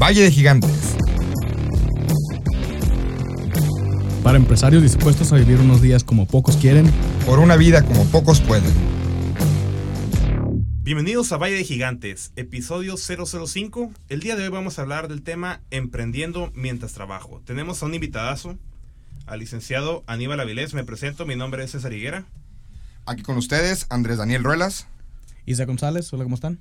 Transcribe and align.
Valle 0.00 0.22
de 0.22 0.30
Gigantes. 0.30 0.96
Para 4.22 4.38
empresarios 4.38 4.82
dispuestos 4.82 5.30
a 5.30 5.36
vivir 5.36 5.58
unos 5.60 5.82
días 5.82 6.04
como 6.04 6.26
pocos 6.26 6.56
quieren. 6.56 6.90
Por 7.26 7.38
una 7.38 7.54
vida 7.56 7.84
como 7.84 8.06
pocos 8.06 8.40
pueden. 8.40 8.72
Bienvenidos 10.82 11.30
a 11.32 11.36
Valle 11.36 11.56
de 11.56 11.64
Gigantes, 11.64 12.32
episodio 12.36 12.96
005. 12.96 13.92
El 14.08 14.20
día 14.20 14.36
de 14.36 14.44
hoy 14.44 14.48
vamos 14.48 14.78
a 14.78 14.82
hablar 14.82 15.06
del 15.06 15.20
tema 15.20 15.60
emprendiendo 15.70 16.50
mientras 16.54 16.94
trabajo. 16.94 17.42
Tenemos 17.44 17.82
a 17.82 17.86
un 17.86 17.92
invitadazo, 17.92 18.58
al 19.26 19.40
licenciado 19.40 20.02
Aníbal 20.06 20.40
Avilés. 20.40 20.72
Me 20.72 20.82
presento, 20.82 21.26
mi 21.26 21.36
nombre 21.36 21.62
es 21.62 21.72
César 21.72 21.92
Higuera. 21.92 22.24
Aquí 23.04 23.22
con 23.22 23.36
ustedes, 23.36 23.84
Andrés 23.90 24.16
Daniel 24.16 24.44
Ruelas. 24.44 24.86
Isa 25.44 25.66
González, 25.66 26.10
hola, 26.10 26.24
¿cómo 26.24 26.36
están? 26.36 26.58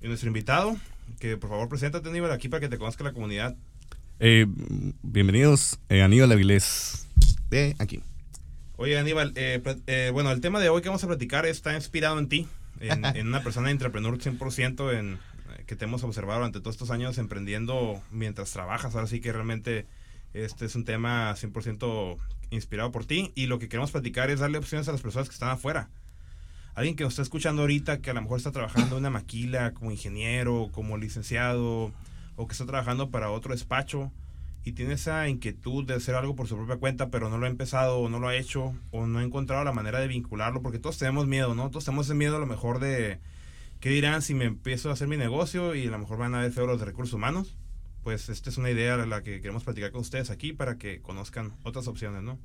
Y 0.00 0.08
nuestro 0.08 0.28
invitado, 0.28 0.78
que 1.18 1.36
por 1.36 1.50
favor 1.50 1.68
preséntate 1.68 2.08
Aníbal 2.08 2.32
aquí 2.32 2.48
para 2.48 2.60
que 2.60 2.68
te 2.68 2.78
conozca 2.78 3.04
la 3.04 3.12
comunidad. 3.12 3.56
Eh, 4.18 4.46
bienvenidos, 5.02 5.78
eh, 5.88 6.02
Aníbal 6.02 6.32
Avilés, 6.32 7.08
de 7.48 7.74
aquí. 7.78 8.02
Oye 8.76 8.98
Aníbal, 8.98 9.32
eh, 9.36 9.62
eh, 9.86 10.10
bueno, 10.10 10.30
el 10.30 10.40
tema 10.40 10.58
de 10.58 10.70
hoy 10.70 10.80
que 10.80 10.88
vamos 10.88 11.04
a 11.04 11.06
platicar 11.06 11.44
está 11.44 11.74
inspirado 11.74 12.18
en 12.18 12.28
ti, 12.28 12.48
en, 12.80 13.04
en 13.16 13.26
una 13.26 13.42
persona 13.42 13.70
entrepreneur 13.70 14.16
100% 14.16 14.98
en, 14.98 15.14
eh, 15.14 15.64
que 15.66 15.76
te 15.76 15.84
hemos 15.84 16.02
observado 16.02 16.38
durante 16.38 16.60
todos 16.60 16.76
estos 16.76 16.90
años 16.90 17.18
emprendiendo 17.18 18.02
mientras 18.10 18.50
trabajas. 18.52 18.94
Ahora 18.94 19.06
sí 19.06 19.20
que 19.20 19.32
realmente 19.32 19.86
este 20.32 20.64
es 20.64 20.74
un 20.76 20.86
tema 20.86 21.34
100% 21.34 22.16
inspirado 22.50 22.90
por 22.90 23.04
ti 23.04 23.32
y 23.34 23.46
lo 23.46 23.58
que 23.58 23.68
queremos 23.68 23.90
platicar 23.90 24.30
es 24.30 24.40
darle 24.40 24.56
opciones 24.56 24.88
a 24.88 24.92
las 24.92 25.02
personas 25.02 25.28
que 25.28 25.34
están 25.34 25.50
afuera. 25.50 25.90
Alguien 26.74 26.96
que 26.96 27.04
nos 27.04 27.14
está 27.14 27.22
escuchando 27.22 27.62
ahorita, 27.62 28.00
que 28.00 28.10
a 28.10 28.14
lo 28.14 28.22
mejor 28.22 28.38
está 28.38 28.52
trabajando 28.52 28.96
en 28.96 29.00
una 29.00 29.10
maquila 29.10 29.72
como 29.74 29.90
ingeniero, 29.90 30.68
como 30.72 30.96
licenciado, 30.96 31.92
o 32.36 32.46
que 32.46 32.52
está 32.52 32.64
trabajando 32.66 33.10
para 33.10 33.30
otro 33.30 33.52
despacho 33.52 34.10
y 34.64 34.72
tiene 34.72 34.94
esa 34.94 35.28
inquietud 35.28 35.84
de 35.84 35.94
hacer 35.94 36.14
algo 36.14 36.36
por 36.36 36.46
su 36.46 36.56
propia 36.56 36.76
cuenta, 36.76 37.10
pero 37.10 37.30
no 37.30 37.38
lo 37.38 37.46
ha 37.46 37.48
empezado 37.48 37.98
o 37.98 38.08
no 38.08 38.18
lo 38.18 38.28
ha 38.28 38.36
hecho 38.36 38.74
o 38.90 39.06
no 39.06 39.18
ha 39.18 39.22
encontrado 39.22 39.64
la 39.64 39.72
manera 39.72 40.00
de 40.00 40.08
vincularlo, 40.08 40.62
porque 40.62 40.78
todos 40.78 40.98
tenemos 40.98 41.26
miedo, 41.26 41.54
¿no? 41.54 41.70
Todos 41.70 41.84
tenemos 41.84 42.06
ese 42.06 42.14
miedo 42.14 42.36
a 42.36 42.40
lo 42.40 42.46
mejor 42.46 42.78
de 42.78 43.20
qué 43.80 43.88
dirán 43.88 44.22
si 44.22 44.34
me 44.34 44.44
empiezo 44.44 44.90
a 44.90 44.92
hacer 44.92 45.08
mi 45.08 45.16
negocio 45.16 45.74
y 45.74 45.86
a 45.86 45.90
lo 45.90 45.98
mejor 45.98 46.18
van 46.18 46.34
a 46.34 46.40
ver 46.40 46.52
feo 46.52 46.66
los 46.66 46.78
de 46.78 46.86
recursos 46.86 47.14
humanos. 47.14 47.56
Pues 48.02 48.28
esta 48.28 48.50
es 48.50 48.56
una 48.56 48.70
idea 48.70 48.94
a 48.94 49.06
la 49.06 49.22
que 49.22 49.40
queremos 49.40 49.64
platicar 49.64 49.92
con 49.92 50.00
ustedes 50.02 50.30
aquí 50.30 50.52
para 50.52 50.76
que 50.76 51.00
conozcan 51.00 51.52
otras 51.62 51.86
opciones, 51.86 52.22
¿no? 52.22 52.38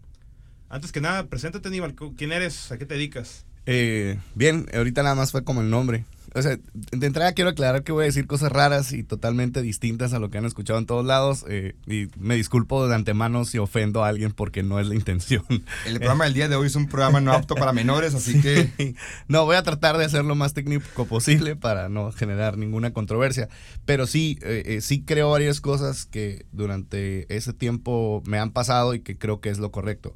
Antes 0.69 0.91
que 0.91 1.01
nada, 1.01 1.27
preséntate, 1.27 1.67
Aníbal. 1.67 1.95
¿Quién 2.17 2.31
eres? 2.31 2.71
¿A 2.71 2.77
qué 2.77 2.85
te 2.85 2.95
dedicas? 2.95 3.45
Eh, 3.65 4.19
bien, 4.35 4.67
ahorita 4.73 5.03
nada 5.03 5.15
más 5.15 5.31
fue 5.31 5.43
como 5.43 5.61
el 5.61 5.69
nombre. 5.69 6.05
O 6.35 6.41
sea, 6.41 6.59
de 6.73 7.07
entrada 7.07 7.31
quiero 7.31 7.51
aclarar 7.51 7.83
que 7.83 7.93
voy 7.93 8.03
a 8.03 8.05
decir 8.07 8.27
cosas 8.27 8.51
raras 8.51 8.91
y 8.91 9.03
totalmente 9.03 9.61
distintas 9.61 10.11
a 10.11 10.19
lo 10.19 10.29
que 10.29 10.37
han 10.37 10.43
escuchado 10.43 10.77
en 10.77 10.85
todos 10.85 11.05
lados. 11.05 11.45
eh, 11.47 11.75
y 11.87 12.09
me 12.19 12.35
disculpo 12.35 12.89
de 12.89 12.93
antemano 12.93 13.45
si 13.45 13.57
ofendo 13.57 14.03
a 14.03 14.09
alguien 14.09 14.33
porque 14.33 14.61
no 14.61 14.77
es 14.81 14.87
la 14.87 14.95
intención. 14.95 15.45
El 15.85 15.95
programa 15.95 16.25
del 16.25 16.33
día 16.33 16.49
de 16.49 16.57
hoy 16.57 16.67
es 16.67 16.75
un 16.75 16.87
programa 16.87 17.21
no 17.21 17.31
apto 17.31 17.55
para 17.55 17.71
menores, 17.71 18.13
así 18.15 18.41
que 18.41 18.95
no, 19.29 19.45
voy 19.45 19.55
a 19.55 19.63
tratar 19.63 19.97
de 19.97 20.03
hacer 20.03 20.25
lo 20.25 20.35
más 20.35 20.53
técnico 20.53 21.05
posible 21.05 21.55
para 21.55 21.87
no 21.87 22.11
generar 22.11 22.57
ninguna 22.57 22.91
controversia. 22.91 23.47
Pero 23.85 24.05
sí, 24.05 24.37
eh, 24.41 24.63
eh, 24.65 24.81
sí 24.81 25.03
creo 25.03 25.31
varias 25.31 25.61
cosas 25.61 26.05
que 26.05 26.45
durante 26.51 27.33
ese 27.33 27.53
tiempo 27.53 28.21
me 28.25 28.39
han 28.39 28.51
pasado 28.51 28.93
y 28.93 28.99
que 28.99 29.17
creo 29.17 29.39
que 29.39 29.47
es 29.47 29.57
lo 29.57 29.71
correcto. 29.71 30.13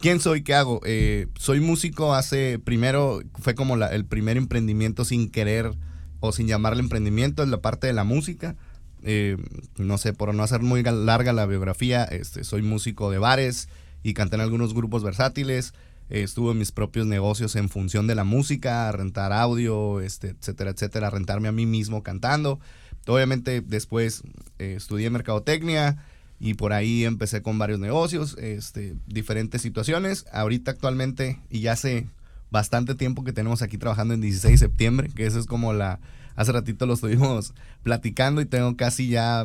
¿Quién 0.00 0.18
soy? 0.18 0.42
¿Qué 0.42 0.54
hago? 0.54 0.80
Eh, 0.86 1.26
soy 1.38 1.60
músico 1.60 2.14
hace, 2.14 2.58
primero, 2.58 3.20
fue 3.38 3.54
como 3.54 3.76
el 3.76 4.06
primer 4.06 4.38
emprendimiento 4.38 5.04
sin 5.04 5.30
querer 5.30 5.72
o 6.20 6.32
sin 6.32 6.48
llamarle 6.48 6.80
emprendimiento, 6.80 7.42
es 7.42 7.50
la 7.50 7.60
parte 7.60 7.86
de 7.86 7.92
la 7.92 8.04
música. 8.04 8.56
Eh, 9.02 9.36
no 9.76 9.98
sé, 9.98 10.14
por 10.14 10.34
no 10.34 10.42
hacer 10.42 10.62
muy 10.62 10.82
larga 10.82 11.34
la 11.34 11.44
biografía, 11.44 12.04
este, 12.04 12.44
soy 12.44 12.62
músico 12.62 13.10
de 13.10 13.18
bares 13.18 13.68
y 14.02 14.14
canté 14.14 14.36
en 14.36 14.40
algunos 14.40 14.72
grupos 14.72 15.04
versátiles. 15.04 15.74
Eh, 16.08 16.22
estuve 16.22 16.52
en 16.52 16.58
mis 16.58 16.72
propios 16.72 17.06
negocios 17.06 17.54
en 17.54 17.68
función 17.68 18.06
de 18.06 18.14
la 18.14 18.24
música, 18.24 18.90
rentar 18.92 19.34
audio, 19.34 20.00
este, 20.00 20.28
etcétera, 20.28 20.70
etcétera, 20.70 21.10
rentarme 21.10 21.48
a 21.48 21.52
mí 21.52 21.66
mismo 21.66 22.02
cantando. 22.02 22.58
Obviamente 23.06 23.60
después 23.60 24.22
estudié 24.56 25.10
mercadotecnia 25.10 26.02
y 26.40 26.54
por 26.54 26.72
ahí 26.72 27.04
empecé 27.04 27.42
con 27.42 27.58
varios 27.58 27.78
negocios, 27.78 28.36
este, 28.38 28.96
diferentes 29.06 29.60
situaciones. 29.60 30.24
Ahorita 30.32 30.70
actualmente, 30.70 31.38
y 31.50 31.60
ya 31.60 31.72
hace 31.72 32.08
bastante 32.50 32.94
tiempo 32.94 33.22
que 33.22 33.34
tenemos 33.34 33.60
aquí 33.60 33.76
trabajando 33.76 34.14
en 34.14 34.22
16 34.22 34.58
de 34.58 34.66
septiembre, 34.66 35.10
que 35.14 35.26
eso 35.26 35.38
es 35.38 35.46
como 35.46 35.74
la... 35.74 36.00
Hace 36.36 36.52
ratito 36.52 36.86
lo 36.86 36.94
estuvimos 36.94 37.52
platicando 37.82 38.40
y 38.40 38.46
tengo 38.46 38.74
casi 38.74 39.08
ya, 39.08 39.44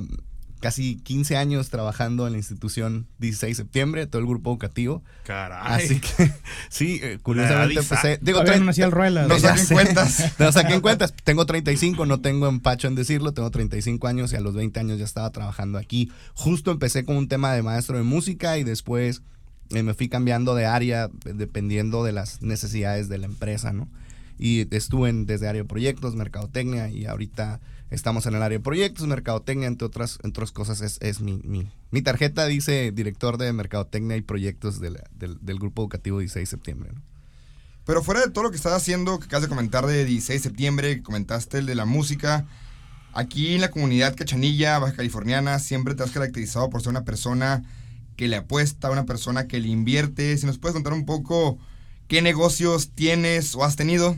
casi 0.66 0.96
15 0.96 1.38
años 1.38 1.70
trabajando 1.70 2.26
en 2.26 2.34
la 2.34 2.40
institución 2.40 3.06
16 3.20 3.56
de 3.56 3.64
septiembre, 3.64 4.08
todo 4.08 4.20
el 4.20 4.28
grupo 4.28 4.50
educativo. 4.50 5.03
Caray. 5.24 5.59
Así 5.86 6.00
que, 6.00 6.31
sí, 6.70 7.00
eh, 7.03 7.20
curiosamente 7.22 7.81
empecé... 7.81 8.18
Digo, 8.20 8.44
no 8.44 8.52
el 8.52 8.92
Ruelas. 8.92 9.28
no 9.28 9.38
saquen 9.38 9.64
sé. 9.64 9.74
cuentas. 9.76 10.34
no 10.40 10.52
saquen 10.52 10.81
cuentas. 10.81 11.14
Tengo 11.24 11.46
35, 11.46 12.08
no 12.08 12.20
tengo 12.20 12.48
empacho 12.48 12.88
en 12.88 12.96
decirlo. 12.96 13.31
Tengo 13.31 13.52
35 13.52 14.08
años 14.08 14.34
y 14.34 14.38
a 14.38 14.40
los 14.40 14.56
20 14.56 14.80
años 14.80 14.98
ya 14.98 15.06
estaba 15.06 15.30
trabajando 15.30 15.78
aquí. 15.78 16.12
Justo 16.34 16.72
empecé 16.72 17.06
con 17.06 17.16
un 17.16 17.28
tema 17.28 17.53
de 17.53 17.62
maestro 17.62 17.97
de 17.97 18.03
música 18.03 18.58
y 18.58 18.64
después 18.64 19.22
eh, 19.70 19.84
me 19.84 19.94
fui 19.94 20.09
cambiando 20.09 20.56
de 20.56 20.66
área 20.66 21.12
eh, 21.26 21.34
dependiendo 21.36 22.03
de 22.03 22.12
las 22.12 22.42
necesidades 22.42 23.08
de 23.08 23.20
la 23.20 23.28
empresa, 23.28 23.72
¿no? 23.72 23.88
Y 24.40 24.76
estuve 24.76 25.09
en- 25.09 25.28
desde 25.28 25.47
área 25.47 25.62
de 25.62 25.68
proyectos, 25.68 26.16
mercadotecnia 26.16 26.90
y 26.90 27.06
ahorita 27.06 27.59
estamos 27.95 28.25
en 28.25 28.35
el 28.35 28.44
área 28.44 28.57
de 28.57 28.63
proyectos, 28.63 29.07
mercadotecnia, 29.07 29.67
entre 29.67 29.85
otras, 29.88 30.19
entre 30.23 30.29
otras 30.44 30.51
cosas, 30.51 30.81
es, 30.81 30.97
es 31.01 31.22
mi, 31.22 31.41
mi, 31.44 31.67
mi 31.91 32.01
tarjeta 32.01 32.45
dice 32.45 32.91
director 32.91 33.38
de 33.38 33.51
mercadotecnia 33.53 34.17
y 34.17 34.22
proyectos 34.22 34.79
de 34.79 34.91
la- 34.91 35.03
del, 35.11 35.38
del 35.41 35.57
grupo 35.59 35.81
educativo 35.81 36.19
16 36.19 36.44
de 36.50 36.51
septiembre, 36.51 36.91
¿no? 36.94 37.01
Pero 37.85 38.01
fuera 38.03 38.22
de 38.22 38.31
todo 38.31 38.44
lo 38.45 38.50
que 38.50 38.57
estás 38.57 38.73
haciendo, 38.73 39.19
que 39.19 39.25
acabas 39.25 39.44
de 39.44 39.50
comentar 39.50 39.85
de 39.85 40.05
16 40.05 40.41
de 40.41 40.50
septiembre, 40.50 40.95
que 40.97 41.03
comentaste 41.03 41.59
el 41.59 41.66
de 41.67 41.75
la 41.75 41.85
música, 41.85 42.45
aquí 43.13 43.53
en 43.55 43.61
la 43.61 43.69
comunidad 43.72 44.16
cachanilla, 44.16 44.79
baja 44.79 44.95
californiana, 44.95 45.59
siempre 45.59 45.94
te 45.94 46.01
has 46.03 46.09
caracterizado 46.11 46.69
por 46.72 46.81
ser 46.81 46.89
una 46.89 47.05
persona 47.05 47.63
que 48.16 48.28
le 48.28 48.38
apuesta, 48.38 48.89
una 48.89 49.05
persona 49.05 49.47
que 49.47 49.59
le 49.59 49.67
invierte. 49.67 50.35
Si 50.38 50.45
nos 50.47 50.57
puedes 50.57 50.73
contar 50.73 50.94
un 50.94 51.05
poco 51.05 51.59
qué 52.07 52.22
negocios 52.23 52.89
tienes 52.95 53.53
o 53.55 53.63
has 53.63 53.75
tenido. 53.75 54.17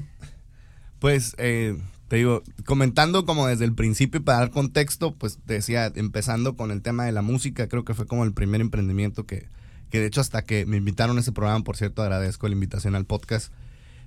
Pues, 1.00 1.36
eh, 1.38 1.78
te 2.08 2.16
digo, 2.18 2.42
comentando 2.66 3.26
como 3.26 3.48
desde 3.48 3.66
el 3.66 3.74
principio 3.74 4.24
para 4.24 4.40
dar 4.40 4.52
contexto, 4.52 5.14
pues 5.16 5.40
te 5.46 5.54
decía, 5.56 5.92
empezando 5.96 6.56
con 6.56 6.72
el 6.72 6.82
tema 6.82 7.04
de 7.06 7.12
la 7.12 7.22
música, 7.22 7.68
creo 7.68 7.84
que 7.84 7.94
fue 7.94 8.06
como 8.08 8.24
el 8.24 8.34
primer 8.34 8.62
emprendimiento 8.62 9.26
que, 9.26 9.48
que 9.90 10.00
de 10.00 10.08
hecho 10.08 10.22
hasta 10.22 10.42
que 10.44 10.66
me 10.66 10.78
invitaron 10.78 11.18
a 11.18 11.22
ese 11.22 11.32
programa, 11.34 11.64
por 11.64 11.76
cierto, 11.78 12.02
agradezco 12.02 12.48
la 12.48 12.54
invitación 12.54 12.96
al 12.96 13.06
podcast, 13.06 13.52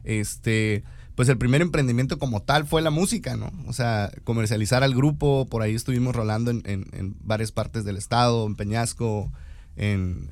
este, 0.05 0.83
pues 1.15 1.29
el 1.29 1.37
primer 1.39 1.61
emprendimiento 1.61 2.19
como 2.19 2.41
tal 2.43 2.67
fue 2.67 2.81
la 2.83 2.91
música, 2.91 3.37
¿no? 3.37 3.53
O 3.67 3.73
sea, 3.73 4.11
comercializar 4.25 4.83
al 4.83 4.95
grupo, 4.95 5.47
por 5.51 5.63
ahí 5.63 5.75
estuvimos 5.75 6.17
rolando 6.17 6.51
en, 6.51 6.63
en- 6.65 6.87
en 6.93 7.17
varias 7.23 7.53
partes 7.53 7.85
del 7.85 7.97
estado, 7.99 8.47
en 8.47 8.55
Peñasco, 8.57 9.31
en, 9.77 10.29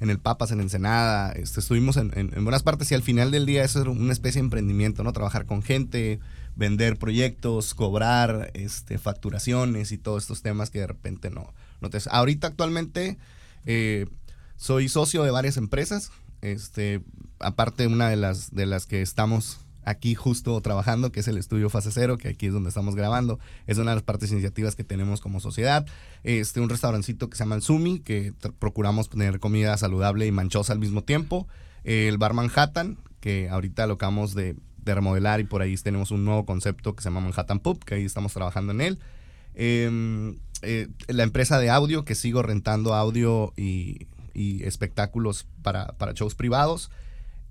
en 0.00 0.10
el 0.10 0.18
Papas, 0.18 0.50
en 0.50 0.60
Ensenada, 0.60 1.30
este, 1.32 1.60
estuvimos 1.60 1.96
en 1.96 2.10
buenas 2.44 2.62
partes 2.64 2.90
y 2.90 2.94
al 2.94 3.02
final 3.02 3.30
del 3.30 3.46
día 3.46 3.62
eso 3.64 3.80
era 3.82 3.90
una 3.90 4.12
especie 4.12 4.40
de 4.40 4.46
emprendimiento, 4.46 5.04
¿no? 5.04 5.12
Trabajar 5.12 5.46
con 5.46 5.62
gente, 5.62 6.18
vender 6.56 6.98
proyectos, 6.98 7.74
cobrar 7.74 8.50
este, 8.54 8.98
facturaciones 8.98 9.92
y 9.92 9.98
todos 9.98 10.24
estos 10.24 10.42
temas 10.42 10.70
que 10.70 10.80
de 10.80 10.86
repente 10.86 11.30
no, 11.30 11.52
no 11.80 11.90
te... 11.90 11.98
Ahorita 12.10 12.48
actualmente 12.48 13.18
eh, 13.66 14.06
soy 14.56 14.88
socio 14.88 15.22
de 15.22 15.30
varias 15.30 15.56
empresas, 15.56 16.10
este, 16.42 17.02
aparte 17.40 17.86
una 17.86 18.08
de 18.08 18.16
las, 18.16 18.54
de 18.54 18.66
las 18.66 18.86
que 18.86 19.02
estamos 19.02 19.58
aquí 19.84 20.14
justo 20.14 20.60
trabajando, 20.60 21.12
que 21.12 21.20
es 21.20 21.28
el 21.28 21.38
estudio 21.38 21.70
Fase 21.70 21.90
Cero, 21.92 22.18
que 22.18 22.28
aquí 22.28 22.46
es 22.46 22.52
donde 22.52 22.68
estamos 22.68 22.94
grabando. 22.94 23.38
Es 23.66 23.78
una 23.78 23.90
de 23.90 23.96
las 23.96 24.04
partes 24.04 24.32
iniciativas 24.32 24.76
que 24.76 24.84
tenemos 24.84 25.20
como 25.20 25.40
sociedad. 25.40 25.86
Este, 26.22 26.60
un 26.60 26.68
restaurancito 26.68 27.28
que 27.28 27.36
se 27.36 27.44
llama 27.44 27.56
El 27.56 27.62
Sumi, 27.62 28.00
que 28.00 28.32
procuramos 28.58 29.08
tener 29.08 29.40
comida 29.40 29.76
saludable 29.76 30.26
y 30.26 30.32
manchosa 30.32 30.72
al 30.72 30.78
mismo 30.78 31.02
tiempo. 31.02 31.46
El 31.84 32.18
Bar 32.18 32.32
Manhattan, 32.32 32.98
que 33.20 33.48
ahorita 33.50 33.86
lo 33.86 33.94
acabamos 33.94 34.34
de, 34.34 34.56
de 34.84 34.94
remodelar 34.94 35.40
y 35.40 35.44
por 35.44 35.62
ahí 35.62 35.76
tenemos 35.76 36.10
un 36.10 36.24
nuevo 36.24 36.44
concepto 36.46 36.94
que 36.94 37.02
se 37.02 37.08
llama 37.08 37.20
Manhattan 37.20 37.60
Pub, 37.60 37.84
que 37.84 37.94
ahí 37.94 38.04
estamos 38.04 38.32
trabajando 38.32 38.72
en 38.72 38.80
él. 38.80 38.98
Em, 39.54 40.36
eh, 40.62 40.88
la 41.08 41.22
empresa 41.22 41.58
de 41.58 41.70
audio, 41.70 42.04
que 42.04 42.14
sigo 42.14 42.42
rentando 42.42 42.94
audio 42.94 43.52
y, 43.56 44.06
espectáculos 44.34 45.46
para, 45.62 45.88
para 45.98 46.12
shows 46.12 46.34
privados. 46.34 46.90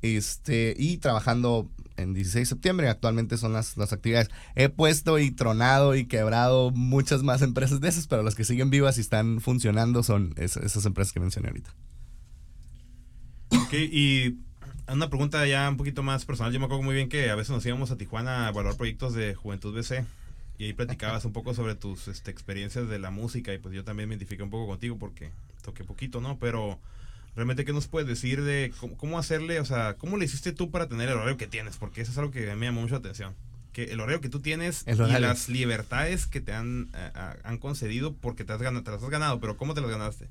Este, 0.02 0.76
y 0.78 0.98
trabajando 0.98 1.70
en 1.96 2.14
16 2.14 2.42
de 2.42 2.46
septiembre, 2.56 2.90
actualmente 2.90 3.38
son 3.38 3.54
las, 3.54 3.78
las 3.78 3.94
actividades. 3.94 4.30
He 4.56 4.68
puesto 4.68 5.18
y 5.18 5.32
tronado 5.32 5.96
y 5.96 6.06
quebrado 6.08 6.72
muchas 6.72 7.24
más 7.24 7.42
empresas 7.42 7.80
de 7.80 7.88
esas, 7.88 8.08
pero 8.08 8.22
las 8.22 8.36
que 8.36 8.44
siguen 8.44 8.70
vivas 8.70 8.98
y 8.98 9.02
están 9.02 9.40
funcionando 9.40 10.04
son 10.04 10.34
es- 10.36 10.58
esas 10.58 10.86
empresas 10.86 11.14
que 11.14 11.22
mencioné 11.22 11.48
ahorita. 11.48 11.74
Ok, 13.52 13.74
y 13.74 14.40
una 14.88 15.10
pregunta 15.10 15.46
ya 15.46 15.70
un 15.70 15.78
poquito 15.78 16.04
más 16.04 16.26
personal. 16.26 16.52
Yo 16.52 16.60
me 16.60 16.66
acuerdo 16.66 16.84
muy 16.84 16.96
bien 16.96 17.10
que 17.10 17.30
a 17.30 17.36
veces 17.36 17.52
nos 17.52 17.66
íbamos 17.66 17.92
a 17.92 17.98
Tijuana 17.98 18.48
a 18.48 18.50
evaluar 18.50 18.76
proyectos 18.76 19.14
de 19.14 19.34
Juventud 19.36 19.74
BC. 19.76 20.06
y 20.58 20.66
ahí 20.66 20.74
platicabas 20.74 21.26
un 21.26 21.34
poco 21.34 21.54
sobre 21.54 21.76
tus 21.76 22.08
este, 22.08 22.32
experiencias 22.32 22.88
de 22.90 23.00
la 23.00 23.10
música 23.10 23.54
y 23.54 23.58
pues 23.58 23.74
yo 23.74 23.84
también 23.84 24.10
me 24.10 24.16
identifiqué 24.16 24.44
un 24.44 24.50
poco 24.50 24.68
contigo 24.68 24.98
porque 24.98 25.32
toqué 25.62 25.84
poquito, 25.84 26.22
¿no? 26.22 26.38
Pero 26.38 26.80
realmente, 27.36 27.66
¿qué 27.66 27.74
nos 27.74 27.88
puedes 27.88 28.08
decir 28.08 28.44
de 28.44 28.74
cómo, 28.98 29.18
hacerle, 29.18 29.60
o 29.60 29.66
sea, 29.66 29.96
cómo 29.96 30.18
le 30.18 30.26
hiciste 30.26 30.52
tú 30.52 30.70
para 30.70 30.88
tener 30.88 31.10
el 31.10 31.16
horario 31.16 31.38
que 31.38 31.48
tienes? 31.48 31.78
Porque 31.78 32.02
eso 32.02 32.12
es 32.12 32.18
algo 32.18 32.32
que 32.32 32.54
me 32.56 32.66
llamó 32.66 32.82
mucho 32.82 32.96
la 32.96 33.00
atención. 33.00 33.34
Que 33.72 33.86
el 33.86 34.00
horario 34.00 34.22
que 34.22 34.30
tú 34.30 34.40
tienes 34.40 34.86
y 34.86 34.94
las 34.94 35.50
libertades 35.50 36.28
que 36.28 36.42
te 36.42 36.54
han, 36.54 36.90
eh, 36.94 37.12
han 37.44 37.58
concedido 37.58 38.14
porque 38.14 38.44
te, 38.44 38.54
has 38.54 38.62
ganado, 38.62 38.84
te 38.84 38.92
las 38.92 39.02
has 39.02 39.10
ganado, 39.10 39.40
pero 39.40 39.58
¿cómo 39.58 39.74
te 39.74 39.82
las 39.82 39.90
ganaste? 39.90 40.28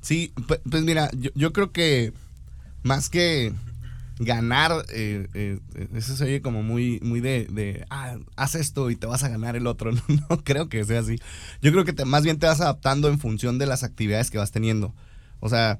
Sí, 0.00 0.32
pues, 0.46 0.60
pues 0.70 0.84
mira, 0.84 1.10
yo, 1.14 1.30
yo 1.34 1.52
creo 1.52 1.72
que 1.72 2.12
más 2.84 3.08
que 3.08 3.52
ganar, 4.18 4.84
eh, 4.90 5.26
eh, 5.34 5.58
eso 5.94 6.16
se 6.16 6.24
oye 6.24 6.42
como 6.42 6.62
muy, 6.62 7.00
muy 7.00 7.20
de, 7.20 7.46
de, 7.50 7.84
ah, 7.90 8.16
haz 8.36 8.54
esto 8.54 8.90
y 8.90 8.96
te 8.96 9.06
vas 9.06 9.24
a 9.24 9.28
ganar 9.28 9.56
el 9.56 9.66
otro. 9.66 9.90
No, 10.08 10.44
creo 10.44 10.68
que 10.68 10.84
sea 10.84 11.00
así. 11.00 11.18
Yo 11.60 11.72
creo 11.72 11.84
que 11.84 11.92
te, 11.92 12.04
más 12.04 12.22
bien 12.22 12.38
te 12.38 12.46
vas 12.46 12.60
adaptando 12.60 13.08
en 13.08 13.18
función 13.18 13.58
de 13.58 13.66
las 13.66 13.82
actividades 13.82 14.30
que 14.30 14.38
vas 14.38 14.52
teniendo. 14.52 14.94
O 15.40 15.48
sea, 15.48 15.78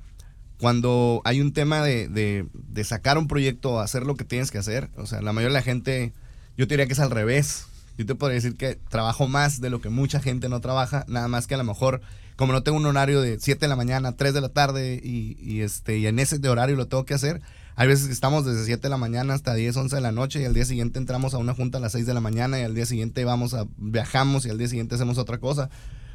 cuando 0.59 1.23
hay 1.25 1.41
un 1.41 1.53
tema 1.53 1.83
de, 1.83 2.09
de, 2.09 2.47
de 2.53 2.85
sacar 2.85 3.19
un 3.19 3.29
proyecto, 3.29 3.81
hacer 3.81 4.05
lo 4.05 4.17
que 4.17 4.25
tienes 4.25 4.51
que 4.51 4.59
hacer, 4.59 4.91
o 4.97 5.07
sea, 5.07 5.23
la 5.23 5.33
mayoría 5.33 5.55
de 5.55 5.61
la 5.61 5.65
gente, 5.65 6.13
yo 6.57 6.67
te 6.67 6.75
diría 6.75 6.87
que 6.87 6.95
es 6.95 7.01
al 7.01 7.11
revés. 7.11 7.67
Yo 7.97 8.07
te 8.07 8.17
podría 8.17 8.35
decir 8.35 8.57
que 8.57 8.75
trabajo 8.89 9.29
más 9.29 9.61
de 9.61 9.71
lo 9.71 9.81
que 9.81 9.89
mucha 9.89 10.21
gente 10.21 10.49
no 10.49 10.61
trabaja, 10.61 11.05
nada 11.07 11.29
más 11.29 11.47
que 11.47 11.55
a 11.55 11.59
lo 11.59 11.65
mejor 11.65 12.01
como 12.37 12.53
no 12.53 12.63
tengo 12.63 12.79
un 12.79 12.87
horario 12.87 13.21
de 13.21 13.39
7 13.39 13.61
de 13.61 13.69
la 13.69 13.77
mañana, 13.77 14.17
3 14.17 14.35
de 14.35 14.41
la 14.41 14.49
tarde 14.49 15.01
y, 15.03 15.61
este, 15.61 15.99
y 15.99 16.07
en 16.07 16.19
ese 16.19 16.37
horario 16.49 16.77
lo 16.77 16.89
tengo 16.89 17.05
que 17.05 17.15
hacer, 17.15 17.41
hay 17.77 17.89
veces 17.89 18.07
que 18.07 18.13
estamos 18.13 18.45
desde 18.45 18.65
7 18.65 18.83
de 18.83 18.89
la 18.89 18.97
mañana 18.97 19.35
hasta 19.35 19.55
10, 19.55 19.77
11 19.77 19.97
de 19.97 20.03
la 20.03 20.13
noche 20.13 20.41
y 20.41 20.45
al 20.45 20.55
día 20.55 20.65
siguiente 20.65 20.99
entramos 20.99 21.35
a 21.35 21.39
una 21.39 21.55
junta 21.55 21.79
a 21.79 21.81
las 21.81 21.93
6 21.93 22.07
de 22.07 22.15
la 22.15 22.21
mañana 22.21 22.61
y 22.61 22.63
al 22.63 22.75
día 22.75 22.87
siguiente 22.87 23.25
vamos 23.25 23.55
a 23.55 23.67
viajamos 23.77 24.47
y 24.47 24.51
al 24.51 24.59
día 24.59 24.69
siguiente 24.69 24.95
hacemos 24.95 25.19
otra 25.19 25.39
cosa. 25.39 25.71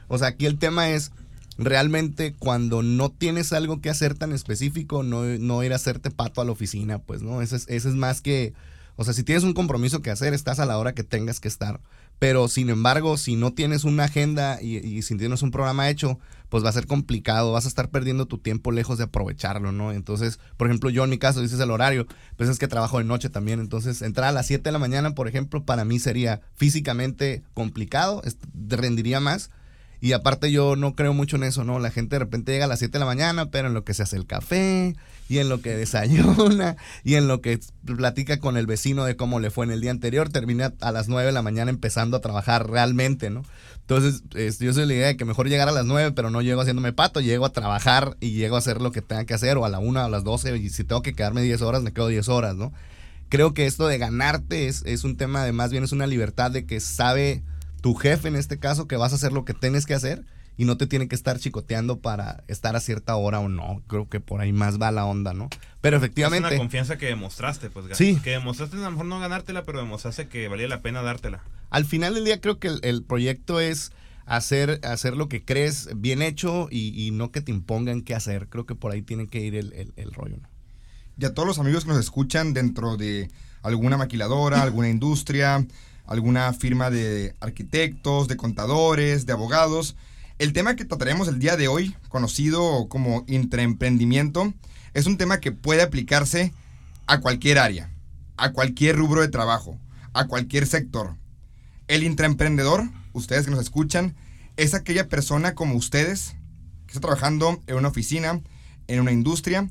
O 0.07 0.17
sea, 0.17 0.29
aquí 0.29 0.45
el 0.45 0.57
tema 0.57 0.89
es 0.89 1.11
realmente 1.57 2.33
cuando 2.33 2.81
no 2.81 3.11
tienes 3.11 3.51
algo 3.51 3.81
que 3.81 3.89
hacer 3.89 4.15
tan 4.15 4.31
específico, 4.31 5.03
no, 5.03 5.23
no 5.23 5.63
ir 5.63 5.73
a 5.73 5.75
hacerte 5.75 6.09
pato 6.09 6.41
a 6.41 6.45
la 6.45 6.51
oficina, 6.51 6.99
pues, 6.99 7.21
¿no? 7.21 7.41
Ese 7.41 7.57
es, 7.57 7.65
ese 7.67 7.89
es 7.89 7.95
más 7.95 8.21
que, 8.21 8.53
o 8.95 9.03
sea, 9.03 9.13
si 9.13 9.23
tienes 9.23 9.43
un 9.43 9.53
compromiso 9.53 10.01
que 10.01 10.09
hacer, 10.09 10.33
estás 10.33 10.59
a 10.59 10.65
la 10.65 10.77
hora 10.77 10.93
que 10.93 11.03
tengas 11.03 11.39
que 11.39 11.49
estar. 11.49 11.81
Pero 12.19 12.49
sin 12.49 12.69
embargo, 12.69 13.17
si 13.17 13.37
no 13.37 13.53
tienes 13.53 13.85
una 13.85 14.03
agenda 14.05 14.61
y, 14.61 15.01
si 15.01 15.15
tienes 15.15 15.41
un 15.41 15.51
programa 15.51 15.89
hecho, 15.89 16.19
pues 16.49 16.63
va 16.63 16.69
a 16.69 16.73
ser 16.73 16.87
complicado, 16.87 17.51
vas 17.51 17.65
a 17.65 17.67
estar 17.67 17.89
perdiendo 17.89 18.25
tu 18.25 18.39
tiempo 18.39 18.71
lejos 18.71 18.97
de 18.97 19.05
aprovecharlo, 19.05 19.71
¿no? 19.71 19.91
Entonces, 19.91 20.39
por 20.57 20.67
ejemplo, 20.67 20.89
yo 20.89 21.03
en 21.03 21.09
mi 21.09 21.17
caso, 21.17 21.41
dices 21.41 21.59
el 21.59 21.71
horario, 21.71 22.07
pues 22.35 22.49
es 22.49 22.59
que 22.59 22.67
trabajo 22.67 22.97
de 22.97 23.03
noche 23.03 23.29
también, 23.29 23.59
entonces 23.59 24.01
entrar 24.01 24.29
a 24.29 24.31
las 24.31 24.47
7 24.47 24.63
de 24.63 24.71
la 24.71 24.79
mañana, 24.79 25.15
por 25.15 25.27
ejemplo, 25.27 25.63
para 25.63 25.85
mí 25.85 25.99
sería 25.99 26.41
físicamente 26.55 27.43
complicado, 27.53 28.21
rendiría 28.67 29.19
más, 29.19 29.51
y 30.01 30.13
aparte 30.13 30.51
yo 30.51 30.75
no 30.75 30.95
creo 30.95 31.13
mucho 31.13 31.35
en 31.35 31.43
eso, 31.43 31.63
¿no? 31.63 31.79
La 31.79 31.91
gente 31.91 32.15
de 32.15 32.19
repente 32.19 32.51
llega 32.51 32.65
a 32.65 32.69
las 32.69 32.79
7 32.79 32.93
de 32.93 32.99
la 32.99 33.05
mañana, 33.05 33.51
pero 33.51 33.67
en 33.67 33.73
lo 33.73 33.83
que 33.83 33.93
se 33.93 34.03
hace 34.03 34.15
el 34.15 34.25
café, 34.25 34.95
y 35.29 35.37
en 35.37 35.47
lo 35.47 35.61
que 35.61 35.77
desayuna, 35.77 36.75
y 37.03 37.15
en 37.15 37.27
lo 37.27 37.39
que 37.39 37.59
platica 37.85 38.39
con 38.39 38.57
el 38.57 38.65
vecino 38.65 39.05
de 39.05 39.15
cómo 39.15 39.39
le 39.39 39.51
fue 39.51 39.65
en 39.65 39.71
el 39.71 39.79
día 39.79 39.91
anterior, 39.91 40.29
termina 40.29 40.73
a 40.81 40.91
las 40.91 41.07
9 41.07 41.27
de 41.27 41.31
la 41.31 41.43
mañana 41.43 41.69
empezando 41.69 42.17
a 42.17 42.19
trabajar 42.19 42.69
realmente, 42.69 43.29
¿no? 43.29 43.43
Entonces, 43.81 44.23
yo 44.59 44.73
soy 44.73 44.85
la 44.87 44.93
idea 44.93 45.07
de 45.07 45.17
que 45.17 45.25
mejor 45.25 45.47
llegar 45.47 45.69
a 45.69 45.71
las 45.71 45.85
9, 45.85 46.13
pero 46.15 46.31
no 46.31 46.41
llego 46.41 46.61
haciéndome 46.61 46.93
pato, 46.93 47.21
llego 47.21 47.45
a 47.45 47.53
trabajar 47.53 48.17
y 48.19 48.31
llego 48.31 48.55
a 48.55 48.59
hacer 48.59 48.81
lo 48.81 48.91
que 48.91 49.01
tenga 49.01 49.25
que 49.25 49.35
hacer, 49.35 49.57
o 49.57 49.65
a 49.65 49.69
la 49.69 49.79
1, 49.79 49.99
a 49.99 50.09
las 50.09 50.23
12, 50.23 50.57
y 50.57 50.69
si 50.69 50.83
tengo 50.83 51.03
que 51.03 51.13
quedarme 51.13 51.43
10 51.43 51.61
horas, 51.61 51.83
me 51.83 51.93
quedo 51.93 52.07
10 52.07 52.27
horas, 52.27 52.55
¿no? 52.55 52.73
Creo 53.29 53.53
que 53.53 53.67
esto 53.67 53.87
de 53.87 53.99
ganarte 53.99 54.67
es, 54.67 54.83
es 54.85 55.03
un 55.03 55.15
tema 55.15 55.43
de 55.43 55.51
más 55.51 55.69
bien 55.69 55.83
es 55.83 55.91
una 55.91 56.07
libertad 56.07 56.49
de 56.49 56.65
que 56.65 56.79
sabe 56.79 57.43
tu 57.81 57.93
jefe 57.93 58.27
en 58.27 58.35
este 58.35 58.57
caso 58.57 58.87
que 58.87 58.97
vas 58.97 59.11
a 59.11 59.15
hacer 59.15 59.31
lo 59.31 59.45
que 59.45 59.53
tienes 59.53 59.85
que 59.85 59.93
hacer 59.93 60.25
y 60.59 60.65
no 60.65 60.75
te 60.75 60.87
tiene 60.87 61.07
que 61.07 61.15
estar 61.15 61.39
chicoteando 61.39 62.01
para 62.01 62.43
estar 62.49 62.75
a 62.75 62.81
cierta 62.81 63.15
hora 63.15 63.39
o 63.39 63.47
no. 63.47 63.81
Creo 63.87 64.09
que 64.09 64.19
por 64.19 64.41
ahí 64.41 64.51
más 64.51 64.77
va 64.77 64.91
la 64.91 65.05
onda, 65.05 65.33
¿no? 65.33 65.47
Pero 65.79 65.95
efectivamente. 65.95 66.49
Es 66.49 66.55
una 66.55 66.59
confianza 66.59 66.97
que 66.97 67.05
demostraste, 67.05 67.69
pues. 67.69 67.97
Sí. 67.97 68.19
Que 68.21 68.31
demostraste 68.31 68.75
a 68.75 68.81
lo 68.81 68.91
mejor 68.91 69.05
no 69.05 69.21
ganártela, 69.21 69.63
pero 69.63 69.79
demostraste 69.79 70.27
que 70.27 70.49
valía 70.49 70.67
la 70.67 70.81
pena 70.81 71.01
dártela. 71.01 71.41
Al 71.69 71.85
final 71.85 72.13
del 72.13 72.25
día 72.25 72.41
creo 72.41 72.59
que 72.59 72.71
el, 72.81 73.03
proyecto 73.03 73.61
es 73.61 73.93
hacer, 74.25 74.81
hacer 74.83 75.15
lo 75.15 75.29
que 75.29 75.45
crees 75.45 75.91
bien 75.95 76.21
hecho 76.21 76.67
y, 76.69 77.09
no 77.13 77.31
que 77.31 77.39
te 77.39 77.51
impongan 77.51 78.01
qué 78.01 78.13
hacer. 78.13 78.49
Creo 78.49 78.65
que 78.65 78.75
por 78.75 78.91
ahí 78.91 79.01
tiene 79.01 79.27
que 79.27 79.39
ir 79.39 79.55
el, 79.55 79.93
el 79.95 80.11
rollo, 80.11 80.35
¿no? 80.41 80.49
Y 81.17 81.23
a 81.23 81.33
todos 81.33 81.47
los 81.47 81.59
amigos 81.59 81.85
que 81.85 81.91
nos 81.91 81.99
escuchan 82.01 82.53
dentro 82.53 82.97
de 82.97 83.31
alguna 83.63 83.95
maquiladora, 83.95 84.61
alguna 84.61 84.89
industria, 84.89 85.65
alguna 86.05 86.51
firma 86.51 86.89
de 86.89 87.33
arquitectos, 87.39 88.27
de 88.27 88.35
contadores, 88.35 89.25
de 89.25 89.31
abogados. 89.31 89.95
El 90.39 90.53
tema 90.53 90.77
que 90.77 90.85
trataremos 90.85 91.27
el 91.27 91.37
día 91.37 91.57
de 91.57 91.67
hoy, 91.67 91.93
conocido 92.07 92.87
como 92.87 93.25
intraemprendimiento, 93.27 94.53
es 94.93 95.05
un 95.05 95.17
tema 95.17 95.41
que 95.41 95.51
puede 95.51 95.81
aplicarse 95.81 96.53
a 97.07 97.19
cualquier 97.19 97.59
área, 97.59 97.91
a 98.37 98.53
cualquier 98.53 98.95
rubro 98.95 99.19
de 99.19 99.27
trabajo, 99.27 99.77
a 100.13 100.27
cualquier 100.27 100.65
sector. 100.65 101.17
El 101.89 102.03
intraemprendedor, 102.03 102.89
ustedes 103.11 103.43
que 103.43 103.51
nos 103.51 103.59
escuchan, 103.59 104.15
es 104.55 104.73
aquella 104.73 105.09
persona 105.09 105.55
como 105.55 105.75
ustedes 105.75 106.37
que 106.85 106.93
está 106.93 107.01
trabajando 107.01 107.61
en 107.67 107.75
una 107.75 107.89
oficina, 107.89 108.39
en 108.87 109.01
una 109.01 109.11
industria, 109.11 109.69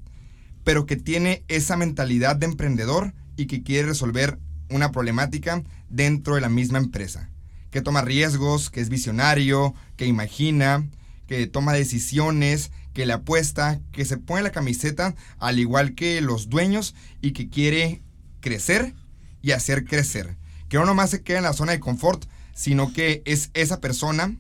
pero 0.64 0.84
que 0.84 0.96
tiene 0.96 1.44
esa 1.48 1.78
mentalidad 1.78 2.36
de 2.36 2.44
emprendedor 2.44 3.14
y 3.38 3.46
que 3.46 3.62
quiere 3.62 3.88
resolver 3.88 4.38
una 4.68 4.92
problemática 4.92 5.62
dentro 5.88 6.34
de 6.34 6.42
la 6.42 6.50
misma 6.50 6.76
empresa, 6.76 7.30
que 7.70 7.80
toma 7.80 8.02
riesgos, 8.02 8.68
que 8.68 8.82
es 8.82 8.90
visionario, 8.90 9.74
que 9.98 10.06
imagina, 10.06 10.88
que 11.26 11.46
toma 11.46 11.74
decisiones, 11.74 12.70
que 12.94 13.04
le 13.04 13.12
apuesta, 13.12 13.80
que 13.92 14.06
se 14.06 14.16
pone 14.16 14.42
la 14.42 14.52
camiseta 14.52 15.14
al 15.38 15.58
igual 15.58 15.94
que 15.94 16.22
los 16.22 16.48
dueños 16.48 16.94
y 17.20 17.32
que 17.32 17.50
quiere 17.50 18.00
crecer 18.40 18.94
y 19.42 19.50
hacer 19.50 19.84
crecer. 19.84 20.38
Que 20.70 20.78
no 20.78 20.86
nomás 20.86 21.10
se 21.10 21.22
queda 21.22 21.38
en 21.38 21.44
la 21.44 21.52
zona 21.52 21.72
de 21.72 21.80
confort, 21.80 22.24
sino 22.54 22.92
que 22.92 23.22
es 23.26 23.50
esa 23.52 23.80
persona 23.80 24.34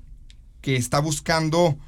que 0.62 0.76
está 0.76 1.00
buscando 1.00 1.78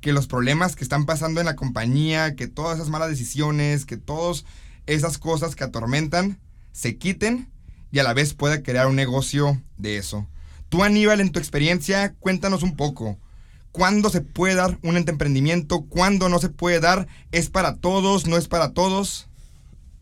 que 0.00 0.12
los 0.12 0.26
problemas 0.26 0.76
que 0.76 0.84
están 0.84 1.04
pasando 1.04 1.40
en 1.40 1.46
la 1.46 1.56
compañía, 1.56 2.36
que 2.36 2.46
todas 2.46 2.76
esas 2.76 2.88
malas 2.88 3.08
decisiones, 3.08 3.86
que 3.86 3.96
todas 3.96 4.44
esas 4.86 5.18
cosas 5.18 5.56
que 5.56 5.64
atormentan, 5.64 6.38
se 6.72 6.96
quiten 6.96 7.50
y 7.90 7.98
a 7.98 8.04
la 8.04 8.14
vez 8.14 8.34
pueda 8.34 8.62
crear 8.62 8.86
un 8.86 8.96
negocio 8.96 9.60
de 9.78 9.96
eso. 9.96 10.28
Tú, 10.68 10.82
Aníbal, 10.82 11.20
en 11.20 11.30
tu 11.30 11.38
experiencia, 11.38 12.14
cuéntanos 12.18 12.62
un 12.62 12.76
poco. 12.76 13.18
¿Cuándo 13.72 14.10
se 14.10 14.20
puede 14.22 14.54
dar 14.54 14.78
un 14.82 14.96
emprendimiento? 14.96 15.82
¿Cuándo 15.82 16.28
no 16.28 16.38
se 16.38 16.48
puede 16.48 16.80
dar? 16.80 17.06
¿Es 17.30 17.50
para 17.50 17.76
todos? 17.76 18.26
¿No 18.26 18.36
es 18.36 18.48
para 18.48 18.72
todos? 18.72 19.28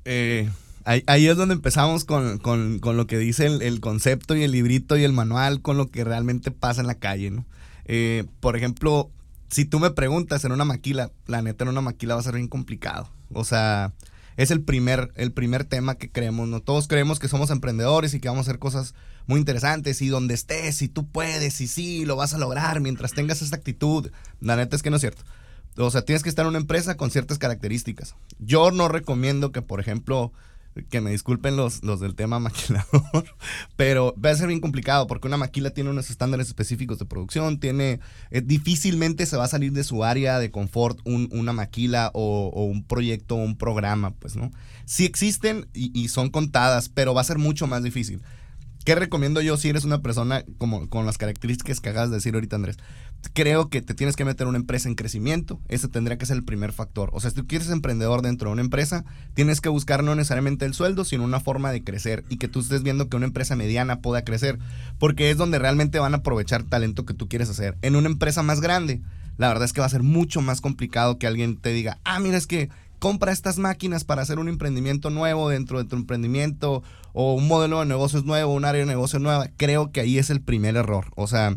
Eh, 0.05 0.49
ahí, 0.85 1.27
es 1.27 1.37
donde 1.37 1.55
empezamos 1.55 2.05
con, 2.05 2.41
lo 2.83 3.07
que 3.07 3.19
dice 3.19 3.47
el, 3.47 3.81
concepto 3.81 4.37
y 4.37 4.43
el 4.43 4.53
librito 4.53 4.97
y 4.97 5.05
el 5.05 5.13
manual, 5.13 5.61
con 5.61 5.77
lo 5.77 5.91
que 5.91 6.05
realmente 6.05 6.51
pasa 6.51 6.81
en 6.81 6.87
la 6.87 6.95
calle, 6.95 7.31
¿no? 7.31 7.45
Eh, 7.87 8.25
por 8.41 8.57
ejemplo, 8.57 9.11
si 9.49 9.65
tú 9.65 9.81
me 9.81 9.91
preguntas 9.91 10.45
en 10.45 10.53
una 10.53 10.65
maquila, 10.65 11.11
la 11.27 11.43
neta 11.43 11.65
en 11.65 11.71
una 11.71 11.81
maquila 11.81 12.15
va 12.15 12.21
a 12.21 12.25
ser 12.25 12.35
bien 12.35 12.49
complicado. 12.49 13.09
O 13.33 13.45
sea, 13.45 13.93
es 14.37 14.51
el 14.51 14.63
primer, 14.63 15.13
el 15.17 15.33
primer 15.33 15.65
tema 15.65 15.97
que 15.97 16.11
creemos, 16.11 16.49
¿no? 16.49 16.61
Todos 16.61 16.89
creemos 16.89 17.19
que 17.19 17.29
somos 17.29 17.51
emprendedores 17.51 18.15
y 18.15 18.21
que 18.21 18.29
vamos 18.29 18.47
a 18.47 18.51
hacer 18.51 18.59
cosas 18.59 18.95
muy 19.27 19.39
interesantes 19.41 20.03
y 20.03 20.09
donde 20.09 20.35
estés 20.35 20.83
y 20.83 20.89
tú 20.89 21.07
puedes 21.07 21.61
y 21.61 21.67
sí, 21.67 22.05
lo 22.05 22.17
vas 22.17 22.35
a 22.35 22.39
lograr 22.39 22.81
mientras 22.81 23.13
tengas 23.13 23.43
esa 23.43 23.57
actitud. 23.57 24.11
La 24.41 24.57
neta 24.57 24.77
es 24.77 24.83
que 24.83 24.91
no 24.91 24.97
es 24.97 25.03
cierto. 25.03 25.23
O 25.77 25.91
sea, 25.91 26.03
tienes 26.03 26.23
que 26.23 26.29
estar 26.29 26.45
en 26.45 26.51
una 26.51 26.59
empresa 26.59 26.97
con 26.97 27.11
ciertas 27.11 27.39
características. 27.39 28.15
Yo 28.39 28.71
no 28.71 28.89
recomiendo 28.89 29.51
que, 29.51 29.63
por 29.63 29.81
ejemplo, 29.81 30.33
que 30.89 31.01
me 31.01 31.11
disculpen 31.11 31.57
los, 31.57 31.85
los 31.85 32.01
del 32.01 32.15
tema 32.15 32.39
maquilador, 32.41 33.25
pero 33.77 34.15
va 34.23 34.31
a 34.31 34.37
ser 34.37 34.49
bien 34.49 34.61
complicado 34.61 35.07
porque 35.07 35.29
una 35.29 35.37
maquila 35.37 35.71
tiene 35.71 35.91
unos 35.91 36.11
estándares 36.11 36.49
específicos 36.49 36.99
de 36.99 37.07
producción, 37.07 37.61
tiene, 37.61 38.01
eh, 38.31 38.41
difícilmente 38.41 39.27
se 39.27 39.37
va 39.37 39.45
a 39.45 39.49
salir 39.49 39.73
de 39.73 39.85
su 39.85 40.05
área 40.05 40.39
de 40.39 40.51
confort 40.51 40.99
una 41.05 41.53
maquila 41.53 42.11
o, 42.13 42.49
un 42.65 42.85
proyecto 42.85 43.37
o 43.37 43.39
un 43.39 43.57
programa, 43.57 44.11
pues, 44.11 44.37
¿no? 44.37 44.51
Sí 44.85 45.05
existen 45.05 45.67
y 45.73 46.09
son 46.09 46.29
contadas, 46.29 46.89
pero 46.89 47.15
va 47.15 47.23
a 47.23 47.25
ser 47.25 47.39
mucho 47.39 47.67
más 47.67 47.83
difícil. 47.83 48.21
¿Qué 48.85 48.95
recomiendo 48.95 49.41
yo 49.41 49.57
si 49.57 49.71
eres 49.71 49.85
una 49.85 50.03
persona 50.03 50.45
como 50.59 50.91
con 50.91 51.07
las 51.07 51.17
características 51.17 51.81
que 51.81 51.89
acabas 51.89 52.11
de 52.11 52.17
decir 52.17 52.35
ahorita, 52.35 52.57
Andrés? 52.57 52.77
Creo 53.33 53.71
que 53.71 53.81
te 53.81 53.95
tienes 53.95 54.15
que 54.15 54.27
meter 54.27 54.47
una 54.47 54.59
empresa 54.59 54.91
en 54.91 54.95
crecimiento. 54.95 55.59
Ese 55.69 55.89
tendría 55.89 56.19
que 56.19 56.27
ser 56.27 56.37
el 56.37 56.45
primer 56.45 56.73
factor. 56.73 57.09
O 57.15 57.21
sea, 57.21 57.31
si 57.31 57.37
tú 57.37 57.47
quieres 57.47 57.71
emprendedor 57.71 58.21
dentro 58.21 58.51
de 58.51 58.53
una 58.53 58.61
empresa, 58.61 59.07
tienes 59.33 59.63
que 59.63 59.71
buscar 59.71 60.05
no 60.05 60.15
necesariamente 60.15 60.67
el 60.67 60.75
sueldo, 60.75 61.07
sino 61.07 61.25
una 61.25 61.41
forma 61.41 61.73
de 61.73 61.83
crecer 61.83 62.25
y 62.29 62.37
que 62.37 62.47
tú 62.47 62.61
estés 62.61 62.83
viendo 62.83 63.09
que 63.09 63.17
una 63.17 63.25
empresa 63.25 63.57
mediana 63.57 64.01
pueda 64.01 64.23
crecer, 64.23 64.59
porque 64.99 65.31
es 65.31 65.39
donde 65.39 65.59
realmente 65.59 65.99
van 65.99 66.13
a 66.13 66.19
aprovechar 66.19 66.65
talento 66.65 67.07
que 67.07 67.15
tú 67.15 67.27
quieres 67.27 67.49
hacer. 67.49 67.79
En 67.81 67.97
una 67.97 68.11
empresa 68.11 68.43
más 68.43 68.61
grande, 68.61 69.01
la 69.39 69.49
verdad 69.49 69.65
es 69.65 69.73
que 69.73 69.81
va 69.81 69.87
a 69.87 69.91
ser 69.91 70.03
mucho 70.03 70.43
más 70.43 70.61
complicado 70.61 71.19
que 71.19 71.27
alguien 71.27 71.57
te 71.57 71.71
diga, 71.71 72.01
ah, 72.05 72.21
mira, 72.21 72.37
es 72.37 72.47
que 72.47 72.69
compra 72.99 73.33
estas 73.33 73.59
máquinas 73.59 74.05
para 74.05 74.23
hacer 74.23 74.39
un 74.39 74.49
emprendimiento 74.49 75.09
nuevo 75.11 75.49
dentro 75.49 75.79
de 75.79 75.89
tu 75.89 75.97
emprendimiento 75.97 76.83
o 77.15 77.33
un 77.35 77.49
modelo 77.49 77.81
de 77.81 77.87
negocios 77.87 78.25
nuevo, 78.25 78.53
un 78.53 78.67
área 78.67 78.81
de 78.81 78.87
negocio 78.87 79.19
nueva, 79.19 79.49
creo 79.57 79.91
que 79.91 80.01
ahí 80.01 80.19
es 80.19 80.29
el 80.29 80.43
primer 80.43 80.77
error. 80.77 81.07
O 81.17 81.27
sea, 81.27 81.57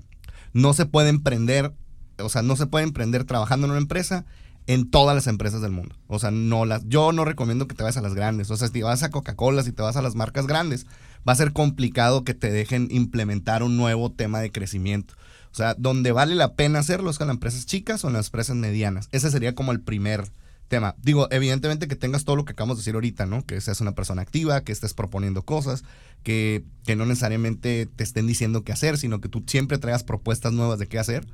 no 0.54 0.74
se 0.74 0.86
puede 0.86 1.10
emprender, 1.10 1.74
o 2.20 2.30
sea, 2.30 2.44
no 2.44 2.56
se 2.56 2.68
puede 2.68 2.86
emprender 2.86 3.26
trabajando 3.26 3.66
en 3.66 3.72
una 3.72 3.82
empresa 3.82 4.26
en 4.68 4.90
todas 4.90 5.16
las 5.16 5.28
empresas 5.28 5.62
del 5.62 5.72
mundo. 5.72 5.96
O 6.08 6.20
sea, 6.20 6.30
no 6.30 6.66
las, 6.66 6.88
yo 6.88 7.12
no 7.12 7.26
recomiendo 7.26 7.68
que 7.68 7.74
te 7.74 7.84
vayas 7.84 7.98
a 7.98 8.02
las 8.02 8.14
grandes. 8.14 8.52
O 8.52 8.58
sea, 8.58 8.68
si 8.68 8.82
vas 8.82 9.02
a 9.02 9.10
Coca-Cola, 9.10 9.64
si 9.64 9.72
te 9.72 9.82
vas 9.82 9.98
a 9.98 10.02
las 10.02 10.14
marcas 10.16 10.46
grandes, 10.46 10.86
va 11.28 11.34
a 11.34 11.38
ser 11.38 11.54
complicado 11.54 12.24
que 12.24 12.34
te 12.34 12.52
dejen 12.52 12.88
implementar 12.92 13.64
un 13.64 13.78
nuevo 13.78 14.12
tema 14.12 14.40
de 14.40 14.52
crecimiento. 14.52 15.16
O 15.52 15.56
sea, 15.56 15.74
donde 15.74 16.12
vale 16.12 16.36
la 16.36 16.54
pena 16.54 16.80
hacerlo 16.80 17.10
es 17.10 17.18
con 17.18 17.28
las 17.28 17.36
empresas 17.36 17.66
chicas 17.66 18.04
o 18.04 18.10
en 18.10 18.14
las 18.14 18.28
empresas 18.28 18.56
medianas. 18.56 19.10
Ese 19.12 19.32
sería 19.32 19.56
como 19.56 19.72
el 19.72 19.82
primer 19.82 20.30
tema. 20.68 20.96
Digo, 21.02 21.28
evidentemente 21.32 21.88
que 21.88 21.96
tengas 21.96 22.26
todo 22.26 22.36
lo 22.36 22.46
que 22.46 22.54
acabamos 22.54 22.78
de 22.78 22.82
decir 22.82 22.96
ahorita, 22.96 23.26
¿no? 23.26 23.46
Que 23.46 23.60
seas 23.62 23.82
una 23.82 23.94
persona 23.94 24.22
activa, 24.22 24.62
que 24.62 24.72
estés 24.72 24.94
proponiendo 24.94 25.44
cosas, 25.44 25.84
que, 26.24 26.64
que 26.86 26.96
no 26.96 27.06
necesariamente 27.06 27.88
te 27.88 28.04
estén 28.04 28.28
diciendo 28.28 28.64
qué 28.64 28.72
hacer, 28.72 28.98
sino 28.98 29.22
que 29.22 29.30
tú 29.30 29.44
siempre 29.48 29.78
traigas 29.78 30.04
propuestas 30.04 30.54
nuevas 30.54 30.80
de 30.80 30.88
qué 30.88 31.00
hacer 31.00 31.26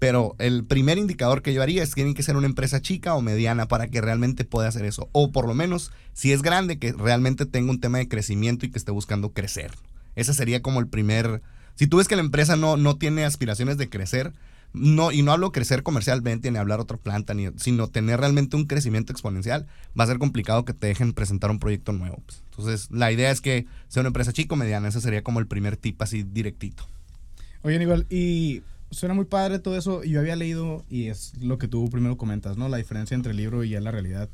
pero 0.00 0.34
el 0.38 0.64
primer 0.64 0.96
indicador 0.96 1.42
que 1.42 1.52
yo 1.52 1.62
haría 1.62 1.82
es 1.82 1.94
que 1.94 2.14
que 2.14 2.22
ser 2.22 2.38
una 2.38 2.46
empresa 2.46 2.80
chica 2.80 3.14
o 3.14 3.20
mediana 3.20 3.68
para 3.68 3.88
que 3.88 4.00
realmente 4.00 4.46
pueda 4.46 4.66
hacer 4.66 4.86
eso. 4.86 5.10
O 5.12 5.30
por 5.30 5.46
lo 5.46 5.54
menos, 5.54 5.92
si 6.14 6.32
es 6.32 6.40
grande, 6.40 6.78
que 6.78 6.92
realmente 6.92 7.44
tenga 7.44 7.70
un 7.70 7.80
tema 7.80 7.98
de 7.98 8.08
crecimiento 8.08 8.64
y 8.64 8.70
que 8.70 8.78
esté 8.78 8.90
buscando 8.92 9.34
crecer. 9.34 9.72
Ese 10.16 10.32
sería 10.32 10.62
como 10.62 10.80
el 10.80 10.88
primer... 10.88 11.42
Si 11.74 11.86
tú 11.86 11.98
ves 11.98 12.08
que 12.08 12.16
la 12.16 12.22
empresa 12.22 12.56
no, 12.56 12.78
no 12.78 12.96
tiene 12.96 13.26
aspiraciones 13.26 13.76
de 13.76 13.90
crecer, 13.90 14.32
no, 14.72 15.12
y 15.12 15.22
no 15.22 15.32
hablo 15.32 15.52
crecer 15.52 15.82
comercialmente 15.82 16.50
ni 16.50 16.58
hablar 16.58 16.80
otra 16.80 16.96
planta, 16.96 17.34
ni, 17.34 17.48
sino 17.56 17.88
tener 17.88 18.20
realmente 18.20 18.56
un 18.56 18.66
crecimiento 18.66 19.12
exponencial, 19.12 19.66
va 19.98 20.04
a 20.04 20.06
ser 20.06 20.18
complicado 20.18 20.64
que 20.64 20.74
te 20.74 20.86
dejen 20.86 21.12
presentar 21.12 21.50
un 21.50 21.58
proyecto 21.58 21.92
nuevo. 21.92 22.22
Pues. 22.26 22.42
Entonces, 22.50 22.90
la 22.90 23.10
idea 23.10 23.30
es 23.30 23.40
que 23.40 23.66
sea 23.88 24.00
una 24.00 24.08
empresa 24.08 24.32
chica 24.32 24.54
o 24.54 24.56
mediana. 24.56 24.88
Ese 24.88 25.00
sería 25.00 25.22
como 25.22 25.40
el 25.40 25.46
primer 25.46 25.76
tip 25.76 26.00
así 26.02 26.22
directito. 26.22 26.86
Oye, 27.62 27.76
Aníbal, 27.76 28.06
y 28.10 28.62
suena 28.90 29.14
muy 29.14 29.24
padre 29.24 29.58
todo 29.58 29.76
eso. 29.76 30.04
Yo 30.04 30.20
había 30.20 30.36
leído, 30.36 30.84
y 30.88 31.08
es 31.08 31.32
lo 31.40 31.58
que 31.58 31.68
tú 31.68 31.88
primero 31.90 32.16
comentas, 32.16 32.56
¿no? 32.56 32.68
La 32.68 32.76
diferencia 32.76 33.14
entre 33.14 33.32
el 33.32 33.36
libro 33.36 33.64
y 33.64 33.70
la 33.70 33.90
realidad. 33.90 34.28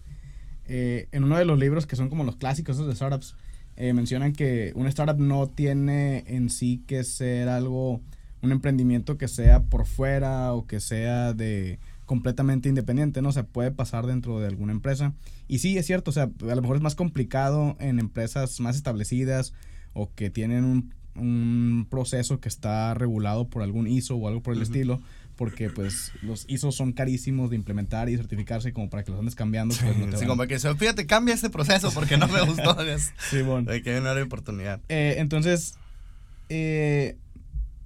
Eh, 0.68 1.08
en 1.12 1.24
uno 1.24 1.38
de 1.38 1.44
los 1.44 1.58
libros 1.58 1.86
que 1.86 1.96
son 1.96 2.08
como 2.08 2.24
los 2.24 2.36
clásicos 2.36 2.84
de 2.84 2.94
startups, 2.94 3.36
eh, 3.76 3.92
mencionan 3.92 4.32
que 4.32 4.72
una 4.74 4.88
startup 4.88 5.18
no 5.18 5.48
tiene 5.48 6.24
en 6.26 6.50
sí 6.50 6.82
que 6.86 7.04
ser 7.04 7.48
algo, 7.48 8.00
un 8.46 8.52
emprendimiento 8.52 9.18
que 9.18 9.28
sea 9.28 9.64
por 9.64 9.86
fuera 9.86 10.52
o 10.52 10.66
que 10.66 10.80
sea 10.80 11.34
de 11.34 11.78
completamente 12.06 12.68
independiente, 12.68 13.20
¿no? 13.20 13.32
Se 13.32 13.44
puede 13.44 13.72
pasar 13.72 14.06
dentro 14.06 14.40
de 14.40 14.46
alguna 14.46 14.72
empresa. 14.72 15.12
Y 15.48 15.58
sí, 15.58 15.76
es 15.76 15.86
cierto, 15.86 16.10
o 16.10 16.14
sea, 16.14 16.24
a 16.24 16.54
lo 16.54 16.62
mejor 16.62 16.76
es 16.76 16.82
más 16.82 16.94
complicado 16.94 17.76
en 17.80 17.98
empresas 17.98 18.60
más 18.60 18.76
establecidas 18.76 19.52
o 19.92 20.12
que 20.14 20.30
tienen 20.30 20.64
un 20.64 20.94
un 21.18 21.86
proceso 21.90 22.40
que 22.40 22.48
está 22.48 22.94
regulado 22.94 23.48
por 23.48 23.62
algún 23.62 23.86
ISO 23.86 24.16
o 24.16 24.28
algo 24.28 24.42
por 24.42 24.54
el 24.54 24.62
estilo, 24.62 25.00
porque 25.36 25.70
pues 25.70 26.12
los 26.22 26.44
ISO 26.48 26.72
son 26.72 26.92
carísimos 26.92 27.50
de 27.50 27.56
implementar 27.56 28.08
y 28.08 28.16
certificarse 28.16 28.72
como 28.72 28.88
para 28.90 29.04
que 29.04 29.10
los 29.10 29.20
andes 29.20 29.34
cambiando. 29.34 29.74
Pues, 29.74 30.20
sí, 30.20 30.26
como 30.26 30.46
que 30.46 30.58
fíjate, 30.58 31.06
cambia 31.06 31.34
este 31.34 31.50
proceso 31.50 31.90
porque 31.92 32.16
no 32.16 32.28
me 32.28 32.42
gustó. 32.42 32.76
sí, 33.30 33.42
bueno. 33.42 33.70
Hay 33.70 33.82
que 33.82 33.98
una 33.98 34.12
oportunidad. 34.22 34.80
Eh, 34.88 35.16
entonces, 35.18 35.78
eh, 36.48 37.16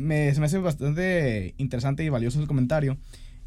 me, 0.00 0.32
se 0.34 0.40
me 0.40 0.46
hace 0.46 0.58
bastante 0.58 1.54
interesante 1.58 2.04
y 2.04 2.08
valioso 2.08 2.40
el 2.40 2.46
comentario. 2.46 2.98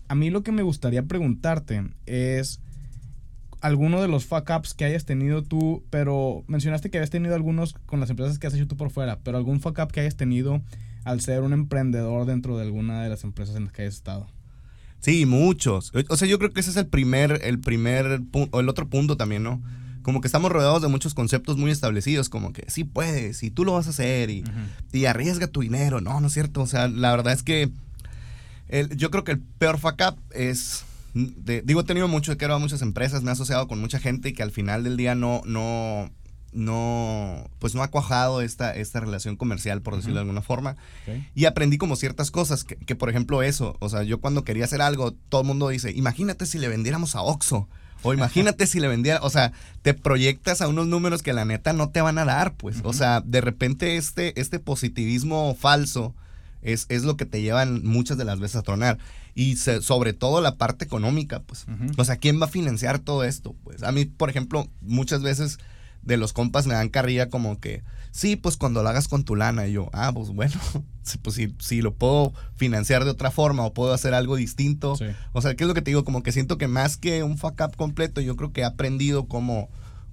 A 0.07 0.15
mí 0.15 0.29
lo 0.29 0.43
que 0.43 0.51
me 0.51 0.63
gustaría 0.63 1.03
preguntarte 1.03 1.83
es 2.05 2.59
alguno 3.61 4.01
de 4.01 4.07
los 4.07 4.25
fuck 4.25 4.49
ups 4.55 4.73
que 4.73 4.85
hayas 4.85 5.05
tenido 5.05 5.41
tú, 5.41 5.83
pero 5.89 6.43
mencionaste 6.47 6.89
que 6.89 6.97
habías 6.97 7.09
tenido 7.09 7.33
algunos 7.33 7.73
con 7.85 7.99
las 7.99 8.09
empresas 8.09 8.37
que 8.37 8.47
has 8.47 8.53
hecho 8.53 8.67
tú 8.67 8.75
por 8.75 8.89
fuera, 8.89 9.19
pero 9.23 9.37
algún 9.37 9.61
fuck 9.61 9.79
up 9.79 9.91
que 9.91 10.01
hayas 10.01 10.17
tenido 10.17 10.61
al 11.05 11.21
ser 11.21 11.41
un 11.41 11.53
emprendedor 11.53 12.25
dentro 12.25 12.57
de 12.57 12.63
alguna 12.63 13.03
de 13.03 13.09
las 13.09 13.23
empresas 13.23 13.55
en 13.55 13.63
las 13.65 13.73
que 13.73 13.83
hayas 13.83 13.95
estado. 13.95 14.27
Sí, 14.99 15.25
muchos. 15.25 15.91
O 16.09 16.17
sea, 16.17 16.27
yo 16.27 16.39
creo 16.39 16.51
que 16.51 16.59
ese 16.59 16.69
es 16.69 16.77
el 16.77 16.87
primer, 16.87 17.39
el 17.43 17.59
primer 17.59 18.21
o 18.51 18.59
el 18.59 18.69
otro 18.69 18.89
punto 18.89 19.17
también, 19.17 19.43
¿no? 19.43 19.61
Como 20.03 20.21
que 20.21 20.27
estamos 20.27 20.51
rodeados 20.51 20.81
de 20.81 20.87
muchos 20.87 21.15
conceptos 21.15 21.57
muy 21.57 21.71
establecidos, 21.71 22.29
como 22.29 22.53
que 22.53 22.69
sí 22.69 22.83
puedes, 22.83 23.41
y 23.41 23.49
tú 23.49 23.65
lo 23.65 23.73
vas 23.73 23.87
a 23.87 23.89
hacer, 23.89 24.29
y, 24.29 24.43
y 24.91 25.05
arriesga 25.05 25.47
tu 25.47 25.61
dinero. 25.61 26.01
No, 26.01 26.19
no 26.21 26.27
es 26.27 26.33
cierto. 26.33 26.61
O 26.61 26.67
sea, 26.67 26.87
la 26.87 27.09
verdad 27.11 27.33
es 27.33 27.41
que 27.41 27.71
el, 28.69 28.95
yo 28.95 29.09
creo 29.09 29.23
que 29.23 29.31
el 29.31 29.39
peor 29.39 29.79
fuck 29.79 29.99
up 30.07 30.17
es 30.31 30.85
digo, 31.13 31.81
he 31.81 31.83
tenido 31.83 32.07
mucho, 32.07 32.31
he 32.31 32.37
quedado 32.37 32.55
a 32.55 32.59
muchas 32.59 32.81
empresas, 32.81 33.23
me 33.23 33.29
he 33.29 33.33
asociado 33.33 33.67
con 33.67 33.79
mucha 33.79 33.99
gente 33.99 34.29
y 34.29 34.33
que 34.33 34.43
al 34.43 34.51
final 34.51 34.83
del 34.83 34.97
día 34.97 35.15
no, 35.15 35.41
no, 35.45 36.09
no, 36.51 37.49
pues 37.59 37.75
no 37.75 37.83
ha 37.83 37.89
cuajado 37.89 38.41
esta, 38.41 38.75
esta 38.75 38.99
relación 38.99 39.35
comercial, 39.35 39.81
por 39.81 39.95
decirlo 39.95 40.15
de 40.15 40.21
alguna 40.21 40.41
forma. 40.41 40.75
Y 41.35 41.45
aprendí 41.45 41.77
como 41.77 41.95
ciertas 41.95 42.31
cosas, 42.31 42.63
que, 42.63 42.95
por 42.95 43.09
ejemplo 43.09 43.43
eso, 43.43 43.75
o 43.79 43.89
sea, 43.89 44.03
yo 44.03 44.19
cuando 44.19 44.43
quería 44.43 44.65
hacer 44.65 44.81
algo, 44.81 45.13
todo 45.29 45.41
el 45.41 45.47
mundo 45.47 45.69
dice, 45.69 45.91
imagínate 45.91 46.45
si 46.45 46.57
le 46.57 46.67
vendiéramos 46.67 47.15
a 47.15 47.21
Oxxo. 47.21 47.67
O 48.03 48.13
imagínate 48.13 48.67
si 48.67 48.79
le 48.79 48.87
vendiera, 48.87 49.19
o 49.21 49.29
sea, 49.29 49.51
te 49.81 49.93
proyectas 49.93 50.61
a 50.61 50.67
unos 50.67 50.87
números 50.87 51.23
que 51.23 51.33
la 51.33 51.45
neta 51.45 51.73
no 51.73 51.89
te 51.89 52.01
van 52.01 52.17
a 52.17 52.25
dar, 52.25 52.53
pues. 52.53 52.77
O 52.83 52.93
sea, 52.93 53.21
de 53.21 53.41
repente 53.41 53.97
este, 53.97 54.39
este 54.39 54.59
positivismo 54.59 55.55
falso 55.59 56.13
es, 56.61 56.85
es 56.89 57.03
lo 57.03 57.17
que 57.17 57.25
te 57.25 57.41
llevan 57.41 57.83
muchas 57.83 58.17
de 58.17 58.25
las 58.25 58.39
veces 58.39 58.57
a 58.57 58.61
tronar 58.61 58.97
y 59.35 59.55
sobre 59.55 60.13
todo 60.13 60.41
la 60.41 60.55
parte 60.55 60.85
económica, 60.85 61.41
pues. 61.41 61.65
O 61.97 62.05
sea, 62.05 62.17
¿quién 62.17 62.39
va 62.39 62.45
a 62.45 62.49
financiar 62.49 62.99
todo 62.99 63.23
esto? 63.23 63.55
Pues 63.63 63.83
a 63.83 63.91
mí, 63.91 64.05
por 64.05 64.29
ejemplo, 64.29 64.67
muchas 64.81 65.21
veces 65.23 65.57
de 66.03 66.17
los 66.17 66.33
compas 66.33 66.67
me 66.67 66.73
dan 66.73 66.89
carrilla 66.89 67.29
como 67.29 67.59
que, 67.59 67.83
sí, 68.11 68.35
pues 68.35 68.57
cuando 68.57 68.83
lo 68.83 68.89
hagas 68.89 69.07
con 69.07 69.23
tu 69.23 69.35
lana, 69.35 69.67
y 69.67 69.73
yo, 69.73 69.89
ah, 69.93 70.11
pues 70.13 70.29
bueno, 70.29 70.55
pues 71.21 71.35
si, 71.35 71.55
si 71.59 71.81
lo 71.81 71.93
puedo 71.93 72.33
financiar 72.55 73.05
de 73.05 73.11
otra 73.11 73.31
forma 73.31 73.65
o 73.65 73.73
puedo 73.73 73.93
hacer 73.93 74.13
algo 74.13 74.35
distinto. 74.35 74.95
O 75.31 75.41
sea, 75.41 75.55
¿qué 75.55 75.63
es 75.63 75.67
lo 75.67 75.73
que 75.73 75.81
te 75.81 75.91
digo? 75.91 76.03
Como 76.03 76.23
que 76.23 76.31
siento 76.31 76.57
que 76.57 76.67
más 76.67 76.97
que 76.97 77.23
un 77.23 77.37
fuck 77.37 77.61
up 77.65 77.75
completo, 77.75 78.21
yo 78.21 78.35
creo 78.35 78.51
que 78.51 78.61
he 78.61 78.65
aprendido 78.65 79.27
como, 79.27 79.69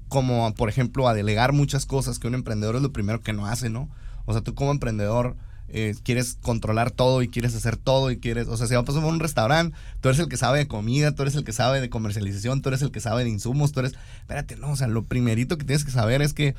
como, 0.09 0.53
por 0.55 0.69
ejemplo, 0.69 1.09
a 1.09 1.15
delegar 1.15 1.53
muchas 1.53 1.87
cosas 1.87 2.19
que 2.19 2.29
un 2.29 2.35
emprendedor 2.35 2.77
es 2.77 2.83
lo 2.83 2.93
primero 2.93 3.21
que 3.21 3.33
no 3.33 3.47
hace, 3.47 3.71
¿no? 3.71 3.89
O 4.27 4.33
sea, 4.33 4.43
tú 4.43 4.55
como 4.55 4.71
emprendedor 4.71 5.37
eh, 5.73 5.95
quieres 6.03 6.37
controlar 6.41 6.91
todo 6.91 7.23
y 7.23 7.29
quieres 7.29 7.55
hacer 7.55 7.77
todo 7.77 8.11
y 8.11 8.19
quieres, 8.19 8.49
o 8.49 8.57
sea, 8.57 8.67
si 8.67 8.75
vamos 8.75 8.95
a 8.95 8.99
un 8.99 9.21
restaurante, 9.21 9.77
tú 10.01 10.09
eres 10.09 10.21
el 10.21 10.29
que 10.29 10.37
sabe 10.37 10.59
de 10.59 10.67
comida, 10.67 11.15
tú 11.15 11.23
eres 11.23 11.35
el 11.35 11.45
que 11.45 11.53
sabe 11.53 11.81
de 11.81 11.89
comercialización, 11.89 12.63
tú 12.63 12.71
eres 12.71 12.83
el 12.83 12.91
que 12.91 13.01
sabe 13.01 13.25
de 13.25 13.31
insumos, 13.31 13.73
tú 13.73 13.81
eres, 13.81 13.95
espérate, 14.21 14.57
no, 14.57 14.73
o 14.73 14.77
sea, 14.77 14.89
lo 14.89 15.05
primerito 15.05 15.59
que 15.59 15.65
tienes 15.65 15.85
que 15.85 15.93
saber 15.93 16.23
es 16.23 16.35
que 16.35 16.55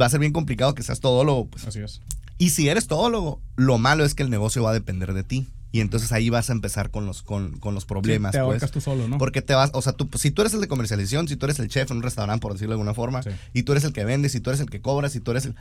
va 0.00 0.06
a 0.06 0.10
ser 0.10 0.20
bien 0.20 0.32
complicado 0.32 0.74
que 0.74 0.82
seas 0.82 1.00
todólogo. 1.00 1.48
Pues. 1.48 1.66
Así 1.66 1.80
es. 1.80 2.00
Y 2.38 2.50
si 2.50 2.68
eres 2.68 2.86
todólogo, 2.86 3.40
lo 3.56 3.78
malo 3.78 4.04
es 4.04 4.14
que 4.14 4.22
el 4.22 4.30
negocio 4.30 4.62
va 4.62 4.70
a 4.70 4.74
depender 4.74 5.12
de 5.12 5.24
ti. 5.24 5.48
Y 5.70 5.80
entonces 5.80 6.12
ahí 6.12 6.30
vas 6.30 6.48
a 6.48 6.52
empezar 6.54 6.90
con 6.90 7.04
los, 7.04 7.22
con, 7.22 7.58
con 7.58 7.74
los 7.74 7.84
problemas. 7.84 8.32
te 8.32 8.42
pues. 8.42 8.70
tú 8.70 8.80
solo, 8.80 9.06
¿no? 9.06 9.18
Porque 9.18 9.42
te 9.42 9.54
vas, 9.54 9.70
o 9.74 9.82
sea, 9.82 9.92
tú, 9.92 10.08
si 10.16 10.30
tú 10.30 10.40
eres 10.40 10.54
el 10.54 10.62
de 10.62 10.68
comercialización, 10.68 11.28
si 11.28 11.36
tú 11.36 11.44
eres 11.44 11.58
el 11.58 11.68
chef 11.68 11.90
en 11.90 11.98
un 11.98 12.02
restaurante, 12.02 12.40
por 12.40 12.54
decirlo 12.54 12.70
de 12.70 12.74
alguna 12.76 12.94
forma, 12.94 13.20
y 13.52 13.64
tú 13.64 13.72
eres 13.72 13.84
el 13.84 13.92
que 13.92 14.04
vende, 14.04 14.30
si 14.30 14.40
tú 14.40 14.48
eres 14.48 14.60
el 14.60 14.70
que 14.70 14.80
cobra, 14.80 15.10
si 15.10 15.20
tú 15.20 15.32
eres 15.32 15.44
el 15.44 15.56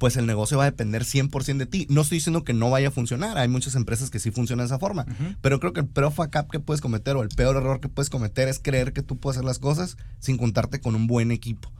pues 0.00 0.16
el 0.16 0.26
negocio 0.26 0.56
va 0.56 0.64
a 0.64 0.70
depender 0.70 1.04
100% 1.04 1.58
de 1.58 1.66
ti. 1.66 1.86
No 1.90 2.00
estoy 2.00 2.16
diciendo 2.16 2.42
que 2.42 2.54
no 2.54 2.70
vaya 2.70 2.88
a 2.88 2.90
funcionar, 2.90 3.36
hay 3.36 3.48
muchas 3.48 3.74
empresas 3.74 4.08
que 4.08 4.18
sí 4.18 4.30
funcionan 4.30 4.64
de 4.64 4.68
esa 4.68 4.78
forma, 4.78 5.04
pero 5.42 5.60
creo 5.60 5.74
que 5.74 5.80
el 5.80 5.86
peor 5.86 6.10
fuck 6.10 6.34
up 6.36 6.50
que 6.50 6.58
puedes 6.58 6.80
cometer 6.80 7.16
o 7.16 7.22
el 7.22 7.28
peor 7.28 7.54
error 7.56 7.80
que 7.80 7.90
puedes 7.90 8.08
cometer 8.08 8.48
es 8.48 8.58
creer 8.58 8.94
que 8.94 9.02
tú 9.02 9.18
puedes 9.18 9.36
hacer 9.36 9.44
las 9.44 9.58
cosas 9.58 9.98
sin 10.18 10.38
contarte 10.38 10.80
con 10.80 10.94
un 10.94 11.06
buen 11.06 11.30
equipo. 11.30 11.70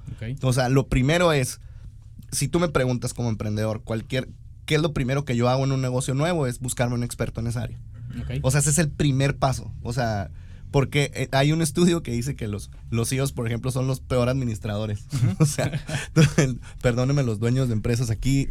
O 0.43 0.53
sea, 0.53 0.69
lo 0.69 0.87
primero 0.87 1.33
es, 1.33 1.61
si 2.31 2.47
tú 2.47 2.61
me 2.61 2.69
preguntas 2.69 3.15
como 3.15 3.31
emprendedor, 3.31 3.83
cualquier, 3.85 4.29
¿qué 4.67 4.75
es 4.75 4.83
lo 4.83 4.93
primero 4.93 5.25
que 5.25 5.35
yo 5.35 5.49
hago 5.49 5.65
en 5.65 5.73
un 5.73 5.81
negocio 5.81 6.12
nuevo? 6.12 6.47
Es 6.47 6.61
buscarme 6.61 6.97
un 6.97 7.05
experto 7.05 7.41
en 7.41 7.47
esa 7.47 7.62
área. 7.62 7.79
O 8.43 8.50
sea, 8.50 8.61
ese 8.61 8.69
es 8.69 8.79
el 8.79 8.91
primer 8.91 9.39
paso. 9.39 9.73
O 9.83 9.95
sea, 9.95 10.31
porque 10.71 11.11
eh, 11.15 11.29
hay 11.33 11.53
un 11.53 11.62
estudio 11.62 12.03
que 12.03 12.12
dice 12.12 12.37
que 12.37 12.49
los, 12.49 12.71
los 12.91 13.09
CEOs, 13.09 13.33
por 13.33 13.47
ejemplo, 13.47 13.71
son 13.71 13.87
los 13.87 14.00
peor 14.00 14.29
administradores. 14.29 15.05
o 15.39 15.47
sea, 15.47 15.85
perdónenme 16.83 17.23
los 17.23 17.39
dueños 17.39 17.69
de 17.69 17.75
empresas 17.75 18.11
aquí, 18.11 18.49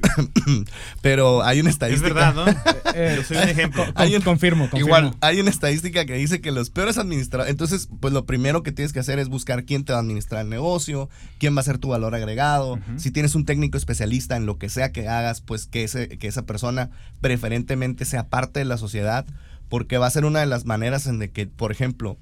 pero 1.02 1.44
hay 1.44 1.62
una 1.62 1.70
estadística. 1.70 2.08
Es 2.08 2.14
verdad, 2.14 2.34
¿no? 2.34 2.46
Eh, 2.96 3.14
Yo 3.18 3.24
soy 3.24 3.38
un 3.38 3.50
ejemplo. 3.50 3.86
Hay 3.96 4.16
un, 4.16 4.22
confirmo, 4.24 4.64
confirmo, 4.64 4.88
Igual, 4.88 5.16
hay 5.22 5.40
una 5.40 5.52
estadística 5.52 6.06
que 6.06 6.16
dice 6.16 6.42
que 6.42 6.52
los 6.52 6.72
peores 6.72 6.98
administradores. 6.98 7.52
Entonces, 7.52 7.88
pues 8.00 8.14
lo 8.14 8.26
primero 8.26 8.64
que 8.64 8.72
tienes 8.72 8.94
que 8.94 9.00
hacer 9.00 9.20
es 9.20 9.30
buscar 9.30 9.64
quién 9.64 9.86
te 9.86 9.94
va 9.94 10.00
a 10.00 10.02
administrar 10.02 10.42
el 10.42 10.50
negocio, 10.50 11.08
quién 11.38 11.56
va 11.56 11.62
a 11.62 11.64
ser 11.64 11.78
tu 11.78 11.90
valor 11.90 12.16
agregado. 12.16 12.80
Si 12.98 13.12
tienes 13.12 13.36
un 13.36 13.46
técnico 13.46 13.78
especialista 13.78 14.38
en 14.38 14.48
lo 14.48 14.58
que 14.58 14.70
sea 14.70 14.92
que 14.92 15.08
hagas, 15.08 15.42
pues 15.42 15.68
que, 15.68 15.84
ese, 15.84 16.08
que 16.08 16.28
esa 16.28 16.48
persona 16.48 16.90
preferentemente 17.22 18.06
sea 18.06 18.28
parte 18.28 18.60
de 18.60 18.66
la 18.66 18.78
sociedad 18.78 19.26
porque 19.70 19.98
va 19.98 20.08
a 20.08 20.12
ser 20.12 20.26
una 20.26 20.40
de 20.40 20.46
las 20.46 20.66
maneras 20.66 21.08
en 21.08 21.20
de 21.20 21.32
que, 21.32 21.48
por 21.48 21.72
ejemplo, 21.72 22.18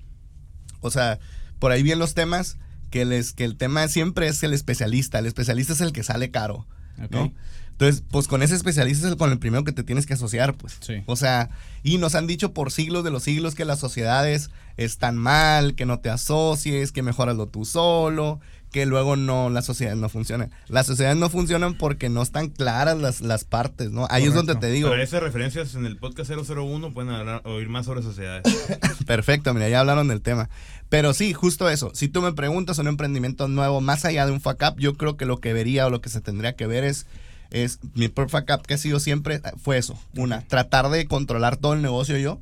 o 0.81 0.91
sea, 0.91 1.19
por 1.59 1.71
ahí 1.71 1.81
vienen 1.81 1.99
los 1.99 2.13
temas, 2.13 2.57
que, 2.91 3.05
les, 3.05 3.33
que 3.33 3.43
el 3.43 3.57
tema 3.57 3.87
siempre 3.87 4.27
es 4.27 4.43
el 4.43 4.53
especialista, 4.53 5.19
el 5.19 5.25
especialista 5.25 5.73
es 5.73 5.81
el 5.81 5.91
que 5.91 6.03
sale 6.03 6.31
caro, 6.31 6.67
¿no? 7.09 7.33
Entonces, 7.71 8.03
pues 8.09 8.27
con 8.27 8.41
ese 8.41 8.55
especialista 8.55 9.07
es 9.07 9.15
con 9.17 9.31
el 9.31 9.37
primero 9.37 9.63
que 9.63 9.71
te 9.71 9.83
tienes 9.83 10.07
que 10.07 10.15
asociar, 10.15 10.55
pues. 10.55 10.77
Sí. 10.79 11.03
O 11.05 11.15
sea, 11.15 11.51
y 11.83 11.99
nos 11.99 12.15
han 12.15 12.25
dicho 12.25 12.51
por 12.51 12.71
siglos 12.71 13.03
de 13.03 13.11
los 13.11 13.21
siglos 13.21 13.53
que 13.53 13.65
las 13.65 13.77
sociedades 13.77 14.49
están 14.77 15.15
mal, 15.15 15.75
que 15.75 15.85
no 15.85 15.99
te 15.99 16.09
asocies, 16.09 16.91
que 16.91 17.03
mejoralo 17.03 17.49
tú 17.49 17.65
solo, 17.65 18.39
que 18.71 18.85
luego 18.85 19.15
no, 19.15 19.49
las 19.49 19.65
sociedades 19.65 19.99
no 19.99 20.09
funcionan. 20.09 20.51
Las 20.67 20.85
sociedades 20.87 21.17
no 21.17 21.29
funcionan 21.29 21.75
porque 21.77 22.09
no 22.09 22.21
están 22.21 22.49
claras 22.49 22.97
las, 22.97 23.21
las 23.21 23.43
partes, 23.45 23.91
¿no? 23.91 24.07
Ahí 24.09 24.25
es 24.25 24.33
donde 24.33 24.55
te 24.55 24.69
digo. 24.69 24.89
Para 24.89 25.03
esas 25.03 25.23
referencias 25.23 25.73
en 25.75 25.85
el 25.85 25.97
podcast 25.97 26.29
001 26.31 26.93
pueden 26.93 27.11
hablar- 27.11 27.41
oír 27.45 27.69
más 27.69 27.85
sobre 27.85 28.01
sociedades. 28.03 28.43
Perfecto, 29.05 29.53
mira, 29.53 29.69
ya 29.69 29.79
hablaron 29.79 30.07
del 30.07 30.21
tema. 30.21 30.49
Pero 30.89 31.13
sí, 31.13 31.33
justo 31.33 31.69
eso. 31.69 31.91
Si 31.93 32.07
tú 32.07 32.21
me 32.21 32.33
preguntas 32.33 32.77
un 32.79 32.87
emprendimiento 32.87 33.47
nuevo, 33.47 33.81
más 33.81 34.05
allá 34.05 34.25
de 34.25 34.31
un 34.31 34.41
fuck 34.41 34.61
up, 34.69 34.77
yo 34.79 34.95
creo 34.95 35.17
que 35.17 35.25
lo 35.25 35.39
que 35.39 35.53
vería 35.53 35.85
o 35.87 35.89
lo 35.89 36.01
que 36.01 36.09
se 36.09 36.21
tendría 36.21 36.55
que 36.55 36.67
ver 36.67 36.83
es, 36.83 37.05
es 37.49 37.79
mi 37.93 38.09
peor 38.09 38.29
fuck 38.29 38.49
up 38.53 38.61
que 38.67 38.73
ha 38.73 38.77
sido 38.77 38.99
siempre 38.99 39.35
eh, 39.35 39.41
fue 39.61 39.77
eso. 39.77 39.97
Una, 40.15 40.41
tratar 40.41 40.89
de 40.89 41.05
controlar 41.07 41.57
todo 41.57 41.73
el 41.73 41.81
negocio 41.81 42.17
yo. 42.17 42.39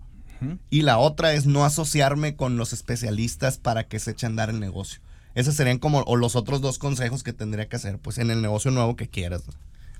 Y 0.69 0.83
la 0.83 0.99
otra 0.99 1.33
es 1.33 1.47
no 1.47 1.65
asociarme 1.65 2.35
con 2.35 2.55
los 2.57 2.71
especialistas 2.71 3.57
para 3.57 3.85
que 3.85 3.97
se 3.97 4.11
eche 4.11 4.27
a 4.27 4.29
andar 4.29 4.51
el 4.51 4.59
negocio. 4.59 4.99
Esos 5.35 5.55
serían 5.55 5.77
como 5.77 5.99
o 6.01 6.15
los 6.15 6.35
otros 6.35 6.61
dos 6.61 6.79
consejos 6.79 7.21
que 7.21 7.33
tendría 7.33 7.67
que 7.67 7.75
hacer, 7.75 7.99
pues 7.99 8.17
en 8.17 8.31
el 8.31 8.41
negocio 8.41 8.71
nuevo 8.71 8.95
que 8.95 9.07
quieras. 9.07 9.43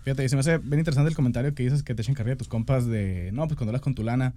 Fíjate, 0.04 0.24
y 0.24 0.30
se 0.30 0.36
me 0.36 0.40
hace 0.40 0.60
bien 0.60 0.80
interesante 0.80 1.10
el 1.10 1.16
comentario 1.16 1.54
que 1.54 1.64
dices 1.64 1.84
que 1.84 1.94
te 1.94 2.02
echen 2.02 2.16
carrilla 2.16 2.36
a 2.36 2.38
tus 2.38 2.48
compas 2.48 2.88
de, 2.88 3.32
no, 3.34 3.48
pues 3.48 3.58
cuando 3.58 3.72
hablas 3.72 3.82
con 3.82 3.96
tu 3.96 4.04
lana. 4.04 4.34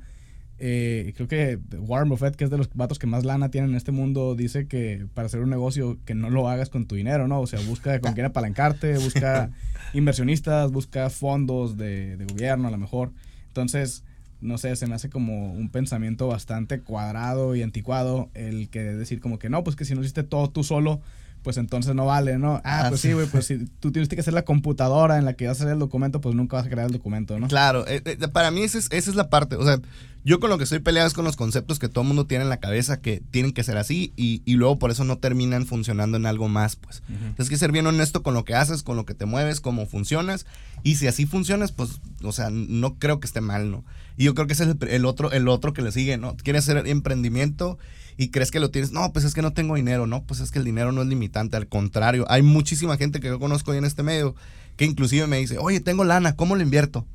Eh, 0.61 1.12
creo 1.14 1.28
que 1.28 1.59
Warren 1.78 2.09
Buffett, 2.09 2.35
que 2.35 2.43
es 2.43 2.50
de 2.50 2.59
los 2.59 2.69
vatos 2.75 2.99
que 2.99 3.07
más 3.07 3.25
lana 3.25 3.50
tienen 3.50 3.71
en 3.71 3.76
este 3.76 3.93
mundo, 3.93 4.35
dice 4.35 4.67
que 4.67 5.07
para 5.14 5.26
hacer 5.26 5.40
un 5.40 5.50
negocio 5.50 5.99
que 6.05 6.17
no 6.17 6.31
lo 6.31 6.49
hagas 6.49 6.69
con 6.69 6.87
tu 6.87 6.97
dinero, 6.97 7.28
¿no? 7.28 7.40
O 7.40 7.47
sea, 7.47 7.61
busca 7.61 8.00
con 8.00 8.14
quién 8.14 8.26
apalancarte, 8.26 8.99
busca 8.99 9.50
inversionistas, 9.93 10.73
busca 10.73 11.11
fondos 11.11 11.76
de, 11.76 12.17
de 12.17 12.25
gobierno 12.25 12.67
a 12.67 12.71
lo 12.73 12.78
mejor. 12.78 13.12
Entonces, 13.47 14.02
no 14.40 14.59
sé, 14.59 14.76
se 14.76 14.87
me 14.87 14.95
hace 14.95 15.11
como 15.11 15.52
un 15.52 15.68
pensamiento 15.71 16.28
bastante 16.28 16.80
cuadrado 16.80 17.57
y 17.57 17.62
anticuado 17.62 18.30
el 18.35 18.68
que 18.68 18.83
decir 18.83 19.21
como 19.21 19.38
que 19.38 19.50
no, 19.50 19.64
pues 19.64 19.76
que 19.76 19.85
si 19.85 19.95
no 19.95 20.00
hiciste 20.00 20.23
todo 20.23 20.50
tú 20.50 20.64
solo, 20.64 21.00
pues 21.49 21.57
entonces 21.57 21.95
no 21.95 22.05
vale, 22.05 22.37
¿no? 22.37 22.57
Ah, 22.62 22.83
Ah, 22.85 22.87
pues 22.90 23.00
sí. 23.00 23.14
güey, 23.14 23.26
pues 23.26 23.47
si 23.47 23.64
tú 23.81 23.90
tuviste 23.90 24.17
que 24.17 24.21
hacer 24.21 24.35
la 24.35 24.45
computadora 24.45 25.17
en 25.17 25.25
la 25.25 25.33
que 25.33 25.47
vas 25.47 25.59
a 25.59 25.62
hacer 25.62 25.73
el 25.73 25.78
documento, 25.78 26.21
pues 26.21 26.35
nunca 26.35 26.59
vas 26.59 26.67
a 26.67 26.69
crear 26.69 26.85
el 26.88 26.93
documento, 26.93 27.38
¿no? 27.38 27.49
Claro, 27.49 27.87
eh, 27.88 28.02
eh, 28.05 28.28
para 28.28 28.50
mí 28.50 28.61
esa 28.61 28.76
es, 28.76 28.88
esa 28.90 29.09
es 29.09 29.17
la 29.17 29.31
parte. 29.31 29.57
O 29.57 29.64
sea, 29.64 29.81
yo 30.25 30.40
con 30.40 30.50
lo 30.50 30.59
que 30.59 30.64
estoy 30.64 30.81
peleado 30.81 31.09
es 31.09 31.14
con 31.14 31.25
los 31.25 31.37
conceptos 31.37 31.78
que 31.78 31.88
todo 31.88 32.02
el 32.02 32.09
mundo 32.09 32.26
tiene 32.26 32.45
en 32.45 32.50
la 32.50 32.59
cabeza 32.59 33.00
que 33.00 33.23
tienen 33.31 33.52
que 33.52 33.64
ser 33.64 33.78
así 33.78 34.12
y, 34.14 34.43
y 34.45 34.57
luego 34.57 34.78
por 34.78 34.90
eso 34.90 35.05
no 35.05 35.17
terminan 35.17 35.64
funcionando 35.64 36.19
en 36.19 36.26
algo 36.26 36.49
más, 36.50 36.76
pues. 36.76 37.02
Tienes 37.07 37.49
que 37.49 37.57
ser 37.57 37.73
bien 37.73 37.87
honesto 37.87 38.23
con 38.23 38.35
lo 38.35 38.45
que 38.45 38.55
haces, 38.55 38.83
con 38.83 38.97
lo 38.97 39.07
que 39.07 39.14
te 39.14 39.25
mueves, 39.25 39.62
cómo 39.62 39.87
funcionas. 39.87 40.45
Y 40.83 40.97
si 40.97 41.07
así 41.07 41.25
funcionas, 41.25 41.73
pues, 41.73 42.02
o 42.23 42.33
sea, 42.33 42.50
no 42.50 42.97
creo 42.99 43.21
que 43.21 43.26
esté 43.26 43.40
mal, 43.40 43.71
¿no? 43.71 43.87
Y 44.19 44.25
yo 44.25 44.35
creo 44.35 44.47
que 44.47 44.52
ese 44.52 44.64
es 44.64 44.69
el, 44.78 44.88
el 44.88 45.07
otro, 45.07 45.33
el 45.33 45.49
otro 45.49 45.73
que 45.73 45.81
le 45.81 45.93
sigue, 45.93 46.19
¿no? 46.19 46.37
Quieres 46.37 46.69
hacer 46.69 46.87
emprendimiento 46.87 47.78
y 48.19 48.31
crees 48.31 48.51
que 48.51 48.59
lo 48.61 48.71
tienes. 48.71 48.91
No, 48.91 49.13
pues 49.13 49.25
es 49.25 49.33
que 49.33 49.43
no 49.43 49.53
tengo 49.53 49.77
dinero, 49.77 50.07
¿no? 50.09 50.25
Pues 50.25 50.41
es 50.41 50.51
que 50.51 50.59
el 50.59 50.65
dinero 50.65 50.91
no 50.91 51.01
es 51.03 51.09
limitante, 51.09 51.57
al 51.57 51.69
contrario. 51.69 52.27
Hay 52.29 52.43
muchísima 52.43 52.97
gente 52.97 53.21
que 53.21 53.29
yo 53.29 53.39
conozco 53.39 53.71
ahí 53.71 53.79
en 53.79 53.85
este 53.85 54.03
medio 54.03 54.35
que 54.77 54.85
inclusive 54.85 55.27
me 55.27 55.39
dice, 55.39 55.57
oye, 55.59 55.81
tengo 55.81 56.05
lana, 56.05 56.37
¿cómo 56.37 56.57
lo 56.57 56.63
invierto? 56.63 57.07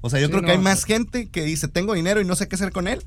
O 0.00 0.10
sea, 0.10 0.18
yo 0.18 0.26
Sí, 0.26 0.32
creo 0.32 0.42
que 0.42 0.52
hay 0.52 0.58
más 0.58 0.84
gente 0.84 1.28
que 1.28 1.44
dice, 1.44 1.68
tengo 1.68 1.94
dinero 1.94 2.20
y 2.20 2.24
no 2.24 2.36
sé 2.36 2.48
qué 2.48 2.56
hacer 2.56 2.72
con 2.72 2.88
él, 2.88 3.02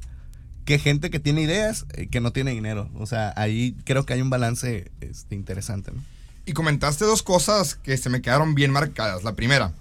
que 0.65 0.77
gente 0.77 1.09
que 1.09 1.19
tiene 1.19 1.41
ideas 1.41 1.85
eh, 1.93 2.07
que 2.07 2.21
no 2.21 2.31
tiene 2.31 2.51
dinero. 2.51 2.89
O 2.95 3.07
sea, 3.07 3.33
ahí 3.35 3.75
creo 3.83 4.05
que 4.05 4.13
hay 4.13 4.21
un 4.21 4.29
balance 4.29 4.91
este, 5.01 5.33
interesante, 5.35 5.91
¿no? 5.91 6.03
Y 6.45 6.53
comentaste 6.53 7.05
dos 7.05 7.23
cosas 7.23 7.75
que 7.75 7.97
se 7.97 8.09
me 8.09 8.21
quedaron 8.21 8.53
bien 8.53 8.71
marcadas. 8.71 9.23
La 9.23 9.35
primera, 9.35 9.73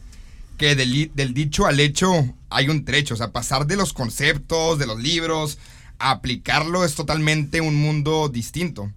que 0.57 0.75
del, 0.75 1.11
del 1.15 1.35
dicho 1.35 1.67
al 1.67 1.81
hecho 1.81 2.35
hay 2.51 2.69
un 2.69 2.85
trecho. 2.85 3.15
O 3.15 3.17
sea, 3.17 3.31
pasar 3.33 3.67
de 3.67 3.77
los 3.77 3.93
conceptos, 3.93 4.79
de 4.79 4.87
los 4.87 5.01
libros, 5.01 5.59
aplicarlo 5.99 6.85
es 6.85 6.95
totalmente 6.95 7.61
un 7.61 7.75
mundo 7.75 8.29
distinto. 8.29 8.91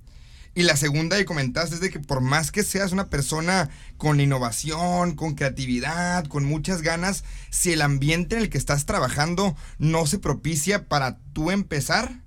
Y 0.54 0.64
la 0.64 0.76
segunda 0.76 1.18
que 1.18 1.26
comentaste 1.26 1.76
es 1.76 1.82
de 1.82 1.90
que 1.90 2.00
por 2.00 2.20
más 2.20 2.52
que 2.52 2.64
seas 2.64 2.92
una 2.92 3.10
persona 3.10 3.70
con 3.98 4.20
innovación, 4.20 5.16
con 5.16 5.36
creatividad, 5.36 6.26
con 6.28 6.44
muchas 6.44 6.82
ganas, 6.82 7.24
si 7.50 7.72
el 7.72 7.82
ambiente 7.82 8.36
en 8.36 8.42
el 8.42 8.50
que 8.50 8.58
estás 8.58 8.86
trabajando 8.86 9.56
no 9.80 10.06
se 10.08 10.20
propicia 10.20 10.90
para 10.90 11.18
tú 11.32 11.52
empezar, 11.52 12.20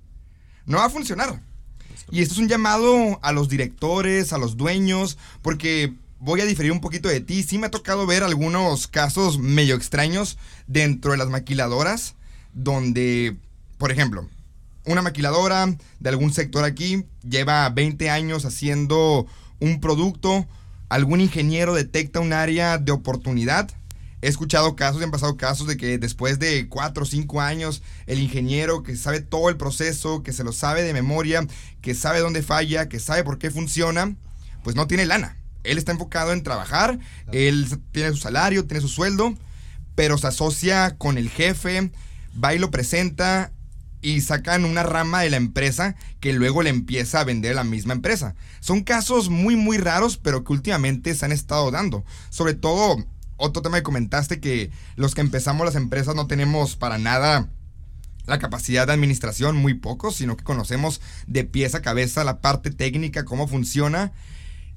no 0.65 0.79
va 0.79 0.85
a 0.85 0.89
funcionar. 0.89 1.39
Y 2.09 2.21
esto 2.21 2.33
es 2.33 2.39
un 2.39 2.47
llamado 2.47 3.19
a 3.21 3.31
los 3.31 3.47
directores, 3.47 4.33
a 4.33 4.39
los 4.39 4.57
dueños, 4.57 5.19
porque 5.43 5.93
voy 6.19 6.41
a 6.41 6.45
diferir 6.45 6.71
un 6.71 6.81
poquito 6.81 7.09
de 7.09 7.21
ti. 7.21 7.43
Sí 7.43 7.59
me 7.59 7.67
ha 7.67 7.71
tocado 7.71 8.07
ver 8.07 8.23
algunos 8.23 8.87
casos 8.87 9.37
medio 9.37 9.75
extraños 9.75 10.39
dentro 10.65 11.11
de 11.11 11.17
las 11.17 11.29
maquiladoras, 11.29 12.15
donde, 12.53 13.37
por 13.77 13.91
ejemplo, 13.91 14.27
una 14.85 15.01
maquiladora 15.01 15.75
de 15.99 16.09
algún 16.09 16.33
sector 16.33 16.63
aquí 16.63 17.05
lleva 17.27 17.69
20 17.69 18.09
años 18.09 18.45
haciendo 18.45 19.25
un 19.59 19.79
producto, 19.79 20.47
algún 20.89 21.21
ingeniero 21.21 21.73
detecta 21.73 22.19
un 22.19 22.33
área 22.33 22.77
de 22.77 22.91
oportunidad. 22.91 23.69
He 24.21 24.27
escuchado 24.27 24.75
casos, 24.75 25.03
han 25.03 25.11
pasado 25.11 25.37
casos 25.37 25.67
de 25.67 25.77
que 25.77 25.97
después 25.97 26.39
de 26.39 26.67
4 26.67 27.03
o 27.03 27.05
5 27.05 27.41
años, 27.41 27.83
el 28.07 28.19
ingeniero 28.19 28.81
que 28.81 28.95
sabe 28.95 29.21
todo 29.21 29.49
el 29.49 29.57
proceso, 29.57 30.23
que 30.23 30.33
se 30.33 30.43
lo 30.43 30.51
sabe 30.51 30.83
de 30.83 30.93
memoria, 30.93 31.45
que 31.81 31.93
sabe 31.93 32.19
dónde 32.19 32.41
falla, 32.41 32.89
que 32.89 32.99
sabe 32.99 33.23
por 33.23 33.37
qué 33.37 33.51
funciona, 33.51 34.15
pues 34.63 34.75
no 34.75 34.87
tiene 34.87 35.05
lana. 35.05 35.37
Él 35.63 35.77
está 35.77 35.91
enfocado 35.91 36.31
en 36.31 36.43
trabajar, 36.43 36.99
él 37.31 37.67
tiene 37.91 38.11
su 38.11 38.17
salario, 38.17 38.65
tiene 38.65 38.81
su 38.81 38.87
sueldo, 38.87 39.35
pero 39.95 40.17
se 40.17 40.27
asocia 40.27 40.95
con 40.97 41.17
el 41.17 41.29
jefe, 41.29 41.91
va 42.43 42.53
y 42.53 42.59
lo 42.59 42.71
presenta 42.71 43.51
y 44.05 44.21
sacan 44.21 44.65
una 44.65 44.83
rama 44.83 45.21
de 45.21 45.31
la 45.31 45.37
empresa 45.37 45.95
que 46.19 46.31
luego 46.31 46.61
le 46.61 46.69
empieza 46.69 47.19
a 47.19 47.23
vender 47.23 47.53
a 47.53 47.55
la 47.55 47.63
misma 47.63 47.93
empresa. 47.93 48.35
Son 48.59 48.83
casos 48.83 49.29
muy 49.29 49.55
muy 49.55 49.79
raros, 49.79 50.17
pero 50.17 50.43
que 50.43 50.53
últimamente 50.53 51.15
se 51.15 51.25
han 51.25 51.31
estado 51.31 51.71
dando. 51.71 52.05
Sobre 52.29 52.53
todo, 52.53 53.03
otro 53.35 53.63
tema 53.63 53.77
que 53.77 53.83
comentaste 53.83 54.39
que 54.39 54.69
los 54.95 55.15
que 55.15 55.21
empezamos 55.21 55.65
las 55.65 55.75
empresas 55.75 56.13
no 56.13 56.27
tenemos 56.27 56.75
para 56.75 56.99
nada 56.99 57.49
la 58.27 58.37
capacidad 58.37 58.85
de 58.85 58.93
administración, 58.93 59.55
muy 59.55 59.73
pocos, 59.73 60.17
sino 60.17 60.37
que 60.37 60.43
conocemos 60.43 61.01
de 61.25 61.43
pies 61.43 61.73
a 61.73 61.81
cabeza 61.81 62.23
la 62.23 62.41
parte 62.41 62.69
técnica, 62.69 63.25
cómo 63.25 63.47
funciona. 63.47 64.13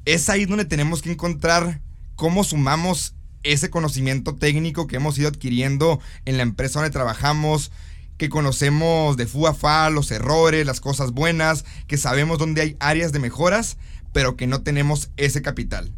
Es 0.07 0.31
ahí 0.31 0.47
donde 0.47 0.65
tenemos 0.65 1.03
que 1.03 1.13
encontrar 1.13 1.83
cómo 2.17 2.45
sumamos 2.45 3.15
ese 3.43 3.69
conocimiento 3.69 4.37
técnico 4.37 4.87
que 4.87 4.97
hemos 4.97 5.19
ido 5.19 5.29
adquiriendo 5.29 6.01
en 6.25 6.39
la 6.39 6.43
empresa 6.45 6.81
donde 6.81 6.93
trabajamos, 6.93 7.71
que 8.19 8.29
conocemos 8.29 9.17
de 9.17 9.27
fu 9.27 9.47
a 9.47 9.55
fa 9.55 9.89
los 9.91 10.11
errores, 10.11 10.67
las 10.67 10.81
cosas 10.81 11.13
buenas, 11.13 11.65
que 11.87 11.97
sabemos 11.97 12.39
dónde 12.39 12.61
hay 12.61 12.77
áreas 12.81 13.13
de 13.13 13.21
mejoras, 13.21 13.79
pero 14.13 14.37
que 14.37 14.47
no 14.47 14.61
tenemos 14.63 15.11
ese 15.17 15.41
capital. 15.41 15.93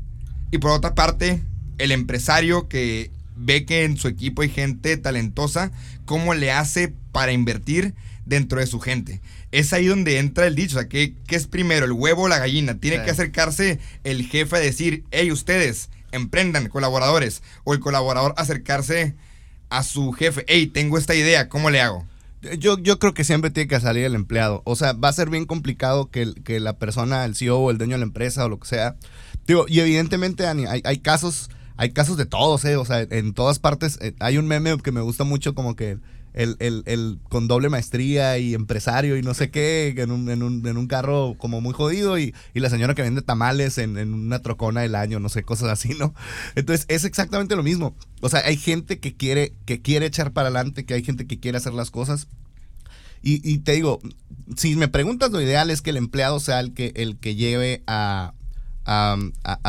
Y 0.52 0.58
por 0.58 0.70
otra 0.70 0.94
parte, 0.94 1.42
el 1.78 1.92
empresario 1.92 2.68
que 2.68 3.10
ve 3.36 3.64
que 3.64 3.84
en 3.84 3.96
su 3.96 4.06
equipo 4.08 4.42
hay 4.42 4.50
gente 4.50 4.96
talentosa, 4.98 5.72
cómo 6.04 6.34
le 6.34 6.52
hace 6.52 6.92
para 7.10 7.32
invertir 7.32 7.94
dentro 8.26 8.60
de 8.60 8.66
su 8.66 8.80
gente. 8.80 9.22
Es 9.50 9.72
ahí 9.72 9.86
donde 9.86 10.18
entra 10.18 10.46
el 10.46 10.54
dicho, 10.54 10.76
o 10.76 10.80
sea, 10.80 10.88
¿qué, 10.88 11.14
qué 11.26 11.36
es 11.36 11.46
primero, 11.46 11.86
el 11.86 11.92
huevo 11.92 12.24
o 12.24 12.28
la 12.28 12.38
gallina? 12.38 12.78
Tiene 12.78 12.98
Sí. 12.98 13.04
que 13.04 13.10
acercarse 13.12 13.78
el 14.04 14.26
jefe 14.26 14.56
a 14.56 14.60
decir, 14.60 15.04
hey, 15.10 15.32
ustedes, 15.32 15.88
emprendan, 16.12 16.68
colaboradores, 16.68 17.42
o 17.64 17.72
el 17.72 17.80
colaborador 17.80 18.34
acercarse 18.36 19.14
a 19.70 19.82
su 19.82 20.12
jefe, 20.12 20.44
hey, 20.48 20.66
tengo 20.66 20.98
esta 20.98 21.14
idea, 21.14 21.48
¿cómo 21.48 21.70
le 21.70 21.80
hago? 21.80 22.04
Yo, 22.58 22.78
yo 22.78 22.98
creo 22.98 23.12
que 23.12 23.24
siempre 23.24 23.50
tiene 23.50 23.68
que 23.68 23.80
salir 23.80 24.04
el 24.04 24.14
empleado. 24.14 24.62
O 24.64 24.74
sea, 24.74 24.92
va 24.94 25.08
a 25.08 25.12
ser 25.12 25.28
bien 25.28 25.44
complicado 25.44 26.10
que, 26.10 26.32
que 26.42 26.58
la 26.58 26.78
persona, 26.78 27.24
el 27.24 27.36
CEO 27.36 27.58
o 27.58 27.70
el 27.70 27.78
dueño 27.78 27.94
de 27.94 27.98
la 27.98 28.06
empresa 28.06 28.44
o 28.44 28.48
lo 28.48 28.58
que 28.58 28.66
sea. 28.68 28.96
Digo, 29.46 29.66
y 29.68 29.80
evidentemente, 29.80 30.42
Dani, 30.44 30.64
hay, 30.66 30.80
hay 30.84 30.98
casos, 30.98 31.50
hay 31.76 31.90
casos 31.92 32.16
de 32.16 32.24
todos, 32.26 32.64
¿eh? 32.64 32.76
O 32.76 32.84
sea, 32.84 33.02
en 33.02 33.34
todas 33.34 33.58
partes. 33.58 33.98
eh, 34.00 34.14
hay 34.20 34.38
un 34.38 34.46
meme 34.46 34.76
que 34.78 34.92
me 34.92 35.02
gusta 35.02 35.24
mucho 35.24 35.54
como 35.54 35.76
que 35.76 35.98
el, 36.34 36.56
el- 36.60 36.82
el 36.86 37.18
con 37.28 37.48
doble 37.48 37.68
maestría 37.68 38.38
y 38.38 38.54
empresario 38.54 39.16
y 39.16 39.22
no 39.22 39.34
sé 39.34 39.50
qué, 39.50 39.94
en 39.96 40.10
un, 40.10 40.30
en 40.30 40.42
un, 40.42 40.66
en 40.66 40.76
un 40.76 40.86
carro 40.86 41.34
como 41.38 41.60
muy 41.60 41.72
jodido 41.74 42.18
y, 42.18 42.34
y 42.54 42.60
la 42.60 42.70
señora 42.70 42.94
que 42.94 43.02
vende 43.02 43.22
tamales 43.22 43.78
en, 43.78 43.98
en 43.98 44.14
una 44.14 44.40
trocona 44.42 44.82
del 44.82 44.94
año, 44.94 45.20
no 45.20 45.28
sé, 45.28 45.42
cosas 45.42 45.68
así, 45.70 45.90
¿no? 45.98 46.14
Entonces, 46.54 46.86
es 46.88 47.04
exactamente 47.04 47.56
lo 47.56 47.62
mismo. 47.62 47.94
O 48.20 48.28
sea, 48.28 48.40
hay 48.44 48.56
gente 48.56 48.98
que 48.98 49.14
quiere, 49.16 49.54
que 49.66 49.80
quiere 49.82 50.06
echar 50.06 50.32
para 50.32 50.48
adelante, 50.48 50.84
que 50.84 50.94
hay 50.94 51.02
gente 51.02 51.26
que 51.26 51.40
quiere 51.40 51.58
hacer 51.58 51.72
las 51.74 51.90
cosas. 51.90 52.28
Y, 53.22 53.46
y 53.48 53.58
te 53.58 53.72
digo, 53.72 54.00
si 54.56 54.76
me 54.76 54.88
preguntas, 54.88 55.30
lo 55.30 55.40
ideal 55.42 55.70
es 55.70 55.82
que 55.82 55.90
el 55.90 55.98
empleado 55.98 56.40
sea 56.40 56.60
el 56.60 56.72
que, 56.72 56.92
el 56.96 57.18
que 57.18 57.34
lleve 57.34 57.82
a, 57.86 58.32
a, 58.84 59.16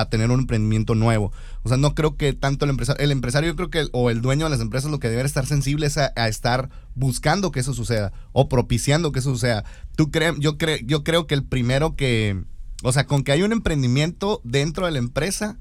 tener 0.09 0.31
un 0.31 0.41
emprendimiento 0.41 0.95
nuevo. 0.95 1.31
O 1.63 1.69
sea, 1.69 1.77
no 1.77 1.93
creo 1.93 2.17
que 2.17 2.33
tanto 2.33 2.65
el 2.65 2.71
empresario, 2.71 3.03
el 3.03 3.11
empresario 3.11 3.49
yo 3.49 3.55
creo 3.55 3.69
que, 3.69 3.87
o 3.91 4.09
el 4.09 4.21
dueño 4.21 4.45
de 4.45 4.51
las 4.51 4.61
empresas 4.61 4.89
lo 4.91 4.99
que 4.99 5.09
debe 5.09 5.23
estar 5.23 5.45
sensible 5.45 5.87
es 5.87 5.97
a, 5.97 6.07
estar 6.27 6.69
buscando 6.95 7.51
que 7.51 7.59
eso 7.59 7.73
suceda 7.73 8.11
o 8.31 8.49
propiciando 8.49 9.11
que 9.11 9.19
eso 9.19 9.31
suceda. 9.31 9.63
Tú 9.95 10.11
crees, 10.11 10.35
yo, 10.39 10.57
creo 10.57 10.77
yo 10.83 11.03
creo 11.03 11.27
que 11.27 11.35
el 11.35 11.43
primero 11.43 11.95
que, 11.95 12.43
o 12.83 12.91
sea, 12.91 13.05
con 13.05 13.23
que 13.23 13.31
hay 13.31 13.43
un 13.43 13.51
emprendimiento 13.51 14.41
dentro 14.43 14.85
de 14.85 14.93
la 14.93 14.99
empresa, 14.99 15.57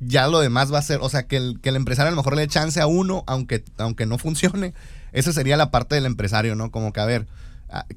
ya 0.00 0.28
lo 0.28 0.40
demás 0.40 0.72
va 0.72 0.78
a 0.78 0.82
ser, 0.82 1.00
o 1.02 1.08
sea, 1.08 1.26
que 1.26 1.36
el, 1.36 1.60
que 1.60 1.70
el 1.70 1.76
empresario 1.76 2.08
a 2.08 2.12
lo 2.12 2.16
mejor 2.16 2.36
le 2.36 2.42
dé 2.42 2.48
chance 2.48 2.80
a 2.80 2.86
uno, 2.86 3.24
aunque, 3.26 3.64
aunque 3.78 4.06
no 4.06 4.18
funcione. 4.18 4.74
Esa 5.12 5.32
sería 5.32 5.56
la 5.56 5.70
parte 5.70 5.94
del 5.94 6.06
empresario, 6.06 6.54
¿no? 6.54 6.70
Como 6.70 6.92
que, 6.92 7.00
a 7.00 7.06
ver, 7.06 7.26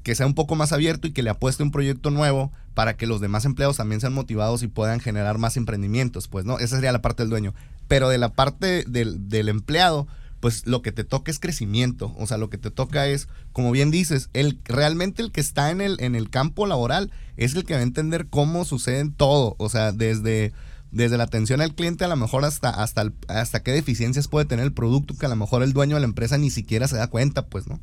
que 0.02 0.14
sea 0.14 0.26
un 0.26 0.34
poco 0.34 0.54
más 0.54 0.72
abierto 0.72 1.06
y 1.06 1.12
que 1.12 1.22
le 1.22 1.30
apueste 1.30 1.62
un 1.62 1.70
proyecto 1.70 2.10
nuevo 2.10 2.52
para 2.74 2.96
que 2.96 3.06
los 3.06 3.20
demás 3.20 3.44
empleados 3.44 3.76
también 3.76 4.00
sean 4.00 4.12
motivados 4.12 4.62
y 4.62 4.68
puedan 4.68 5.00
generar 5.00 5.38
más 5.38 5.56
emprendimientos, 5.56 6.28
pues, 6.28 6.44
¿no? 6.44 6.58
Esa 6.58 6.76
sería 6.76 6.92
la 6.92 7.02
parte 7.02 7.22
del 7.22 7.30
dueño. 7.30 7.54
Pero 7.88 8.08
de 8.08 8.18
la 8.18 8.32
parte 8.32 8.84
del, 8.86 9.48
empleado, 9.48 10.06
pues 10.40 10.66
lo 10.66 10.82
que 10.82 10.92
te 10.92 11.04
toca 11.04 11.30
es 11.30 11.38
crecimiento. 11.38 12.14
O 12.18 12.26
sea, 12.26 12.36
lo 12.36 12.50
que 12.50 12.58
te 12.58 12.70
toca 12.70 13.06
es, 13.06 13.28
como 13.52 13.70
bien 13.72 13.90
dices, 13.90 14.28
el, 14.32 14.58
realmente 14.64 15.22
el 15.22 15.32
que 15.32 15.40
está 15.40 15.70
en 15.70 15.80
el, 15.80 15.96
en 16.00 16.14
el 16.14 16.30
campo 16.30 16.66
laboral 16.66 17.10
es 17.36 17.54
el 17.54 17.64
que 17.64 17.74
va 17.74 17.80
a 17.80 17.84
entender 17.84 18.26
cómo 18.28 18.64
sucede 18.64 19.10
todo. 19.16 19.54
O 19.58 19.68
sea, 19.68 19.92
desde, 19.92 20.52
desde 20.90 21.16
la 21.16 21.24
atención 21.24 21.60
al 21.60 21.74
cliente 21.74 22.04
a 22.04 22.08
lo 22.08 22.16
mejor 22.16 22.44
hasta, 22.44 22.70
hasta, 22.70 23.10
hasta 23.28 23.62
qué 23.62 23.72
deficiencias 23.72 24.28
puede 24.28 24.46
tener 24.46 24.64
el 24.64 24.72
producto 24.72 25.14
que 25.14 25.26
a 25.26 25.30
lo 25.30 25.36
mejor 25.36 25.62
el 25.62 25.72
dueño 25.72 25.96
de 25.96 26.00
la 26.00 26.06
empresa 26.06 26.36
ni 26.38 26.50
siquiera 26.50 26.88
se 26.88 26.96
da 26.96 27.08
cuenta, 27.08 27.46
pues, 27.46 27.66
¿no? 27.66 27.80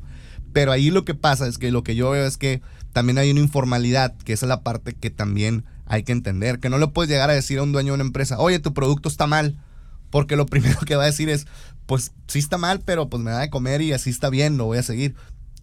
Pero 0.52 0.72
ahí 0.72 0.90
lo 0.90 1.04
que 1.04 1.14
pasa 1.14 1.46
es 1.46 1.58
que 1.58 1.70
lo 1.70 1.82
que 1.82 1.94
yo 1.94 2.10
veo 2.10 2.26
es 2.26 2.36
que 2.36 2.60
también 2.92 3.18
hay 3.18 3.30
una 3.30 3.40
informalidad, 3.40 4.16
que 4.16 4.32
esa 4.32 4.46
es 4.46 4.48
la 4.48 4.62
parte 4.62 4.94
que 4.94 5.10
también 5.10 5.64
hay 5.86 6.02
que 6.02 6.12
entender, 6.12 6.60
que 6.60 6.70
no 6.70 6.78
le 6.78 6.88
puedes 6.88 7.10
llegar 7.10 7.30
a 7.30 7.34
decir 7.34 7.58
a 7.58 7.62
un 7.62 7.72
dueño 7.72 7.92
de 7.92 7.94
una 7.94 8.04
empresa, 8.04 8.38
oye, 8.38 8.58
tu 8.58 8.74
producto 8.74 9.08
está 9.08 9.26
mal, 9.26 9.56
porque 10.10 10.36
lo 10.36 10.46
primero 10.46 10.80
que 10.80 10.96
va 10.96 11.04
a 11.04 11.06
decir 11.06 11.28
es, 11.28 11.46
pues 11.86 12.12
sí 12.26 12.38
está 12.38 12.58
mal, 12.58 12.80
pero 12.84 13.08
pues 13.08 13.22
me 13.22 13.30
da 13.30 13.40
de 13.40 13.50
comer 13.50 13.82
y 13.82 13.92
así 13.92 14.10
está 14.10 14.30
bien, 14.30 14.56
lo 14.56 14.66
voy 14.66 14.78
a 14.78 14.82
seguir. 14.82 15.14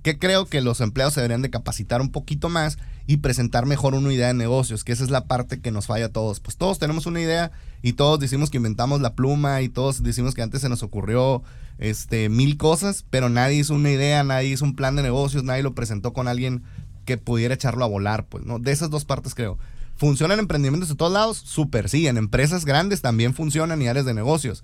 Que 0.03 0.17
creo 0.17 0.45
que 0.45 0.61
los 0.61 0.79
empleados 0.79 1.13
se 1.13 1.21
deberían 1.21 1.41
de 1.41 1.49
capacitar 1.49 2.01
un 2.01 2.11
poquito 2.11 2.49
más 2.49 2.77
y 3.07 3.17
presentar 3.17 3.65
mejor 3.65 3.93
una 3.93 4.13
idea 4.13 4.27
de 4.27 4.33
negocios, 4.33 4.83
que 4.83 4.91
esa 4.91 5.03
es 5.03 5.09
la 5.09 5.25
parte 5.25 5.59
que 5.59 5.71
nos 5.71 5.87
falla 5.87 6.05
a 6.05 6.11
todos. 6.11 6.39
Pues 6.39 6.57
todos 6.57 6.79
tenemos 6.79 7.05
una 7.05 7.21
idea 7.21 7.51
y 7.81 7.93
todos 7.93 8.19
decimos 8.19 8.49
que 8.49 8.57
inventamos 8.57 9.01
la 9.01 9.15
pluma 9.15 9.61
y 9.61 9.69
todos 9.69 10.03
decimos 10.03 10.33
que 10.33 10.41
antes 10.41 10.61
se 10.61 10.69
nos 10.69 10.83
ocurrió 10.83 11.43
este 11.77 12.29
mil 12.29 12.57
cosas, 12.57 13.05
pero 13.09 13.29
nadie 13.29 13.57
hizo 13.57 13.73
una 13.73 13.91
idea, 13.91 14.23
nadie 14.23 14.49
hizo 14.49 14.65
un 14.65 14.75
plan 14.75 14.95
de 14.95 15.03
negocios, 15.03 15.43
nadie 15.43 15.63
lo 15.63 15.75
presentó 15.75 16.13
con 16.13 16.27
alguien 16.27 16.63
que 17.05 17.17
pudiera 17.17 17.53
echarlo 17.53 17.83
a 17.85 17.87
volar, 17.87 18.25
pues, 18.27 18.45
¿no? 18.45 18.59
De 18.59 18.71
esas 18.71 18.89
dos 18.89 19.05
partes 19.05 19.35
creo. 19.35 19.57
¿Funcionan 19.95 20.39
emprendimientos 20.39 20.89
de 20.89 20.95
todos 20.95 21.11
lados? 21.11 21.37
Súper, 21.37 21.89
sí. 21.89 22.07
En 22.07 22.17
empresas 22.17 22.65
grandes 22.65 23.01
también 23.01 23.33
funcionan 23.33 23.81
y 23.81 23.87
áreas 23.87 24.05
de 24.05 24.13
negocios 24.13 24.63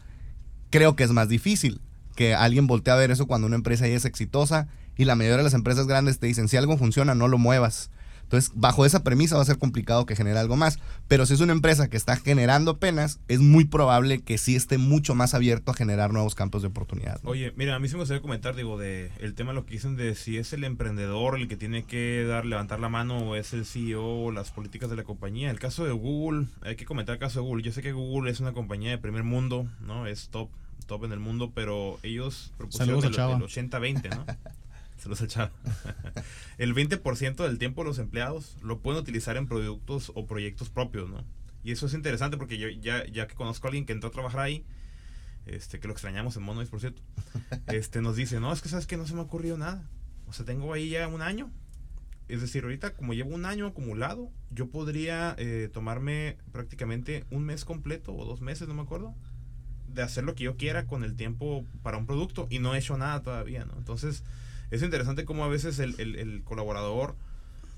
creo 0.73 0.95
que 0.95 1.03
es 1.03 1.11
más 1.11 1.29
difícil 1.29 1.81
que 2.15 2.33
alguien 2.33 2.65
voltee 2.65 2.91
a 2.91 2.97
ver 2.97 3.11
eso 3.11 3.27
cuando 3.27 3.45
una 3.45 3.55
empresa 3.55 3.87
ya 3.87 3.95
es 3.95 4.05
exitosa 4.05 4.67
y 4.97 5.05
la 5.05 5.15
mayoría 5.15 5.37
de 5.37 5.43
las 5.43 5.53
empresas 5.53 5.87
grandes 5.87 6.19
te 6.19 6.27
dicen, 6.27 6.47
si 6.47 6.57
algo 6.57 6.77
funciona, 6.77 7.15
no 7.15 7.27
lo 7.27 7.37
muevas. 7.37 7.89
Entonces, 8.33 8.51
bajo 8.55 8.83
esa 8.83 9.03
premisa 9.03 9.35
va 9.35 9.43
a 9.43 9.45
ser 9.45 9.59
complicado 9.59 10.07
que 10.07 10.15
genere 10.15 10.39
algo 10.39 10.55
más. 10.55 10.79
Pero 11.07 11.27
si 11.27 11.35
es 11.35 11.39
una 11.39 11.51
empresa 11.51 11.87
que 11.87 11.97
está 11.97 12.15
generando 12.15 12.79
penas, 12.79 13.19
es 13.27 13.39
muy 13.39 13.65
probable 13.65 14.21
que 14.21 14.39
sí 14.39 14.55
esté 14.55 14.79
mucho 14.79 15.13
más 15.13 15.35
abierto 15.35 15.69
a 15.69 15.75
generar 15.75 16.11
nuevos 16.11 16.33
campos 16.33 16.63
de 16.63 16.69
oportunidad. 16.69 17.19
Oye, 17.25 17.53
mira, 17.55 17.75
a 17.75 17.79
mí 17.79 17.87
sí 17.87 17.93
me 17.93 17.99
gustaría 17.99 18.23
comentar, 18.23 18.55
digo, 18.55 18.79
de 18.79 19.11
el 19.19 19.35
tema 19.35 19.53
lo 19.53 19.67
que 19.67 19.73
dicen 19.73 19.95
de 19.97 20.15
si 20.15 20.37
es 20.37 20.51
el 20.51 20.63
emprendedor 20.63 21.37
el 21.37 21.47
que 21.47 21.57
tiene 21.57 21.83
que 21.83 22.25
dar, 22.27 22.45
levantar 22.45 22.79
la 22.79 22.89
mano 22.89 23.19
o 23.19 23.35
es 23.35 23.53
el 23.53 23.65
CEO 23.65 24.23
o 24.23 24.31
las 24.31 24.49
políticas 24.49 24.89
de 24.89 24.95
la 24.95 25.03
compañía. 25.03 25.51
El 25.51 25.59
caso 25.59 25.85
de 25.85 25.91
Google, 25.91 26.47
hay 26.61 26.75
que 26.75 26.85
comentar 26.85 27.13
el 27.13 27.19
caso 27.19 27.39
de 27.39 27.45
Google. 27.45 27.61
Yo 27.61 27.71
sé 27.71 27.83
que 27.83 27.91
Google 27.91 28.31
es 28.31 28.39
una 28.39 28.53
compañía 28.53 28.89
de 28.89 28.97
primer 28.97 29.23
mundo, 29.23 29.67
¿no? 29.81 30.07
Es 30.07 30.29
top 30.29 30.49
top 30.87 31.05
en 31.05 31.13
el 31.13 31.19
mundo, 31.19 31.51
pero 31.53 31.97
ellos 32.03 32.51
propusieron 32.57 33.03
el, 33.03 33.13
80-20, 33.13 34.09
¿no? 34.09 34.25
Saludos 35.03 35.35
al 35.35 35.51
el 36.59 36.73
20% 36.73 37.35
del 37.35 37.57
tiempo 37.57 37.83
los 37.83 37.99
empleados 37.99 38.55
lo 38.61 38.79
pueden 38.79 39.01
utilizar 39.01 39.35
en 39.35 39.47
productos 39.47 40.13
o 40.15 40.25
proyectos 40.25 40.69
propios, 40.69 41.09
¿no? 41.09 41.25
Y 41.61 41.73
eso 41.73 41.87
es 41.87 41.93
interesante 41.93 42.37
porque 42.37 42.57
yo 42.57 42.69
ya, 42.69 43.05
ya 43.07 43.27
que 43.27 43.35
conozco 43.35 43.67
a 43.67 43.69
alguien 43.69 43.85
que 43.85 43.91
entró 43.91 44.07
a 44.07 44.11
trabajar 44.13 44.39
ahí, 44.39 44.63
este, 45.45 45.81
que 45.81 45.89
lo 45.89 45.93
extrañamos 45.93 46.37
en 46.37 46.43
Monois, 46.43 46.69
por 46.69 46.79
cierto, 46.79 47.01
este, 47.67 48.01
nos 48.01 48.15
dice, 48.15 48.39
no, 48.39 48.53
es 48.53 48.61
que 48.61 48.69
sabes 48.69 48.87
que 48.87 48.95
no 48.95 49.05
se 49.05 49.13
me 49.13 49.19
ha 49.19 49.23
ocurrido 49.23 49.57
nada. 49.57 49.83
O 50.25 50.31
sea, 50.31 50.45
tengo 50.45 50.71
ahí 50.71 50.91
ya 50.91 51.05
un 51.09 51.21
año. 51.21 51.51
Es 52.29 52.39
decir, 52.39 52.63
ahorita 52.63 52.93
como 52.93 53.13
llevo 53.13 53.35
un 53.35 53.45
año 53.45 53.67
acumulado, 53.67 54.31
yo 54.51 54.69
podría 54.69 55.35
eh, 55.37 55.69
tomarme 55.73 56.37
prácticamente 56.53 57.25
un 57.29 57.43
mes 57.43 57.65
completo 57.65 58.15
o 58.15 58.23
dos 58.23 58.39
meses, 58.39 58.69
no 58.69 58.73
me 58.73 58.83
acuerdo, 58.83 59.13
de 59.89 60.01
hacer 60.01 60.23
lo 60.23 60.33
que 60.33 60.45
yo 60.45 60.55
quiera 60.55 60.87
con 60.87 61.03
el 61.03 61.17
tiempo 61.17 61.65
para 61.81 61.97
un 61.97 62.05
producto 62.05 62.47
y 62.49 62.59
no 62.59 62.73
he 62.73 62.77
hecho 62.77 62.97
nada 62.97 63.21
todavía, 63.21 63.65
¿no? 63.65 63.73
Entonces, 63.77 64.23
es 64.73 64.81
interesante 64.81 65.23
cómo 65.23 65.45
a 65.45 65.47
veces 65.47 65.77
el, 65.79 65.99
el, 65.99 66.43
colaborador 66.43 67.15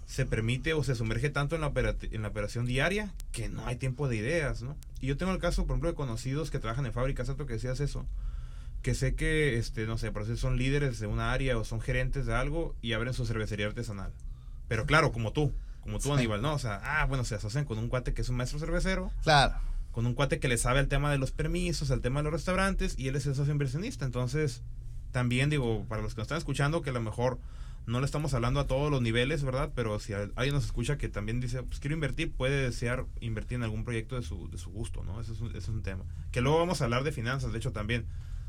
se 0.05 0.25
permite 0.25 0.73
o 0.73 0.84
se 0.84 0.95
sumerge 0.95 1.29
tanto 1.29 1.55
en 1.55 1.62
la, 1.62 1.73
en 2.01 2.21
la 2.21 2.27
operación 2.29 2.65
diaria 2.65 3.13
que 3.31 3.49
no 3.49 3.65
hay 3.67 3.75
tiempo 3.75 4.08
de 4.08 4.15
ideas, 4.15 4.62
¿no? 4.62 4.77
Y 5.01 5.08
yo 5.08 5.17
tengo 5.17 5.34
el 5.34 5.39
caso, 5.39 5.63
por 5.63 5.73
ejemplo, 5.73 5.89
de 5.89 5.95
conocidos 5.95 6.51
que 6.51 6.60
trabajan 6.60 6.86
en 6.86 6.93
fábricas, 6.93 7.27
¿cierto? 7.27 7.45
Que 7.45 7.53
decías 7.53 7.79
eso, 7.81 8.05
que 8.81 8.93
sé 8.93 9.15
que, 9.15 9.58
este, 9.58 9.86
no 9.88 9.97
sé, 9.97 10.12
por 10.12 10.21
eso 10.21 10.38
son 10.38 10.58
líderes 10.58 10.99
de 10.99 11.08
una 11.08 11.34
área 11.34 11.58
o 11.58 11.65
son 11.65 11.81
gerentes 11.81 12.25
de 12.25 12.34
algo 12.34 12.75
y 12.81 12.93
abren 12.93 13.13
su 13.13 13.25
cervecería 13.25 13.65
artesanal. 13.65 14.13
Pero 14.67 14.86
claro, 14.86 15.12
como 15.12 15.34
tú, 15.34 15.51
como 15.81 15.99
tú, 15.99 16.13
Aníbal, 16.13 16.41
¿no? 16.41 16.53
O 16.53 16.60
sea, 16.60 16.79
ah, 16.84 17.05
bueno, 17.08 17.25
se 17.25 17.36
asocian 17.36 17.65
con 17.65 17.77
un 17.77 17.89
cuate 17.89 18.13
que 18.13 18.21
es 18.21 18.29
un 18.29 18.38
maestro 18.38 18.60
cervecero. 18.60 19.12
Claro 19.23 19.60
con 19.95 20.05
un 20.05 20.13
cuate 20.13 20.41
que 20.41 20.49
le 20.49 20.58
sabe 20.58 20.81
el 20.81 20.89
tema 20.89 21.10
de 21.10 21.17
los 21.17 21.31
permisos, 21.31 21.89
el 21.89 22.01
tema 22.01 22.19
de 22.19 22.25
los 22.25 22.34
restaurantes, 22.34 22.95
y 22.99 23.08
él 23.08 23.15
es 23.15 23.27
el 23.27 23.34
socio 23.34 23.53
inversionista. 23.53 24.03
Entonces, 24.03 24.62
también 25.15 25.49
digo, 25.49 25.86
para 25.88 26.01
los 26.01 26.13
que 26.13 26.19
nos 26.19 26.25
están 26.25 26.39
escuchando, 26.39 26.82
que 26.82 26.89
a 26.89 26.93
lo 26.93 26.99
mejor 26.99 27.39
no 27.86 28.01
le 28.01 28.06
estamos 28.06 28.34
hablando 28.34 28.60
a 28.60 28.67
todos 28.67 28.91
los 28.91 29.01
niveles, 29.01 29.45
¿verdad? 29.45 29.71
Pero 29.73 29.97
si 29.97 30.12
alguien 30.12 30.54
nos 30.54 30.65
escucha 30.65 30.97
que 30.97 31.08
también 31.08 31.39
dice, 31.39 31.63
pues 31.63 31.80
quiero 31.80 31.93
invertir, 31.93 32.34
puede 32.34 32.63
desear 32.63 33.06
invertir 33.21 33.56
en 33.56 33.63
algún 33.63 33.86
proyecto 33.86 34.17
de 34.17 34.23
su, 34.23 34.49
de 34.49 34.58
su 34.58 34.71
gusto, 34.71 35.06
¿no? 35.06 35.21
Eso 35.21 35.32
es, 35.32 35.39
un, 35.39 35.56
es 35.56 35.69
un 35.69 35.84
tema. 35.84 36.04
Que 36.34 36.41
luego 36.41 36.60
vamos 36.60 36.82
a 36.82 36.84
hablar 36.84 37.06
de 37.06 37.13
finanzas, 37.13 37.54
de 37.54 37.60
hecho, 37.60 37.71
también. 37.71 38.08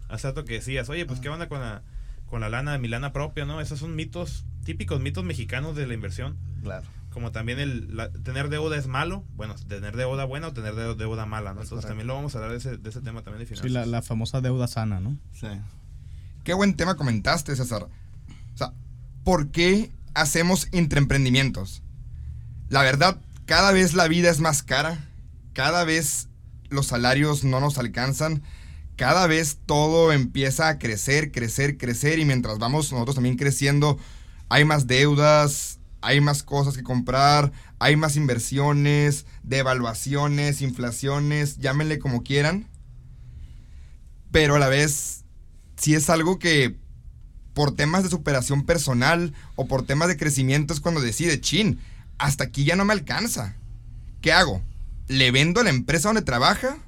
Hace 0.08 0.26
rato 0.26 0.44
que 0.44 0.54
decías, 0.54 0.88
oye, 0.88 1.06
pues 1.06 1.20
qué 1.20 1.28
onda 1.28 1.48
con 1.48 1.60
la, 1.60 1.84
con 2.26 2.40
la 2.40 2.48
lana 2.48 2.72
de 2.72 2.80
mi 2.80 2.88
lana 2.88 3.12
propia, 3.12 3.44
¿no? 3.44 3.60
Esos 3.60 3.78
son 3.78 3.94
mitos, 3.94 4.44
típicos 4.64 5.00
mitos 5.00 5.22
mexicanos 5.22 5.76
de 5.76 5.86
la 5.86 5.94
inversión. 5.94 6.36
Claro 6.64 6.88
como 7.16 7.32
también 7.32 7.58
el 7.58 8.10
tener 8.24 8.50
deuda 8.50 8.76
es 8.76 8.88
malo, 8.88 9.24
bueno, 9.36 9.54
tener 9.54 9.96
deuda 9.96 10.26
buena 10.26 10.48
o 10.48 10.52
tener 10.52 10.74
deuda, 10.74 11.24
mala, 11.24 11.54
¿no? 11.54 11.62
Entonces 11.62 11.88
también 11.88 12.06
lo 12.06 12.14
vamos 12.14 12.34
a 12.34 12.38
hablar 12.38 12.50
de 12.50 12.58
ese, 12.58 12.76
de 12.76 12.90
ese 12.90 13.00
tema 13.00 13.22
también 13.22 13.38
de 13.38 13.46
finanzas. 13.46 13.66
Sí, 13.66 13.72
la, 13.72 13.86
la, 13.86 14.02
famosa 14.02 14.42
deuda 14.42 14.66
sana, 14.66 15.00
¿no? 15.00 15.16
Sí. 15.32 15.46
Qué 16.46 16.54
buen 16.54 16.76
tema 16.76 16.94
comentaste, 16.94 17.56
César. 17.56 17.88
O 18.54 18.56
sea, 18.56 18.72
¿por 19.24 19.50
qué 19.50 19.90
hacemos 20.14 20.68
intraemprendimientos? 20.70 21.82
La 22.68 22.82
verdad, 22.82 23.20
cada 23.46 23.72
vez 23.72 23.94
la 23.94 24.06
vida 24.06 24.30
es 24.30 24.38
más 24.38 24.62
cara, 24.62 25.10
cada 25.54 25.82
vez 25.82 26.28
los 26.68 26.86
salarios 26.86 27.42
no 27.42 27.58
nos 27.58 27.78
alcanzan, 27.78 28.44
cada 28.94 29.26
vez 29.26 29.58
todo 29.66 30.12
empieza 30.12 30.68
a 30.68 30.78
crecer, 30.78 31.32
crecer, 31.32 31.78
crecer 31.78 32.20
y 32.20 32.24
mientras 32.24 32.58
vamos 32.58 32.92
nosotros 32.92 33.16
también 33.16 33.36
creciendo, 33.36 33.98
hay 34.48 34.64
más 34.64 34.86
deudas, 34.86 35.80
hay 36.00 36.20
más 36.20 36.44
cosas 36.44 36.76
que 36.76 36.84
comprar, 36.84 37.50
hay 37.80 37.96
más 37.96 38.14
inversiones, 38.14 39.26
devaluaciones, 39.42 40.62
inflaciones, 40.62 41.58
llámenle 41.58 41.98
como 41.98 42.22
quieran. 42.22 42.68
Pero 44.30 44.54
a 44.54 44.58
la 44.60 44.68
vez, 44.68 45.24
si 45.76 45.94
es 45.94 46.10
algo 46.10 46.38
que 46.38 46.76
por 47.54 47.74
temas 47.74 48.02
de 48.02 48.10
superación 48.10 48.66
personal 48.66 49.32
o 49.54 49.66
por 49.66 49.86
temas 49.86 50.08
de 50.08 50.16
crecimiento 50.16 50.74
es 50.74 50.80
cuando 50.80 51.00
decide, 51.00 51.40
chin, 51.40 51.80
hasta 52.18 52.44
aquí 52.44 52.64
ya 52.64 52.76
no 52.76 52.84
me 52.84 52.92
alcanza. 52.92 53.56
¿Qué 54.20 54.32
hago? 54.32 54.62
¿Le 55.08 55.30
vendo 55.30 55.60
a 55.60 55.64
la 55.64 55.70
empresa 55.70 56.08
donde 56.08 56.22
trabaja? 56.22 56.78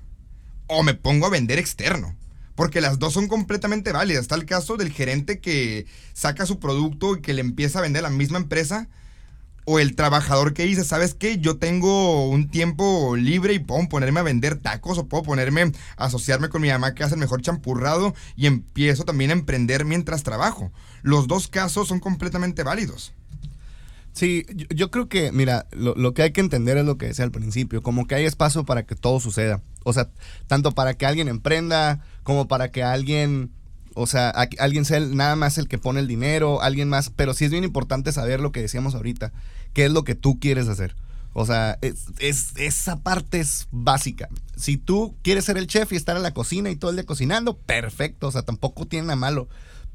¿O 0.67 0.83
me 0.83 0.95
pongo 0.95 1.27
a 1.27 1.31
vender 1.31 1.59
externo? 1.59 2.15
Porque 2.55 2.81
las 2.81 2.99
dos 2.99 3.15
son 3.15 3.29
completamente 3.29 3.93
válidas. 3.93 4.23
Está 4.23 4.35
el 4.35 4.45
caso 4.45 4.77
del 4.77 4.93
gerente 4.93 5.39
que 5.39 5.87
saca 6.13 6.45
su 6.45 6.59
producto 6.59 7.17
y 7.17 7.23
que 7.23 7.33
le 7.33 7.41
empieza 7.41 7.79
a 7.79 7.83
vender 7.83 8.05
a 8.05 8.11
la 8.11 8.17
misma 8.17 8.39
empresa. 8.39 8.89
O 9.71 9.79
el 9.79 9.95
trabajador 9.95 10.55
que 10.55 10.65
dice, 10.65 10.83
¿sabes 10.83 11.13
qué? 11.13 11.37
Yo 11.37 11.59
tengo 11.59 12.27
un 12.31 12.49
tiempo 12.49 13.17
libre 13.17 13.53
y 13.53 13.59
puedo 13.59 13.87
ponerme 13.91 14.21
a 14.21 14.23
vender 14.23 14.57
tacos 14.57 14.97
o 14.97 15.09
puedo 15.09 15.25
ponerme 15.25 15.73
a 15.99 16.07
asociarme 16.07 16.49
con 16.49 16.63
mi 16.63 16.69
mamá 16.69 16.95
que 16.95 17.05
hace 17.05 17.17
el 17.17 17.21
mejor 17.21 17.43
champurrado 17.43 18.15
y 18.35 18.47
empiezo 18.47 19.05
también 19.05 19.29
a 19.29 19.35
emprender 19.35 19.85
mientras 19.85 20.23
trabajo. 20.23 20.73
Los 21.03 21.27
dos 21.27 21.49
casos 21.49 21.87
son 21.87 22.01
completamente 22.01 22.63
válidos. 22.63 23.13
Sí, 24.15 24.47
yo, 24.75 24.91
creo 24.91 25.11
que, 25.11 25.33
mira, 25.33 25.67
lo, 25.73 25.95
lo, 25.97 26.15
que 26.15 26.23
hay 26.23 26.33
que 26.33 26.41
entender 26.41 26.79
es 26.79 26.87
lo 26.87 26.97
que 26.97 27.09
decía 27.09 27.27
al 27.27 27.31
principio, 27.31 27.83
como 27.83 28.07
que 28.07 28.15
hay 28.15 28.25
espacio 28.25 28.65
para 28.65 28.87
que 28.87 28.95
todo 28.95 29.21
suceda. 29.21 29.61
O 29.85 29.93
sea, 29.93 30.09
tanto 30.47 30.73
para 30.73 30.95
que 30.95 31.05
alguien 31.05 31.29
emprenda, 31.29 32.01
como 32.23 32.49
para 32.49 32.71
que 32.71 32.83
alguien, 32.83 33.51
o 33.95 34.07
sea, 34.07 34.31
alguien 34.31 34.85
sea 34.87 35.01
nada 35.01 35.37
más 35.37 35.59
el 35.59 35.69
que 35.69 35.77
pone 35.77 36.01
el 36.01 36.09
dinero, 36.09 36.63
alguien 36.63 36.89
más, 36.89 37.11
pero 37.11 37.35
sí 37.35 37.45
es 37.45 37.51
bien 37.51 37.65
importante 37.65 38.13
saber 38.13 38.41
lo 38.41 38.51
que 38.51 38.63
decíamos 38.63 38.95
ahorita, 38.95 39.33
qué 39.79 39.85
es 39.85 39.93
lo 39.93 40.03
que 40.03 40.17
tú 40.17 40.41
quieres 40.41 40.67
hacer. 40.67 40.97
O 41.35 41.47
sea, 41.47 41.79
es, 41.83 42.07
esa 42.57 42.99
parte 42.99 43.39
es 43.39 43.69
básica. 43.71 44.29
Si 44.57 44.77
tú 44.77 45.15
quieres 45.23 45.45
ser 45.45 45.57
el 45.57 45.69
chef 45.69 45.93
y 45.93 45.95
estar 45.95 46.17
en 46.17 46.25
la 46.25 46.35
cocina 46.35 46.69
y 46.69 46.75
todo 46.75 46.91
el 46.91 46.97
día 46.97 47.07
cocinando, 47.07 47.57
perfecto, 47.57 48.27
o 48.27 48.33
sea, 48.33 48.43
tampoco 48.43 48.87
tiene 48.87 49.07
nada 49.07 49.15
malo 49.15 49.49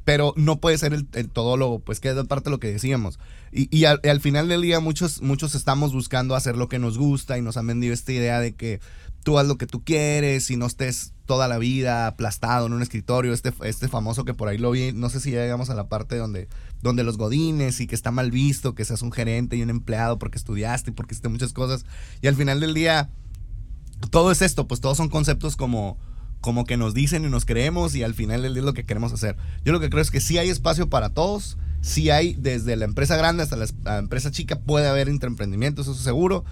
pero 0.06 0.34
no 0.36 0.60
puede 0.60 0.78
ser 0.78 0.94
el, 0.94 1.30
todólogo, 1.30 1.80
pues 1.80 2.02
que 2.02 2.10
es 2.10 2.16
parte 2.26 2.46
de 2.46 2.52
lo 2.52 2.60
que 2.60 2.72
decíamos. 2.72 3.20
Y, 3.54 3.86
al, 3.86 4.20
final 4.20 4.50
del 4.50 4.62
día 4.62 4.82
muchos, 4.82 5.22
muchos 5.22 5.56
estamos 5.56 5.94
buscando 5.94 6.36
hacer 6.36 6.58
lo 6.58 6.68
que 6.68 6.78
nos 6.78 6.98
gusta 6.98 7.38
y 7.38 7.42
nos 7.42 7.56
han 7.56 7.68
vendido 7.68 7.94
esta 7.94 8.12
idea 8.12 8.42
de 8.42 8.54
que 8.54 8.82
tú 9.24 9.40
haz 9.40 9.48
lo 9.48 9.58
que 9.58 9.66
tú 9.66 9.82
quieres 9.82 10.50
y 10.50 10.58
no 10.58 10.66
estés 10.66 11.14
toda 11.26 11.48
la 11.48 11.58
vida 11.58 12.08
aplastado 12.08 12.68
en 12.68 12.74
un 12.74 12.82
escritorio. 12.82 13.32
Este, 13.32 13.54
este 13.64 13.88
famoso 13.88 14.26
que 14.26 14.34
por 14.34 14.50
ahí 14.50 14.58
lo 14.58 14.72
vi, 14.72 14.92
no 14.92 15.10
sé 15.10 15.22
si 15.22 15.32
ya 15.32 15.42
llegamos 15.42 15.70
a 15.70 15.76
la 15.76 15.88
parte 15.88 16.18
donde, 16.18 16.50
donde 16.84 17.04
los 17.04 17.18
godines 17.18 17.80
y 17.80 17.88
que 17.88 17.96
está 17.96 18.12
mal 18.12 18.30
visto 18.30 18.76
que 18.76 18.86
seas 18.86 19.02
un 19.02 19.12
gerente 19.12 19.56
y 19.56 19.64
un 19.64 19.70
empleado 19.70 20.20
porque 20.20 20.38
estudiaste 20.38 20.92
y 20.92 20.94
porque 20.94 21.16
hiciste 21.16 21.30
muchas 21.30 21.54
cosas. 21.54 21.86
Y 22.22 22.28
al 22.28 22.36
final 22.36 22.60
del 22.60 22.74
día, 22.74 23.10
todo 24.12 24.32
es 24.32 24.42
esto, 24.42 24.68
pues 24.68 24.82
todos 24.82 24.98
son 24.98 25.10
conceptos 25.10 25.56
como 25.56 25.98
como 26.42 26.66
que 26.66 26.76
nos 26.76 26.94
dicen 26.94 27.24
y 27.24 27.30
nos 27.30 27.46
creemos 27.46 27.96
y 27.96 28.04
al 28.04 28.14
final 28.14 28.42
del 28.42 28.54
día 28.54 28.60
es 28.60 28.66
lo 28.66 28.74
que 28.74 28.86
queremos 28.86 29.14
hacer. 29.14 29.38
Yo 29.64 29.72
lo 29.72 29.80
que 29.80 29.90
creo 29.90 30.02
es 30.02 30.12
que 30.12 30.20
sí 30.20 30.38
hay 30.38 30.50
espacio 30.50 30.90
para 30.90 31.08
todos, 31.08 31.58
sí 31.80 32.10
hay 32.10 32.34
desde 32.34 32.76
la 32.76 32.84
empresa 32.84 33.16
grande 33.16 33.44
hasta 33.44 33.56
la, 33.56 33.98
empresa 33.98 34.30
chica, 34.30 34.60
puede 34.60 34.90
haber 34.90 35.08
intraemprendimientos, 35.08 35.88
eso 35.88 35.96
seguro. 35.96 36.44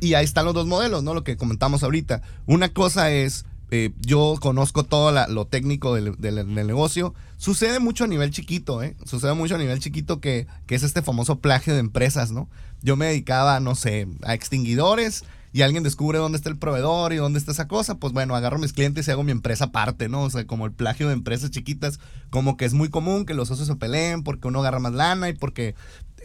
Y 0.00 0.14
ahí 0.14 0.24
están 0.24 0.46
los 0.46 0.54
dos 0.54 0.66
modelos, 0.66 1.04
¿no? 1.04 1.14
Lo 1.14 1.22
que 1.22 1.36
comentamos 1.36 1.84
ahorita. 1.84 2.22
Una 2.46 2.70
cosa 2.70 3.12
es, 3.12 3.46
eh, 3.70 3.92
yo 4.00 4.36
conozco 4.40 4.84
todo 4.84 5.12
lo 5.28 5.46
técnico 5.46 5.94
del, 5.94 6.54
negocio. 6.54 7.14
Sucede 7.36 7.80
mucho 7.80 8.04
a 8.04 8.06
nivel 8.06 8.30
chiquito, 8.30 8.82
¿eh? 8.82 8.96
Sucede 9.04 9.34
mucho 9.34 9.56
a 9.56 9.58
nivel 9.58 9.80
chiquito 9.80 10.20
que, 10.20 10.46
que 10.66 10.74
es 10.74 10.82
este 10.82 11.02
famoso 11.02 11.40
plagio 11.40 11.74
de 11.74 11.80
empresas, 11.80 12.30
¿no? 12.30 12.48
Yo 12.82 12.96
me 12.96 13.06
dedicaba, 13.06 13.60
no 13.60 13.74
sé, 13.74 14.06
a 14.22 14.34
extinguidores 14.34 15.24
y 15.56 15.62
alguien 15.62 15.82
descubre 15.82 16.18
dónde 16.18 16.36
está 16.36 16.50
el 16.50 16.58
proveedor 16.58 17.14
y 17.14 17.16
dónde 17.16 17.38
está 17.38 17.52
esa 17.52 17.66
cosa, 17.66 17.94
pues 17.94 18.12
bueno, 18.12 18.36
agarro 18.36 18.58
mis 18.58 18.74
clientes 18.74 19.08
y 19.08 19.10
hago 19.10 19.22
mi 19.22 19.32
empresa 19.32 19.64
aparte, 19.66 20.06
¿no? 20.08 20.22
O 20.22 20.28
sea, 20.30 20.46
como 20.46 20.66
el 20.66 20.72
plagio 20.72 21.08
de 21.08 21.14
empresas 21.14 21.50
chiquitas, 21.50 21.98
como 22.28 22.58
que 22.58 22.66
es 22.66 22.74
muy 22.74 22.90
común 22.90 23.24
que 23.24 23.32
los 23.32 23.48
socios 23.48 23.66
se 23.66 23.76
peleen 23.76 24.22
porque 24.22 24.48
uno 24.48 24.60
agarra 24.60 24.80
más 24.80 24.92
lana 24.92 25.30
y 25.30 25.32
porque 25.32 25.74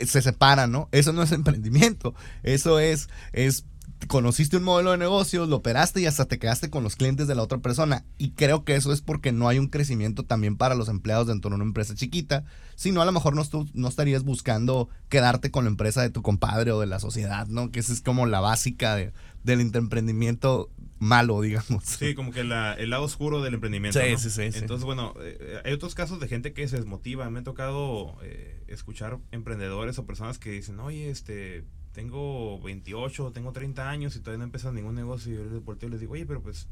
se 0.06 0.22
separan, 0.22 0.72
¿no? 0.72 0.90
Eso 0.92 1.14
no 1.14 1.24
es 1.24 1.32
emprendimiento, 1.32 2.14
eso 2.44 2.80
es, 2.80 3.08
es 3.32 3.64
conociste 4.08 4.58
un 4.58 4.64
modelo 4.64 4.92
de 4.92 4.98
negocios, 4.98 5.48
lo 5.50 5.58
operaste 5.58 6.02
y 6.02 6.06
hasta 6.06 6.26
te 6.26 6.40
quedaste 6.40 6.70
con 6.70 6.84
los 6.84 6.96
clientes 6.96 7.28
de 7.28 7.36
la 7.36 7.44
otra 7.44 7.60
persona. 7.60 8.06
Y 8.18 8.32
creo 8.32 8.64
que 8.64 8.76
eso 8.76 8.92
es 8.94 9.02
porque 9.02 9.32
no 9.32 9.48
hay 9.48 9.60
un 9.60 9.68
crecimiento 9.68 10.24
también 10.24 10.58
para 10.58 10.76
los 10.76 10.90
empleados 10.90 11.28
dentro 11.28 11.50
de 11.50 11.56
una 11.56 11.66
empresa 11.66 11.96
chiquita, 11.96 12.44
sino 12.76 13.02
a 13.02 13.06
lo 13.06 13.12
mejor 13.12 13.36
no, 13.36 13.44
no 13.74 13.88
estarías 13.88 14.24
buscando 14.24 14.90
quedarte 15.10 15.52
con 15.52 15.66
la 15.66 15.70
empresa 15.70 16.02
de 16.02 16.10
tu 16.10 16.22
compadre 16.22 16.72
o 16.72 16.80
de 16.80 16.88
la 16.88 17.00
sociedad, 17.00 17.48
¿no? 17.48 17.72
Que 17.72 17.80
esa 17.80 17.94
es 17.94 18.02
como 18.02 18.26
la 18.26 18.40
básica 18.40 18.96
de, 18.96 19.14
del 19.44 19.62
emprendimiento 19.62 20.70
malo, 21.00 21.42
digamos. 21.42 21.84
Sí, 21.84 22.14
como 22.16 22.32
que 22.32 22.42
el 22.42 22.50
lado 22.50 23.04
oscuro 23.04 23.42
del 23.42 23.56
emprendimiento. 23.56 24.00
Sí, 24.00 24.18
sí, 24.18 24.30
sí, 24.30 24.60
Entonces, 24.60 24.86
bueno, 24.86 25.14
eh, 25.20 25.62
hay 25.66 25.74
otros 25.74 25.96
casos 25.96 26.20
de 26.20 26.28
gente 26.28 26.54
que 26.54 26.68
se 26.68 26.78
desmotiva. 26.78 27.30
Me 27.30 27.40
ha 27.40 27.44
tocado 27.44 28.18
eh, 28.24 28.64
escuchar 28.68 29.18
emprendedores 29.32 29.98
o 29.98 30.06
personas 30.06 30.38
que 30.38 30.52
dicen, 30.52 30.80
oye, 30.80 31.10
este 31.10 31.66
tengo 31.94 32.60
28, 32.62 33.32
tengo 33.32 33.52
30 33.52 33.90
años 33.90 34.16
y 34.16 34.20
todavía 34.20 34.40
no 34.40 34.44
he 34.46 34.48
empezado 34.48 34.74
ningún 34.74 34.96
negocio. 34.96 35.34
Y 35.34 35.36
yo 35.36 35.44
les 35.44 35.92
les 35.92 36.00
digo, 36.00 36.14
oye, 36.14 36.26
pero 36.26 36.42
pues 36.42 36.68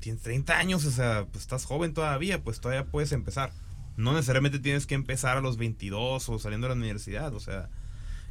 tienes 0.00 0.22
30 0.22 0.58
años, 0.58 0.84
o 0.84 0.90
sea, 0.90 1.26
pues 1.30 1.42
estás 1.42 1.64
joven 1.64 1.94
todavía, 1.94 2.42
pues 2.42 2.60
todavía 2.60 2.86
puedes 2.86 3.12
empezar. 3.12 3.52
No 3.96 4.12
necesariamente 4.12 4.58
tienes 4.58 4.86
que 4.86 4.94
empezar 4.94 5.36
a 5.36 5.40
los 5.40 5.56
22 5.56 6.28
o 6.28 6.38
saliendo 6.38 6.66
de 6.66 6.74
la 6.74 6.80
universidad, 6.80 7.34
o 7.34 7.40
sea, 7.40 7.68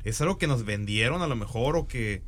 es 0.04 0.20
algo 0.22 0.38
que 0.38 0.48
nos 0.48 0.66
vendieron 0.66 1.22
a 1.22 1.28
lo 1.28 1.36
mejor 1.36 1.76
o 1.76 1.88
que 1.88 2.24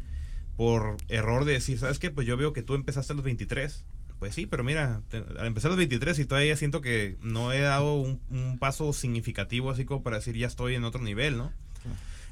por 0.55 0.97
error 1.09 1.45
de 1.45 1.53
decir, 1.53 1.79
¿sabes 1.79 1.97
qué? 1.97 2.11
Pues 2.11 2.27
yo 2.27 2.37
veo 2.37 2.53
que 2.53 2.61
tú 2.61 2.75
empezaste 2.75 3.13
a 3.13 3.15
los 3.15 3.25
23. 3.25 3.85
Pues 4.19 4.35
sí, 4.35 4.45
pero 4.45 4.63
mira, 4.63 5.01
al 5.11 5.47
empezar 5.47 5.69
a 5.69 5.73
los 5.73 5.77
23 5.77 6.19
y 6.19 6.25
todavía 6.25 6.55
siento 6.55 6.79
que 6.79 7.17
no 7.21 7.51
he 7.51 7.59
dado 7.59 7.95
un, 7.95 8.21
un 8.29 8.57
paso 8.59 8.93
significativo 8.93 9.71
así 9.71 9.83
como 9.83 10.03
para 10.03 10.17
decir 10.17 10.37
ya 10.37 10.47
estoy 10.47 10.75
en 10.75 10.85
otro 10.85 11.01
nivel, 11.01 11.37
¿no? 11.37 11.51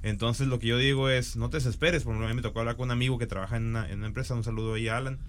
Entonces 0.03 0.47
lo 0.47 0.59
que 0.59 0.67
yo 0.67 0.77
digo 0.77 1.09
es, 1.09 1.35
no 1.35 1.49
te 1.49 1.57
desesperes, 1.57 2.03
por 2.03 2.13
ejemplo, 2.13 2.27
a 2.27 2.29
mí 2.29 2.35
me 2.35 2.41
tocó 2.41 2.59
hablar 2.59 2.75
con 2.75 2.85
un 2.85 2.91
amigo 2.91 3.17
que 3.17 3.27
trabaja 3.27 3.57
en 3.57 3.67
una, 3.67 3.89
en 3.89 3.99
una 3.99 4.07
empresa, 4.07 4.33
un 4.33 4.43
saludo 4.43 4.73
ahí 4.73 4.87
a 4.87 4.97
Alan, 4.97 5.19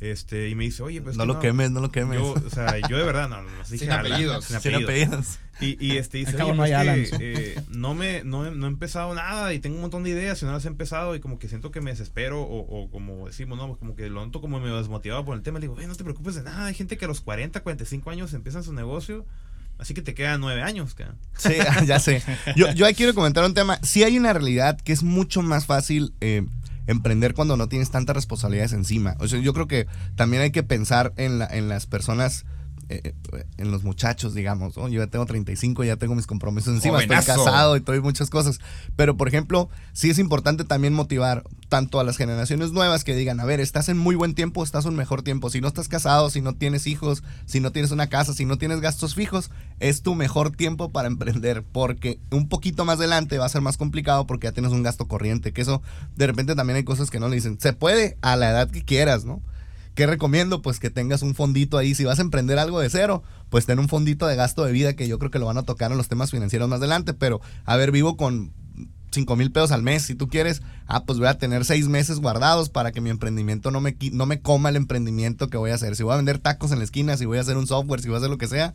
este, 0.00 0.48
y 0.48 0.54
me 0.54 0.64
dice, 0.64 0.82
oye, 0.82 1.02
pues. 1.02 1.16
No 1.16 1.26
lo 1.26 1.38
quemes, 1.40 1.70
no 1.70 1.80
lo 1.80 1.90
quemes. 1.90 2.18
Yo, 2.18 2.32
o 2.32 2.50
sea, 2.50 2.78
yo 2.88 2.96
de 2.96 3.04
verdad, 3.04 3.28
no, 3.28 3.42
no, 3.42 3.50
no 3.50 3.64
sin, 3.66 3.90
apellidos. 3.90 4.46
sin, 4.46 4.74
apellidos. 4.74 5.38
Y, 5.60 5.76
y 5.78 5.98
este 5.98 6.16
dice, 6.16 6.42
oye, 6.42 6.52
no, 6.52 6.56
pues 6.56 7.12
eh, 7.20 7.62
no, 7.68 7.94
me, 7.94 8.24
no, 8.24 8.50
no, 8.50 8.66
he 8.66 8.70
empezado 8.70 9.14
nada 9.14 9.52
y 9.52 9.58
tengo 9.58 9.76
un 9.76 9.82
montón 9.82 10.02
de 10.02 10.08
ideas 10.08 10.40
y 10.40 10.46
no 10.46 10.52
las 10.52 10.64
he 10.64 10.68
empezado 10.68 11.14
y 11.14 11.20
como 11.20 11.38
que 11.38 11.48
siento 11.48 11.70
que 11.70 11.82
me 11.82 11.90
desespero 11.90 12.40
o, 12.40 12.60
o 12.60 12.90
como 12.90 13.26
decimos, 13.26 13.58
¿no? 13.58 13.76
Como 13.76 13.94
que 13.94 14.08
lo 14.08 14.24
noto 14.24 14.40
como 14.40 14.58
me 14.58 14.70
desmotivado 14.70 15.22
por 15.26 15.36
el 15.36 15.42
tema. 15.42 15.58
Le 15.58 15.68
digo, 15.68 15.76
no 15.78 15.94
te 15.94 16.02
preocupes 16.02 16.34
de 16.34 16.44
nada. 16.44 16.64
Hay 16.64 16.74
gente 16.74 16.96
que 16.96 17.04
a 17.04 17.08
los 17.08 17.20
40, 17.20 17.62
45 17.62 18.10
años 18.10 18.32
empiezan 18.32 18.64
su 18.64 18.72
negocio 18.72 19.26
Así 19.80 19.94
que 19.94 20.02
te 20.02 20.14
quedan 20.14 20.40
nueve 20.40 20.62
años. 20.62 20.94
Sí, 21.36 21.54
ya 21.86 21.98
sé. 21.98 22.22
Yo, 22.54 22.70
yo 22.72 22.86
ahí 22.86 22.94
quiero 22.94 23.14
comentar 23.14 23.44
un 23.44 23.54
tema. 23.54 23.78
Sí 23.82 24.04
hay 24.04 24.18
una 24.18 24.32
realidad 24.32 24.78
que 24.80 24.92
es 24.92 25.02
mucho 25.02 25.42
más 25.42 25.66
fácil 25.66 26.12
eh, 26.20 26.42
emprender 26.86 27.34
cuando 27.34 27.56
no 27.56 27.68
tienes 27.68 27.90
tantas 27.90 28.14
responsabilidades 28.14 28.72
encima. 28.72 29.16
O 29.20 29.28
sea, 29.28 29.40
yo 29.40 29.54
creo 29.54 29.66
que 29.66 29.86
también 30.16 30.42
hay 30.42 30.50
que 30.50 30.62
pensar 30.62 31.12
en, 31.16 31.38
la, 31.38 31.46
en 31.46 31.68
las 31.68 31.86
personas 31.86 32.44
eh, 32.92 33.14
en 33.56 33.70
los 33.70 33.84
muchachos, 33.84 34.34
digamos. 34.34 34.74
yo 34.74 34.88
ya 34.88 35.06
tengo 35.06 35.24
35, 35.24 35.84
ya 35.84 35.94
tengo 35.94 36.16
mis 36.16 36.26
compromisos 36.26 36.74
encima, 36.74 37.00
estoy 37.00 37.18
casado 37.18 37.76
y 37.76 37.80
todo 37.80 38.00
muchas 38.02 38.30
cosas. 38.30 38.58
Pero, 38.96 39.16
por 39.16 39.28
ejemplo, 39.28 39.68
sí 39.92 40.10
es 40.10 40.18
importante 40.18 40.64
también 40.64 40.92
motivar 40.92 41.44
tanto 41.68 42.00
a 42.00 42.04
las 42.04 42.16
generaciones 42.16 42.72
nuevas 42.72 43.04
que 43.04 43.14
digan, 43.14 43.38
a 43.38 43.44
ver, 43.44 43.60
estás 43.60 43.88
en 43.88 43.96
muy 43.96 44.16
buen 44.16 44.34
tiempo, 44.34 44.64
estás 44.64 44.86
en 44.86 44.96
mejor 44.96 45.22
tiempo. 45.22 45.50
Si 45.50 45.60
no 45.60 45.68
estás 45.68 45.86
casado, 45.86 46.30
si 46.30 46.40
no 46.40 46.54
tienes 46.56 46.88
hijos, 46.88 47.22
si 47.46 47.60
no 47.60 47.70
tienes 47.70 47.92
una 47.92 48.08
casa, 48.08 48.34
si 48.34 48.44
no 48.44 48.58
tienes 48.58 48.80
gastos 48.80 49.14
fijos, 49.14 49.52
es 49.78 50.02
tu 50.02 50.16
mejor 50.16 50.50
tiempo 50.50 50.90
para 50.90 51.06
emprender. 51.06 51.62
Porque 51.62 52.18
un 52.32 52.48
poquito 52.48 52.84
más 52.84 52.98
adelante 52.98 53.38
va 53.38 53.46
a 53.46 53.50
ser 53.50 53.62
más 53.62 53.76
complicado 53.76 54.26
porque 54.26 54.48
ya 54.48 54.52
tienes 54.52 54.72
un 54.72 54.82
gasto 54.82 55.06
corriente. 55.06 55.52
Que 55.52 55.62
eso, 55.62 55.80
de 56.16 56.26
repente 56.26 56.56
también 56.56 56.76
hay 56.76 56.84
cosas 56.84 57.08
que 57.08 57.20
no 57.20 57.28
le 57.28 57.36
dicen. 57.36 57.60
Se 57.60 57.72
puede 57.72 58.18
a 58.20 58.34
la 58.34 58.50
edad 58.50 58.68
que 58.68 58.82
quieras, 58.82 59.24
¿no? 59.24 59.40
¿Qué 60.00 60.06
recomiendo? 60.06 60.62
Pues 60.62 60.80
que 60.80 60.88
tengas 60.88 61.20
un 61.20 61.34
fondito 61.34 61.76
ahí. 61.76 61.94
Si 61.94 62.06
vas 62.06 62.18
a 62.20 62.22
emprender 62.22 62.58
algo 62.58 62.80
de 62.80 62.88
cero, 62.88 63.22
pues 63.50 63.66
ten 63.66 63.78
un 63.78 63.86
fondito 63.86 64.26
de 64.26 64.34
gasto 64.34 64.64
de 64.64 64.72
vida 64.72 64.96
que 64.96 65.06
yo 65.06 65.18
creo 65.18 65.30
que 65.30 65.38
lo 65.38 65.44
van 65.44 65.58
a 65.58 65.62
tocar 65.64 65.90
en 65.90 65.98
los 65.98 66.08
temas 66.08 66.30
financieros 66.30 66.70
más 66.70 66.78
adelante. 66.78 67.12
Pero, 67.12 67.42
a 67.66 67.76
ver, 67.76 67.92
vivo 67.92 68.16
con 68.16 68.50
5 69.10 69.36
mil 69.36 69.52
pesos 69.52 69.72
al 69.72 69.82
mes. 69.82 70.04
Si 70.04 70.14
tú 70.14 70.28
quieres, 70.28 70.62
ah, 70.86 71.04
pues 71.04 71.18
voy 71.18 71.28
a 71.28 71.36
tener 71.36 71.66
seis 71.66 71.86
meses 71.88 72.18
guardados 72.18 72.70
para 72.70 72.92
que 72.92 73.02
mi 73.02 73.10
emprendimiento 73.10 73.70
no 73.70 73.82
me, 73.82 73.94
no 74.12 74.24
me 74.24 74.40
coma 74.40 74.70
el 74.70 74.76
emprendimiento 74.76 75.50
que 75.50 75.58
voy 75.58 75.70
a 75.70 75.74
hacer. 75.74 75.94
Si 75.96 76.02
voy 76.02 76.14
a 76.14 76.16
vender 76.16 76.38
tacos 76.38 76.72
en 76.72 76.78
la 76.78 76.84
esquina, 76.84 77.18
si 77.18 77.26
voy 77.26 77.36
a 77.36 77.42
hacer 77.42 77.58
un 77.58 77.66
software, 77.66 78.00
si 78.00 78.08
voy 78.08 78.14
a 78.14 78.18
hacer 78.20 78.30
lo 78.30 78.38
que 78.38 78.48
sea, 78.48 78.74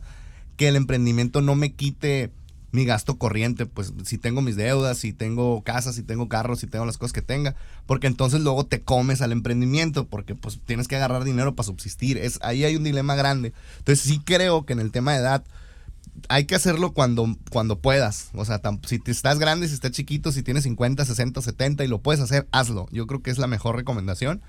que 0.56 0.68
el 0.68 0.76
emprendimiento 0.76 1.40
no 1.40 1.56
me 1.56 1.72
quite 1.72 2.30
mi 2.76 2.84
gasto 2.84 3.16
corriente, 3.16 3.64
pues 3.64 3.94
si 4.04 4.18
tengo 4.18 4.42
mis 4.42 4.54
deudas, 4.54 4.98
si 4.98 5.14
tengo 5.14 5.62
casas, 5.62 5.94
si 5.94 6.02
tengo 6.02 6.28
carros, 6.28 6.60
si 6.60 6.66
tengo 6.66 6.84
las 6.84 6.98
cosas 6.98 7.14
que 7.14 7.22
tenga, 7.22 7.56
porque 7.86 8.06
entonces 8.06 8.42
luego 8.42 8.66
te 8.66 8.82
comes 8.82 9.22
al 9.22 9.32
emprendimiento, 9.32 10.06
porque 10.06 10.34
pues 10.34 10.60
tienes 10.66 10.86
que 10.86 10.94
agarrar 10.94 11.24
dinero 11.24 11.54
para 11.54 11.66
subsistir, 11.66 12.18
es, 12.18 12.38
ahí 12.42 12.64
hay 12.64 12.76
un 12.76 12.84
dilema 12.84 13.14
grande. 13.14 13.54
Entonces 13.78 14.04
sí 14.04 14.20
creo 14.22 14.66
que 14.66 14.74
en 14.74 14.80
el 14.80 14.90
tema 14.90 15.12
de 15.12 15.20
edad 15.20 15.42
hay 16.28 16.44
que 16.44 16.54
hacerlo 16.54 16.92
cuando, 16.92 17.34
cuando 17.50 17.78
puedas, 17.78 18.28
o 18.34 18.44
sea, 18.44 18.60
si 18.86 18.98
te 18.98 19.10
estás 19.10 19.38
grande, 19.38 19.68
si 19.68 19.74
estás 19.74 19.92
chiquito, 19.92 20.30
si 20.30 20.42
tienes 20.42 20.64
50, 20.64 21.02
60, 21.02 21.40
70 21.40 21.82
y 21.82 21.88
lo 21.88 22.02
puedes 22.02 22.20
hacer, 22.20 22.46
hazlo. 22.52 22.88
Yo 22.92 23.06
creo 23.06 23.22
que 23.22 23.30
es 23.30 23.38
la 23.38 23.46
mejor 23.46 23.76
recomendación, 23.76 24.42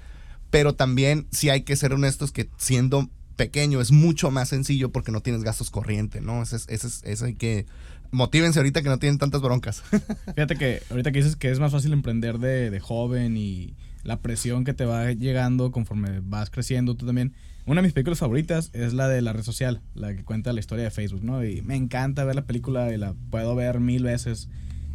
pero 0.50 0.76
también 0.76 1.28
sí 1.32 1.50
hay 1.50 1.62
que 1.62 1.78
ser 1.78 1.94
honestos 1.94 2.34
que 2.34 2.50
siendo 2.58 3.10
pequeño 3.38 3.80
es 3.80 3.94
mucho 3.94 4.32
más 4.32 4.50
sencillo 4.50 4.92
porque 4.92 5.14
no 5.14 5.22
tienes 5.22 5.44
gastos 5.44 5.70
corrientes, 5.72 6.22
¿no? 6.22 6.44
Ese, 6.44 6.58
ese, 6.68 6.88
ese 7.04 7.26
hay 7.26 7.36
que 7.36 7.66
motívense 8.12 8.60
ahorita 8.60 8.82
que 8.82 8.90
no 8.90 9.00
tienen 9.00 9.18
tantas 9.18 9.42
broncas. 9.42 9.84
Fíjate 10.36 10.56
que 10.56 10.82
ahorita 10.90 11.12
que 11.12 11.20
dices 11.20 11.36
que 11.36 11.52
es 11.52 11.60
más 11.60 11.72
fácil 11.72 11.94
emprender 11.94 12.40
de, 12.40 12.80
joven 12.80 13.38
y 13.38 13.74
la 14.04 14.22
presión 14.22 14.64
que 14.64 14.74
te 14.74 14.86
va 14.86 15.12
llegando 15.12 15.72
conforme 15.72 16.22
vas 16.22 16.50
creciendo 16.50 16.96
tú 16.96 17.06
también. 17.06 17.34
Una 17.66 17.82
de 17.82 17.88
mis 17.88 17.94
películas 17.94 18.20
favoritas 18.20 18.70
es 18.74 18.94
la 18.94 19.10
de 19.10 19.22
la 19.22 19.34
red 19.34 19.44
social, 19.44 19.82
la 19.94 20.16
que 20.16 20.24
cuenta 20.24 20.54
la 20.54 20.62
historia 20.62 20.86
de 20.86 20.92
Facebook, 20.92 21.24
¿no? 21.24 21.44
Y 21.44 21.62
me 21.62 21.76
encanta 21.76 22.24
ver 22.24 22.36
la 22.36 22.46
película 22.46 22.94
y 22.94 22.98
la 22.98 23.14
puedo 23.30 23.56
ver 23.56 23.82
mil 23.82 24.04
veces. 24.04 24.48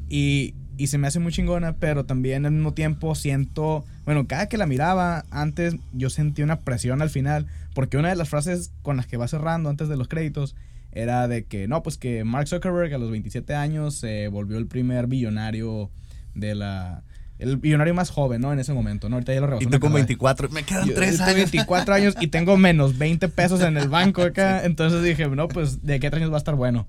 Y, 0.09 0.55
y 0.79 0.87
se 0.87 0.97
me 0.97 1.07
hace 1.07 1.19
muy 1.19 1.33
chingona, 1.33 1.77
pero 1.77 2.07
también 2.07 2.47
al 2.47 2.53
mismo 2.53 2.73
tiempo 2.73 3.15
siento, 3.15 3.85
bueno, 4.07 4.27
cada 4.27 4.49
que 4.49 4.57
la 4.57 4.67
miraba 4.67 5.27
antes 5.31 5.77
yo 5.93 6.09
sentí 6.09 6.43
una 6.43 6.61
presión 6.61 7.03
al 7.03 7.11
final, 7.11 7.47
porque 7.75 7.99
una 7.99 8.09
de 8.09 8.17
las 8.17 8.31
frases 8.31 8.73
con 8.81 8.97
las 8.97 9.07
que 9.07 9.19
va 9.19 9.29
cerrando 9.29 9.69
antes 9.69 9.89
de 9.89 9.97
los 9.97 10.09
créditos 10.09 10.57
era 10.93 11.27
de 11.27 11.45
que, 11.45 11.67
no, 11.69 11.83
pues 11.83 11.97
que 11.97 12.25
Mark 12.25 12.49
Zuckerberg 12.49 12.95
a 12.95 12.99
los 12.99 13.11
27 13.11 13.55
años 13.55 13.95
se 13.95 14.29
volvió 14.29 14.59
el 14.59 14.67
primer 14.67 15.07
billonario 15.07 15.91
de 16.35 16.55
la... 16.55 17.03
El 17.39 17.57
billonario 17.57 17.93
más 17.93 18.11
joven, 18.11 18.41
¿no? 18.41 18.53
En 18.53 18.61
ese 18.61 18.73
momento, 18.73 19.09
¿no? 19.09 19.17
Ahorita 19.17 19.35
ya 19.35 19.41
lo 19.41 19.49
rebasó. 19.49 19.67
Y 19.67 19.71
tú 19.71 19.81
con 19.81 19.93
24, 19.93 20.49
me 20.51 20.63
quedan 20.63 20.89
3 20.95 21.21
años. 21.23 21.35
24 21.35 21.95
años 21.95 22.15
y 22.21 22.29
tengo 22.29 22.57
menos 22.57 22.99
20 22.99 23.29
pesos 23.31 23.61
en 23.63 23.77
el 23.77 23.89
banco 23.89 24.23
acá. 24.23 24.65
Entonces 24.65 25.03
dije, 25.03 25.27
no, 25.27 25.49
pues 25.49 25.85
de 25.85 25.99
qué 25.99 26.07
años 26.07 26.31
va 26.31 26.37
a 26.37 26.39
estar 26.39 26.55
bueno. 26.55 26.87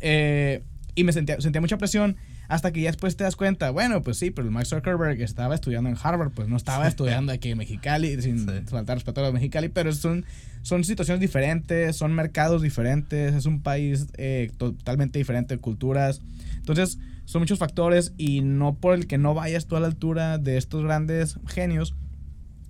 Eh, 0.00 0.62
y 0.94 1.04
me 1.04 1.12
sentía, 1.12 1.40
sentía 1.40 1.62
mucha 1.62 1.78
presión 1.78 2.16
hasta 2.48 2.72
que 2.72 2.80
ya 2.80 2.90
después 2.90 3.16
te 3.16 3.24
das 3.24 3.36
cuenta, 3.36 3.70
bueno, 3.70 4.02
pues 4.02 4.18
sí, 4.18 4.30
pero 4.30 4.46
el 4.46 4.52
Mark 4.52 4.66
Zuckerberg 4.66 5.20
estaba 5.20 5.54
estudiando 5.54 5.90
en 5.90 5.96
Harvard, 6.00 6.30
pues 6.32 6.48
no 6.48 6.56
estaba 6.56 6.86
estudiando 6.86 7.32
aquí 7.32 7.50
en 7.50 7.58
Mexicali, 7.58 8.20
sin 8.22 8.46
faltar 8.66 8.96
respeto 8.96 9.20
a 9.20 9.24
los 9.24 9.34
Mexicali, 9.34 9.68
pero 9.68 9.92
son, 9.92 10.24
son 10.62 10.84
situaciones 10.84 11.20
diferentes, 11.20 11.96
son 11.96 12.12
mercados 12.12 12.62
diferentes, 12.62 13.34
es 13.34 13.46
un 13.46 13.62
país 13.62 14.06
eh, 14.16 14.50
totalmente 14.58 15.18
diferente, 15.18 15.56
culturas. 15.58 16.22
Entonces, 16.56 16.98
son 17.24 17.42
muchos 17.42 17.58
factores 17.58 18.12
y 18.16 18.40
no 18.40 18.74
por 18.74 18.94
el 18.94 19.06
que 19.06 19.18
no 19.18 19.34
vayas 19.34 19.66
tú 19.66 19.76
a 19.76 19.80
la 19.80 19.88
altura 19.88 20.38
de 20.38 20.56
estos 20.56 20.84
grandes 20.84 21.38
genios, 21.46 21.94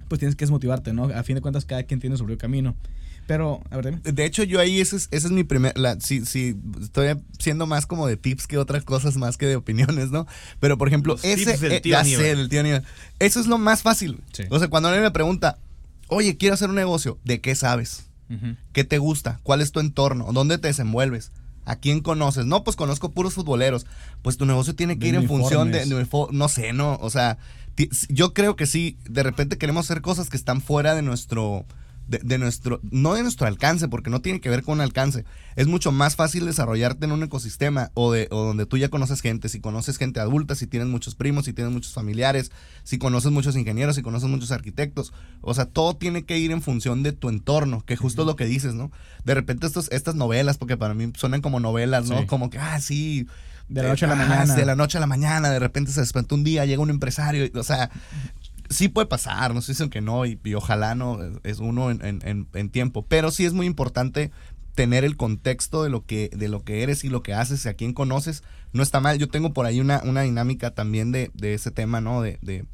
pues 0.08 0.18
tienes 0.18 0.36
que 0.36 0.44
desmotivarte, 0.44 0.92
¿no? 0.92 1.04
A 1.04 1.22
fin 1.22 1.34
de 1.34 1.42
cuentas, 1.42 1.64
cada 1.64 1.82
quien 1.82 2.00
tiene 2.00 2.16
su 2.16 2.24
propio 2.24 2.38
camino. 2.38 2.76
Pero, 3.26 3.60
a 3.70 3.76
ver, 3.76 3.86
dime. 3.86 4.12
De 4.12 4.24
hecho, 4.24 4.44
yo 4.44 4.60
ahí, 4.60 4.80
ese 4.80 4.96
es, 4.96 5.08
ese 5.10 5.26
es 5.26 5.32
mi 5.32 5.42
primer. 5.42 5.76
La, 5.76 5.98
sí, 6.00 6.24
sí, 6.24 6.56
estoy 6.80 7.16
siendo 7.38 7.66
más 7.66 7.86
como 7.86 8.06
de 8.06 8.16
tips 8.16 8.46
que 8.46 8.56
otras 8.56 8.84
cosas, 8.84 9.16
más 9.16 9.36
que 9.36 9.46
de 9.46 9.56
opiniones, 9.56 10.10
¿no? 10.10 10.26
Pero, 10.60 10.78
por 10.78 10.88
ejemplo, 10.88 11.14
Los 11.14 11.24
ese. 11.24 11.44
tips 11.44 11.60
del 11.60 11.72
eh, 11.72 11.80
tío 11.80 11.92
ya 11.92 12.04
sé, 12.04 12.36
del 12.36 12.48
tío 12.48 12.60
Aníbal. 12.60 12.84
Eso 13.18 13.40
es 13.40 13.46
lo 13.46 13.58
más 13.58 13.82
fácil. 13.82 14.20
Sí. 14.32 14.44
O 14.50 14.58
sea, 14.58 14.68
cuando 14.68 14.88
alguien 14.88 15.02
me 15.02 15.10
pregunta, 15.10 15.58
oye, 16.08 16.36
quiero 16.36 16.54
hacer 16.54 16.68
un 16.68 16.76
negocio, 16.76 17.18
¿de 17.24 17.40
qué 17.40 17.54
sabes? 17.54 18.04
¿Qué 18.72 18.82
te 18.82 18.98
gusta? 18.98 19.38
¿Cuál 19.44 19.60
es 19.60 19.70
tu 19.70 19.78
entorno? 19.78 20.32
¿Dónde 20.32 20.58
te 20.58 20.66
desenvuelves? 20.66 21.30
¿A 21.64 21.76
quién 21.76 22.00
conoces? 22.00 22.44
No, 22.44 22.64
pues 22.64 22.76
conozco 22.76 23.12
puros 23.12 23.34
futboleros. 23.34 23.86
Pues 24.22 24.36
tu 24.36 24.46
negocio 24.46 24.74
tiene 24.74 24.98
que 24.98 25.04
De 25.04 25.08
ir 25.10 25.14
en 25.14 25.28
función 25.28 25.70
de, 25.70 25.84
de 25.84 26.08
no 26.32 26.48
sé, 26.48 26.72
no, 26.72 26.96
o 27.00 27.10
sea, 27.10 27.38
yo 28.08 28.34
creo 28.34 28.56
que 28.56 28.66
sí, 28.66 28.98
de 29.08 29.22
repente 29.22 29.58
queremos 29.58 29.86
hacer 29.86 30.02
cosas 30.02 30.30
que 30.30 30.36
están 30.36 30.60
fuera 30.60 30.94
de 30.94 31.02
nuestro 31.02 31.66
de, 32.06 32.20
de 32.22 32.38
nuestro 32.38 32.80
no 32.90 33.14
de 33.14 33.22
nuestro 33.22 33.46
alcance, 33.46 33.88
porque 33.88 34.10
no 34.10 34.20
tiene 34.20 34.40
que 34.40 34.48
ver 34.48 34.62
con 34.62 34.80
alcance. 34.80 35.24
Es 35.56 35.66
mucho 35.66 35.92
más 35.92 36.16
fácil 36.16 36.46
desarrollarte 36.46 37.06
en 37.06 37.12
un 37.12 37.22
ecosistema 37.22 37.90
o 37.94 38.12
de 38.12 38.28
o 38.30 38.44
donde 38.44 38.66
tú 38.66 38.76
ya 38.76 38.88
conoces 38.88 39.20
gente, 39.20 39.48
si 39.48 39.60
conoces 39.60 39.96
gente 39.98 40.20
adulta, 40.20 40.54
si 40.54 40.66
tienes 40.66 40.88
muchos 40.88 41.14
primos, 41.14 41.46
si 41.46 41.52
tienes 41.52 41.72
muchos 41.72 41.92
familiares, 41.92 42.50
si 42.84 42.98
conoces 42.98 43.32
muchos 43.32 43.56
ingenieros, 43.56 43.96
si 43.96 44.02
conoces 44.02 44.28
muchos 44.28 44.52
arquitectos. 44.52 45.12
O 45.40 45.54
sea, 45.54 45.66
todo 45.66 45.96
tiene 45.96 46.24
que 46.24 46.38
ir 46.38 46.52
en 46.52 46.62
función 46.62 47.02
de 47.02 47.12
tu 47.12 47.28
entorno, 47.28 47.84
que 47.84 47.96
justo 47.96 48.22
es 48.22 48.26
lo 48.26 48.36
que 48.36 48.46
dices, 48.46 48.74
¿no? 48.74 48.90
De 49.24 49.34
repente 49.34 49.66
estos, 49.66 49.90
estas 49.90 50.14
novelas, 50.14 50.58
porque 50.58 50.76
para 50.76 50.94
mí 50.94 51.12
suenan 51.16 51.40
como 51.40 51.60
novelas, 51.60 52.08
¿no? 52.08 52.20
Sí. 52.20 52.26
Como 52.26 52.50
que, 52.50 52.58
ah, 52.58 52.80
sí. 52.80 53.26
De 53.68 53.82
la 53.82 53.88
noche 53.88 54.04
a 54.04 54.08
la 54.08 54.14
mañana. 54.14 54.54
De 54.54 54.64
la 54.64 54.76
noche 54.76 54.98
a 54.98 55.00
la 55.00 55.06
mañana, 55.06 55.50
de 55.50 55.58
repente 55.58 55.90
se 55.90 56.00
despertó 56.00 56.36
un 56.36 56.44
día, 56.44 56.64
llega 56.64 56.80
un 56.80 56.90
empresario, 56.90 57.50
o 57.54 57.64
sea, 57.64 57.90
sí 58.70 58.88
puede 58.88 59.06
pasar, 59.06 59.52
no 59.52 59.60
estoy 59.60 59.72
diciendo 59.74 59.92
que 59.92 60.00
no, 60.00 60.26
y, 60.26 60.38
y 60.44 60.54
ojalá 60.54 60.94
no, 60.94 61.18
es- 61.44 61.58
uno 61.58 61.90
en, 61.90 62.04
en- 62.04 62.20
en- 62.24 62.46
en 62.54 62.70
tiempo, 62.70 63.04
pero 63.06 63.30
sí 63.30 63.44
es 63.44 63.52
muy 63.52 63.66
importante 63.66 64.30
tener 64.74 65.04
el 65.04 65.16
contexto 65.16 65.82
de 65.82 65.88
lo 65.90 66.04
que, 66.04 66.30
de 66.36 66.48
lo 66.48 66.62
que 66.62 66.82
eres 66.82 67.02
y 67.04 67.08
lo 67.08 67.22
que 67.22 67.32
haces 67.34 67.64
y 67.64 67.68
a 67.68 67.74
quién 67.74 67.92
conoces, 67.94 68.42
no 68.72 68.82
está 68.82 69.00
mal. 69.00 69.18
Yo 69.18 69.28
tengo 69.28 69.52
por 69.54 69.64
ahí 69.64 69.80
una, 69.80 70.02
una 70.04 70.20
dinámica 70.22 70.70
también 70.72 71.12
de, 71.12 71.30
de 71.34 71.54
ese 71.54 71.70
tema, 71.70 72.00
¿no? 72.02 72.20
De, 72.20 72.38
de, 72.42 72.66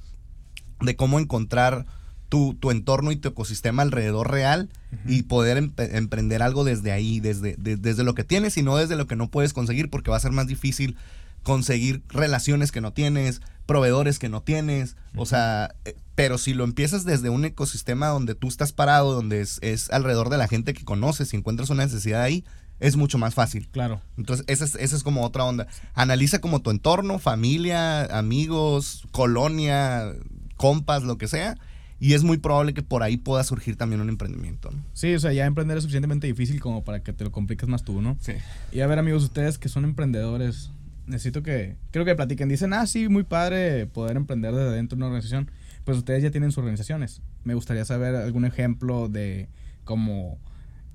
de 0.80 0.96
cómo 0.96 1.20
encontrar 1.20 1.86
tu, 2.28 2.54
tu 2.54 2.70
entorno 2.70 3.12
y 3.12 3.16
tu 3.16 3.28
ecosistema 3.28 3.82
alrededor 3.82 4.30
real 4.30 4.68
y 5.06 5.22
poder 5.22 5.58
empe- 5.62 5.94
emprender 5.94 6.42
algo 6.42 6.64
desde 6.64 6.90
ahí, 6.90 7.20
desde, 7.20 7.54
de- 7.56 7.76
desde 7.76 8.02
lo 8.04 8.14
que 8.14 8.24
tienes 8.24 8.56
y 8.56 8.62
no 8.62 8.76
desde 8.76 8.96
lo 8.96 9.06
que 9.06 9.14
no 9.16 9.30
puedes 9.30 9.52
conseguir, 9.52 9.88
porque 9.90 10.10
va 10.10 10.16
a 10.16 10.20
ser 10.20 10.32
más 10.32 10.46
difícil 10.48 10.96
conseguir 11.42 12.02
relaciones 12.08 12.72
que 12.72 12.80
no 12.80 12.92
tienes, 12.92 13.40
proveedores 13.66 14.18
que 14.18 14.28
no 14.28 14.42
tienes, 14.42 14.96
o 15.16 15.26
sea, 15.26 15.74
eh, 15.84 15.96
pero 16.14 16.38
si 16.38 16.54
lo 16.54 16.64
empiezas 16.64 17.04
desde 17.04 17.30
un 17.30 17.44
ecosistema 17.44 18.08
donde 18.08 18.34
tú 18.34 18.48
estás 18.48 18.72
parado, 18.72 19.14
donde 19.14 19.40
es, 19.40 19.58
es 19.62 19.90
alrededor 19.90 20.28
de 20.28 20.38
la 20.38 20.48
gente 20.48 20.74
que 20.74 20.84
conoces 20.84 21.32
y 21.32 21.36
encuentras 21.36 21.70
una 21.70 21.84
necesidad 21.84 22.22
ahí, 22.22 22.44
es 22.80 22.96
mucho 22.96 23.16
más 23.16 23.34
fácil. 23.34 23.68
Claro. 23.70 24.00
Entonces, 24.18 24.44
esa 24.48 24.64
es, 24.64 24.74
esa 24.74 24.96
es 24.96 25.02
como 25.04 25.24
otra 25.24 25.44
onda. 25.44 25.68
Analiza 25.94 26.40
como 26.40 26.60
tu 26.60 26.70
entorno, 26.70 27.18
familia, 27.20 28.04
amigos, 28.06 29.06
colonia, 29.12 30.12
compas, 30.56 31.04
lo 31.04 31.16
que 31.16 31.28
sea. 31.28 31.56
Y 32.00 32.14
es 32.14 32.24
muy 32.24 32.38
probable 32.38 32.74
que 32.74 32.82
por 32.82 33.04
ahí 33.04 33.16
pueda 33.16 33.44
surgir 33.44 33.76
también 33.76 34.00
un 34.00 34.08
emprendimiento. 34.08 34.72
¿no? 34.72 34.82
Sí, 34.92 35.14
o 35.14 35.20
sea, 35.20 35.32
ya 35.32 35.46
emprender 35.46 35.76
es 35.76 35.84
suficientemente 35.84 36.26
difícil 36.26 36.60
como 36.60 36.82
para 36.82 37.04
que 37.04 37.12
te 37.12 37.22
lo 37.22 37.30
compliques 37.30 37.68
más 37.68 37.84
tú, 37.84 38.02
¿no? 38.02 38.16
Sí. 38.20 38.32
Y 38.72 38.80
a 38.80 38.88
ver, 38.88 38.98
amigos, 38.98 39.22
ustedes 39.22 39.56
que 39.58 39.68
son 39.68 39.84
emprendedores, 39.84 40.72
necesito 41.06 41.42
que, 41.42 41.76
creo 41.90 42.04
que 42.04 42.14
platiquen. 42.14 42.48
Dicen, 42.48 42.72
ah, 42.72 42.86
sí, 42.86 43.08
muy 43.08 43.24
padre 43.24 43.86
poder 43.86 44.16
emprender 44.16 44.54
desde 44.54 44.72
dentro 44.76 44.96
de 44.96 45.00
una 45.00 45.06
organización. 45.06 45.50
Pues 45.84 45.98
ustedes 45.98 46.22
ya 46.22 46.30
tienen 46.30 46.50
sus 46.52 46.58
organizaciones. 46.58 47.22
Me 47.44 47.54
gustaría 47.54 47.84
saber 47.84 48.14
algún 48.14 48.44
ejemplo 48.44 49.08
de 49.08 49.48
como 49.84 50.38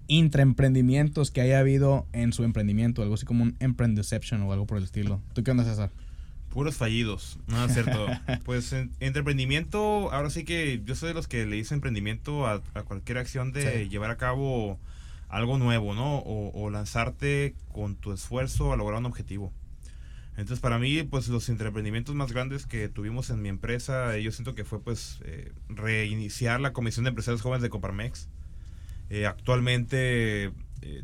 intraemprendimientos 0.07 1.31
que 1.31 1.41
haya 1.41 1.59
habido 1.59 2.07
en 2.13 2.33
su 2.33 2.43
emprendimiento, 2.43 3.01
algo 3.01 3.15
así 3.15 3.25
como 3.25 3.43
un 3.43 3.55
emprendeception 3.59 4.41
o 4.41 4.53
algo 4.53 4.65
por 4.65 4.77
el 4.77 4.83
estilo. 4.83 5.21
¿Tú 5.33 5.43
qué 5.43 5.51
onda, 5.51 5.63
César? 5.63 5.91
Puros 6.49 6.75
fallidos, 6.75 7.37
no 7.47 7.65
es 7.65 7.73
cierto. 7.73 8.07
pues 8.45 8.71
en, 8.73 8.91
entre 8.99 9.19
emprendimiento, 9.19 10.11
ahora 10.11 10.29
sí 10.29 10.43
que 10.45 10.81
yo 10.85 10.95
soy 10.95 11.09
de 11.09 11.13
los 11.13 11.27
que 11.27 11.45
le 11.45 11.57
hice 11.57 11.75
emprendimiento 11.75 12.47
a, 12.47 12.61
a 12.73 12.83
cualquier 12.83 13.17
acción 13.17 13.51
de 13.51 13.83
Sí. 13.83 13.89
llevar 13.89 14.09
a 14.09 14.17
cabo 14.17 14.79
algo 15.29 15.57
nuevo, 15.57 15.93
¿no? 15.93 16.19
O, 16.19 16.51
o 16.57 16.69
lanzarte 16.69 17.53
con 17.73 17.95
tu 17.95 18.13
esfuerzo 18.13 18.71
a 18.71 18.77
lograr 18.77 18.99
un 18.99 19.05
objetivo. 19.05 19.51
Entonces 20.37 20.59
para 20.59 20.77
mí, 20.77 21.01
pues 21.01 21.27
los 21.29 21.49
emprendimientos 21.49 22.13
más 22.13 22.31
grandes 22.31 22.67
que 22.67 22.89
tuvimos 22.89 23.31
en 23.31 23.41
mi 23.41 23.49
empresa, 23.49 24.15
eh, 24.15 24.21
yo 24.21 24.31
siento 24.31 24.53
que 24.53 24.63
fue 24.63 24.79
pues 24.79 25.19
eh, 25.25 25.51
reiniciar 25.67 26.61
la 26.61 26.73
Comisión 26.73 27.05
de 27.05 27.09
Empresarios 27.09 27.41
Jóvenes 27.41 27.63
de 27.63 27.69
Coparmex. 27.69 28.29
Eh, 29.09 29.25
actualmente 29.25 30.53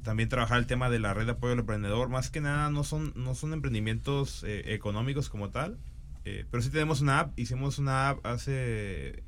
también 0.03 0.29
trabajar 0.29 0.59
el 0.59 0.67
tema 0.67 0.89
de 0.91 0.99
la 0.99 1.15
red 1.15 1.25
de 1.25 1.31
apoyo 1.31 1.53
al 1.53 1.59
emprendedor. 1.59 2.07
Más 2.09 2.29
que 2.29 2.41
nada 2.41 2.69
no 2.69 2.83
son, 2.83 3.11
no 3.15 3.33
son 3.33 3.53
emprendimientos 3.53 4.45
económicos 4.47 5.29
como 5.29 5.49
tal, 5.49 5.79
pero 6.23 6.61
sí 6.61 6.69
tenemos 6.69 7.01
una 7.01 7.21
app. 7.21 7.39
Hicimos 7.39 7.79
una 7.79 8.09
app 8.09 8.25
hace, 8.25 9.23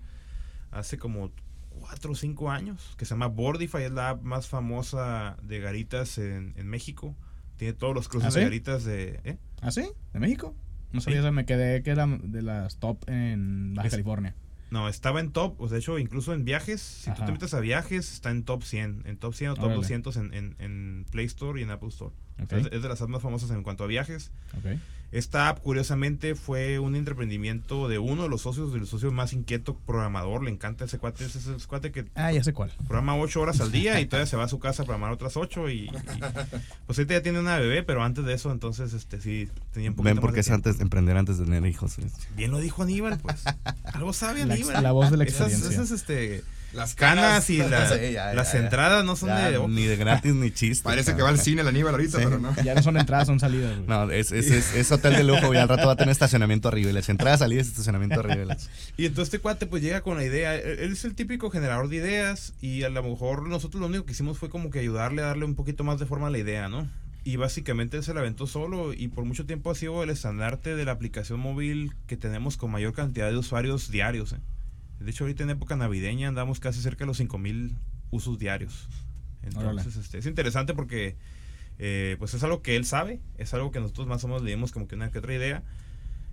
hace 0.69 0.99
como 0.99 1.31
cuatro 1.71 2.11
o 2.11 2.15
cinco 2.15 2.51
años 2.51 2.93
que 2.97 3.05
se 3.05 3.15
llama 3.15 3.25
Boardify. 3.25 3.83
Es 3.83 3.91
la 3.91 4.11
app 4.11 4.21
más 4.21 4.47
famosa 4.47 5.35
de 5.41 5.59
garitas 5.59 6.19
en, 6.19 6.53
en 6.55 6.67
México. 6.67 7.15
Tiene 7.57 7.73
todos 7.73 7.95
los 7.95 8.07
cruces 8.07 8.27
¿Ah, 8.27 8.31
sí? 8.31 8.39
de 8.39 8.45
garitas 8.45 8.83
de... 8.83 9.39
¿Ah, 9.65 9.71
sí? 9.71 9.83
¿De 10.13 10.19
México? 10.19 10.55
No 10.91 11.01
sabía, 11.01 11.19
Sí. 11.21 11.25
eso, 11.25 11.31
me 11.31 11.45
quedé 11.45 11.81
que 11.83 11.89
era 11.89 12.05
de 12.07 12.41
las 12.41 12.77
top 12.77 13.03
en 13.09 13.73
Baja 13.73 13.87
Es- 13.87 13.91
California. 13.93 14.35
No, 14.71 14.89
estaba 14.89 15.19
en 15.19 15.31
top, 15.31 15.59
o 15.61 15.67
sea, 15.67 15.75
de 15.75 15.79
hecho, 15.79 15.99
incluso 15.99 16.33
en 16.33 16.43
viajes, 16.43 16.81
si 16.81 17.05
tú 17.05 17.11
Ajá. 17.17 17.25
te 17.27 17.31
metes 17.33 17.53
a 17.53 17.59
viajes, 17.59 18.11
está 18.13 18.31
en 18.31 18.43
top 18.43 18.63
100, 18.63 19.03
en 19.05 19.17
top 19.17 19.33
100 19.33 19.51
o 19.51 19.55
top 19.55 19.63
Órale. 19.65 19.75
200 19.77 20.17
en, 20.17 20.33
en, 20.33 20.55
en 20.59 21.05
Play 21.11 21.25
Store 21.25 21.59
y 21.59 21.63
en 21.63 21.69
Apple 21.71 21.89
Store. 21.89 22.13
Es- 22.49 22.69
de 22.81 22.89
las 22.89 23.01
apps 23.01 23.09
más 23.11 23.21
famosas 23.21 23.51
en 23.51 23.63
cuanto 23.63 23.83
a 23.83 23.87
viajes. 23.87 24.31
Ok. 24.57 24.79
Esta 25.11 25.47
app, 25.49 25.59
curiosamente, 25.59 26.35
fue 26.35 26.79
un 26.79 26.95
emprendimiento 26.95 27.87
de 27.87 27.99
uno 27.99 28.23
de 28.23 28.29
los 28.29 28.41
socios, 28.41 28.73
del 28.73 28.85
socio 28.85 29.11
más 29.11 29.31
inquieto 29.33 29.75
programador. 29.85 30.43
Le 30.43 30.51
encanta 30.51 30.85
ese 30.85 30.97
cuate. 30.97 31.23
Ese 31.25 31.37
es 31.37 31.47
ese 31.47 31.67
cuate 31.67 31.91
que 31.91 32.05
Ah, 32.15 32.31
ya 32.31 32.43
sé 32.43 32.51
cuál. 32.53 32.71
programa 32.87 33.15
8 33.17 33.39
horas 33.39 33.61
al 33.61 33.71
día 33.71 33.99
y 34.01 34.07
todavía 34.07 34.25
se 34.27 34.35
va 34.35 34.43
a 34.43 34.47
su 34.49 34.59
casa 34.59 34.83
a 34.83 34.85
programar 34.85 35.11
otras 35.13 35.37
8. 35.37 35.69
Y, 35.69 35.85
y- 35.85 35.89
pues 36.85 36.97
ahorita 36.99 37.13
ya 37.13 37.21
tiene 37.21 37.39
una 37.39 37.57
bebé, 37.57 37.83
pero 37.83 38.03
antes 38.03 38.25
de 38.25 38.33
eso, 38.33 38.51
entonces, 38.51 38.93
este 38.93 39.21
sí, 39.21 39.47
tenía 39.71 39.89
un 39.91 39.95
poquito 39.95 40.09
Ven 40.09 40.15
más 40.17 40.21
porque 40.21 40.35
de 40.35 40.41
es 40.41 40.47
tiempo. 40.47 40.67
antes 40.67 40.77
de 40.79 40.83
emprender 40.83 41.17
antes 41.17 41.37
de 41.37 41.45
tener 41.45 41.65
hijos. 41.65 41.95
Bien 42.35 42.51
lo 42.51 42.59
dijo 42.59 42.83
Aníbal, 42.83 43.17
pues. 43.19 43.43
Algo 43.85 44.11
sabe 44.11 44.45
La 44.45 44.55
Aníbal. 44.55 44.83
la 44.83 44.91
voz 44.91 45.11
de 45.11 45.17
la 45.17 45.23
Esas- 45.23 45.47
experiencia. 45.51 45.81
Esas, 45.83 45.91
este, 45.91 46.43
Las 46.75 46.93
canas 46.95 47.49
y 47.49 47.57
la- 47.57 47.89
Sí, 47.89 48.11
ya, 48.13 48.33
las 48.33 48.51
ya, 48.51 48.59
ya. 48.59 48.63
entradas 48.65 49.05
no 49.05 49.15
son 49.15 49.29
Ya, 49.29 49.49
de... 49.51 49.67
ni 49.67 49.83
de 49.85 49.95
gratis 49.95 50.33
ni 50.35 50.51
chiste. 50.51 50.83
Parece 50.83 51.15
que 51.15 51.21
va 51.21 51.29
al 51.29 51.39
cine 51.39 51.61
el 51.61 51.67
Aníbal 51.67 51.93
ahorita, 51.93 52.17
Sí. 52.19 52.23
pero 52.25 52.39
no. 52.39 52.53
Ya 52.63 52.75
no 52.75 52.83
son 52.83 52.97
entradas, 52.97 53.27
son 53.27 53.39
salidas. 53.39 53.75
güey. 53.75 53.87
No, 53.87 54.11
es, 54.11 54.31
es, 54.31 54.51
es, 54.51 54.75
es 54.75 54.91
hotel 54.91 55.15
de 55.15 55.23
lujo 55.23 55.53
y 55.53 55.57
al 55.57 55.67
rato 55.69 55.87
va 55.87 55.93
a 55.93 55.95
tener 55.95 56.11
estacionamiento 56.11 56.67
arriba. 56.67 56.89
Y 56.89 56.93
las 56.93 57.09
entradas, 57.09 57.39
salidas, 57.39 57.67
estacionamiento 57.67 58.19
arriba. 58.19 58.55
y 58.97 59.05
entonces 59.05 59.33
este 59.33 59.39
cuate 59.39 59.65
pues 59.65 59.81
llega 59.81 60.01
con 60.01 60.17
la 60.17 60.23
idea, 60.23 60.55
él 60.55 60.79
él 60.79 60.91
es 60.93 61.05
el 61.05 61.15
típico 61.15 61.49
generador 61.49 61.89
de 61.89 61.95
ideas 61.97 62.53
y 62.61 62.83
a 62.83 62.89
lo 62.89 63.01
mejor 63.03 63.47
nosotros 63.47 63.79
lo 63.81 63.87
único 63.87 64.05
que 64.05 64.11
hicimos 64.11 64.37
fue 64.37 64.49
como 64.49 64.69
que 64.69 64.79
ayudarle 64.79 65.21
a 65.21 65.25
darle 65.27 65.45
un 65.45 65.55
poquito 65.55 65.83
más 65.83 65.99
de 65.99 66.05
forma 66.05 66.27
a 66.27 66.29
la 66.29 66.37
idea, 66.37 66.67
¿no? 66.69 66.87
Y 67.23 67.37
básicamente 67.37 67.97
él 67.97 68.03
se 68.03 68.13
la 68.13 68.19
aventó 68.19 68.45
solo 68.45 68.93
y 68.93 69.07
por 69.07 69.25
mucho 69.25 69.45
tiempo 69.47 69.71
ha 69.71 69.75
sido 69.75 70.03
el 70.03 70.11
estandarte 70.11 70.75
de 70.75 70.85
la 70.85 70.91
aplicación 70.91 71.39
móvil 71.39 71.93
que 72.05 72.17
tenemos 72.17 72.55
con 72.57 72.69
mayor 72.69 72.93
cantidad 72.93 73.29
de 73.31 73.37
usuarios 73.37 73.89
diarios. 73.89 74.33
¿eh? 74.33 74.37
De 74.99 75.11
hecho 75.11 75.23
ahorita 75.23 75.43
en 75.43 75.51
época 75.51 75.75
navideña 75.75 76.27
andamos 76.27 76.59
casi 76.59 76.81
cerca 76.81 76.99
de 76.99 77.07
los 77.07 77.17
5000 77.17 77.75
usos 78.11 78.39
diarios. 78.39 78.87
Entonces 79.43 79.95
este, 79.95 80.17
es 80.17 80.25
interesante 80.25 80.73
porque 80.73 81.15
eh, 81.77 82.15
pues 82.19 82.33
es 82.33 82.43
algo 82.43 82.61
que 82.61 82.75
él 82.75 82.85
sabe, 82.85 83.19
es 83.37 83.53
algo 83.53 83.71
que 83.71 83.79
nosotros 83.79 84.07
más 84.07 84.23
o 84.23 84.27
menos 84.27 84.43
le 84.43 84.51
dimos 84.51 84.71
como 84.71 84.87
que 84.87 84.95
una 84.95 85.11
que 85.11 85.19
otra 85.19 85.33
idea. 85.33 85.63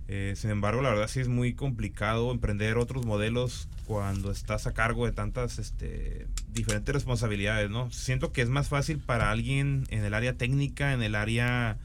Eh, 0.09 0.33
sin 0.35 0.49
embargo, 0.49 0.81
la 0.81 0.89
verdad 0.89 1.07
sí 1.07 1.21
es 1.21 1.29
muy 1.29 1.53
complicado 1.53 2.31
emprender 2.31 2.77
otros 2.77 3.05
modelos 3.05 3.69
cuando 3.85 4.31
estás 4.31 4.67
a 4.67 4.73
cargo 4.73 5.05
de 5.05 5.13
tantas 5.13 5.59
este, 5.59 6.27
diferentes 6.51 6.93
responsabilidades, 6.93 7.69
¿no? 7.69 7.89
Siento 7.91 8.33
que 8.33 8.41
es 8.41 8.49
más 8.49 8.67
fácil 8.67 8.99
para 8.99 9.31
alguien 9.31 9.85
en 9.89 10.03
el 10.03 10.13
área 10.13 10.33
técnica, 10.33 10.93
en 10.93 11.03
el 11.03 11.15
área... 11.15 11.77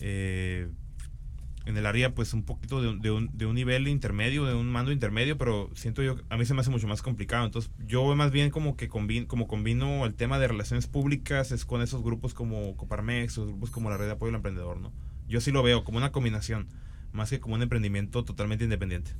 eh, 0.00 0.68
en 1.66 1.76
el 1.76 1.86
área 1.86 2.14
pues 2.14 2.34
un 2.34 2.42
poquito 2.42 2.82
de, 2.82 2.98
de 2.98 3.10
un, 3.10 3.30
de 3.32 3.46
un 3.46 3.54
nivel 3.54 3.88
intermedio, 3.88 4.44
de 4.44 4.54
un 4.54 4.70
mando 4.70 4.92
intermedio, 4.92 5.38
pero 5.38 5.70
siento 5.74 6.02
yo, 6.02 6.16
a 6.28 6.36
mí 6.36 6.44
se 6.44 6.54
me 6.54 6.60
hace 6.60 6.70
mucho 6.70 6.86
más 6.86 7.02
complicado. 7.02 7.46
Entonces 7.46 7.70
yo 7.86 8.14
más 8.14 8.30
bien 8.30 8.50
como 8.50 8.76
que 8.76 8.88
combino, 8.88 9.26
como 9.26 9.46
combino 9.46 10.04
el 10.04 10.14
tema 10.14 10.38
de 10.38 10.48
relaciones 10.48 10.86
públicas 10.86 11.52
es 11.52 11.64
con 11.64 11.82
esos 11.82 12.02
grupos 12.02 12.34
como 12.34 12.76
Coparmex, 12.76 13.38
o 13.38 13.46
grupos 13.46 13.70
como 13.70 13.90
la 13.90 13.96
red 13.96 14.06
de 14.06 14.12
apoyo 14.12 14.30
al 14.30 14.36
emprendedor, 14.36 14.78
¿no? 14.78 14.92
Yo 15.28 15.40
sí 15.40 15.50
lo 15.50 15.62
veo 15.62 15.84
como 15.84 15.98
una 15.98 16.12
combinación, 16.12 16.68
más 17.12 17.30
que 17.30 17.40
como 17.40 17.54
un 17.54 17.62
emprendimiento 17.62 18.24
totalmente 18.24 18.64
independiente. 18.64 19.12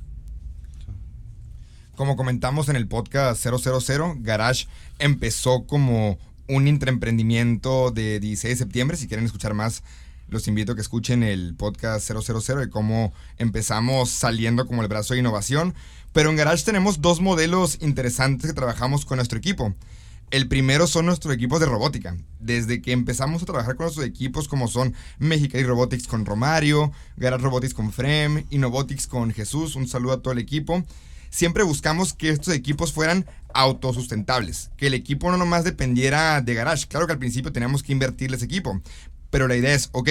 Como 1.95 2.15
comentamos 2.17 2.69
en 2.69 2.75
el 2.75 2.87
podcast 2.87 3.41
000, 3.41 4.17
Garage 4.19 4.67
empezó 4.99 5.65
como 5.65 6.19
un 6.47 6.67
intraemprendimiento 6.67 7.91
de 7.91 8.19
16 8.19 8.51
de 8.51 8.63
septiembre. 8.65 8.97
Si 8.97 9.07
quieren 9.07 9.25
escuchar 9.25 9.53
más 9.53 9.81
los 10.27 10.47
invito 10.47 10.71
a 10.71 10.75
que 10.75 10.81
escuchen 10.81 11.23
el 11.23 11.55
podcast 11.55 12.07
000 12.07 12.59
de 12.59 12.69
cómo 12.69 13.13
empezamos 13.37 14.09
saliendo 14.09 14.65
como 14.65 14.81
el 14.81 14.87
brazo 14.87 15.13
de 15.13 15.19
innovación. 15.19 15.73
Pero 16.13 16.29
en 16.29 16.35
Garage 16.35 16.63
tenemos 16.63 17.01
dos 17.01 17.21
modelos 17.21 17.77
interesantes 17.81 18.49
que 18.49 18.55
trabajamos 18.55 19.05
con 19.05 19.17
nuestro 19.17 19.37
equipo. 19.37 19.75
El 20.31 20.47
primero 20.47 20.87
son 20.87 21.05
nuestros 21.05 21.33
equipos 21.33 21.59
de 21.59 21.67
robótica. 21.67 22.17
Desde 22.39 22.81
que 22.81 22.91
empezamos 22.91 23.43
a 23.43 23.45
trabajar 23.45 23.75
con 23.75 23.85
nuestros 23.85 24.05
equipos 24.05 24.47
como 24.47 24.67
son 24.67 24.95
Mexicali 25.19 25.63
Robotics 25.63 26.07
con 26.07 26.25
Romario, 26.25 26.91
Garage 27.17 27.43
Robotics 27.43 27.73
con 27.73 27.91
Frem, 27.91 28.45
Innovotics 28.49 29.07
con 29.07 29.31
Jesús, 29.31 29.75
un 29.75 29.87
saludo 29.87 30.13
a 30.13 30.21
todo 30.21 30.33
el 30.33 30.39
equipo. 30.39 30.83
Siempre 31.29 31.63
buscamos 31.63 32.13
que 32.13 32.29
estos 32.29 32.53
equipos 32.53 32.93
fueran 32.93 33.25
autosustentables, 33.53 34.71
que 34.77 34.87
el 34.87 34.93
equipo 34.93 35.29
no 35.29 35.37
nomás 35.37 35.63
dependiera 35.63 36.41
de 36.41 36.53
Garage. 36.53 36.87
Claro 36.87 37.07
que 37.07 37.13
al 37.13 37.19
principio 37.19 37.51
teníamos 37.51 37.83
que 37.83 37.91
invertirles 37.91 38.41
equipo, 38.41 38.81
pero 39.35 39.49
la 39.49 39.57
idea 39.57 39.73
es, 39.73 39.89
ok, 39.91 40.09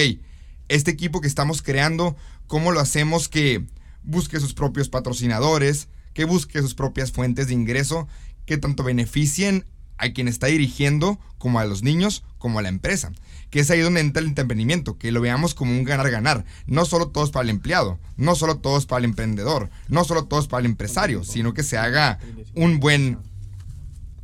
este 0.67 0.91
equipo 0.91 1.19
que 1.19 1.27
estamos 1.27 1.63
creando, 1.63 2.15
¿cómo 2.45 2.71
lo 2.71 2.79
hacemos 2.79 3.27
que 3.27 3.65
busque 4.03 4.39
sus 4.39 4.53
propios 4.53 4.87
patrocinadores, 4.87 5.87
que 6.13 6.25
busque 6.25 6.61
sus 6.61 6.75
propias 6.75 7.11
fuentes 7.11 7.47
de 7.47 7.55
ingreso, 7.55 8.07
que 8.45 8.59
tanto 8.59 8.83
beneficien 8.83 9.65
a 9.97 10.09
quien 10.09 10.27
está 10.27 10.45
dirigiendo, 10.45 11.19
como 11.39 11.57
a 11.57 11.65
los 11.65 11.81
niños, 11.81 12.23
como 12.37 12.59
a 12.59 12.61
la 12.61 12.69
empresa. 12.69 13.13
Que 13.49 13.61
es 13.61 13.71
ahí 13.71 13.79
donde 13.79 14.01
entra 14.01 14.21
el 14.21 14.27
emprendimiento, 14.27 14.99
que 14.99 15.11
lo 15.11 15.21
veamos 15.21 15.55
como 15.55 15.71
un 15.71 15.85
ganar-ganar. 15.85 16.45
No 16.67 16.85
solo 16.85 17.07
todos 17.07 17.31
para 17.31 17.45
el 17.45 17.49
empleado, 17.49 17.97
no 18.17 18.35
solo 18.35 18.57
todos 18.57 18.85
para 18.85 18.99
el 18.99 19.05
emprendedor, 19.05 19.71
no 19.87 20.03
solo 20.03 20.25
todos 20.25 20.47
para 20.47 20.59
el 20.59 20.67
empresario, 20.67 21.23
sino 21.23 21.55
que 21.55 21.63
se 21.63 21.79
haga 21.79 22.19
un 22.53 22.79
buen, 22.79 23.17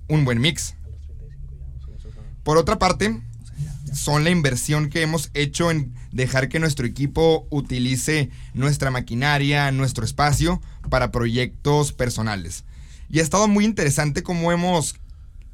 un 0.07 0.25
buen 0.25 0.39
mix. 0.39 0.75
Por 2.43 2.59
otra 2.59 2.77
parte, 2.77 3.19
son 3.91 4.23
la 4.23 4.29
inversión 4.29 4.89
que 4.89 5.01
hemos 5.01 5.29
hecho 5.33 5.69
en 5.71 5.93
dejar 6.11 6.49
que 6.49 6.59
nuestro 6.59 6.85
equipo 6.85 7.47
utilice 7.49 8.29
nuestra 8.53 8.91
maquinaria, 8.91 9.71
nuestro 9.71 10.05
espacio 10.05 10.61
para 10.89 11.11
proyectos 11.11 11.93
personales. 11.93 12.63
Y 13.09 13.19
ha 13.19 13.23
estado 13.23 13.47
muy 13.47 13.65
interesante 13.65 14.23
cómo 14.23 14.51
hemos 14.51 14.95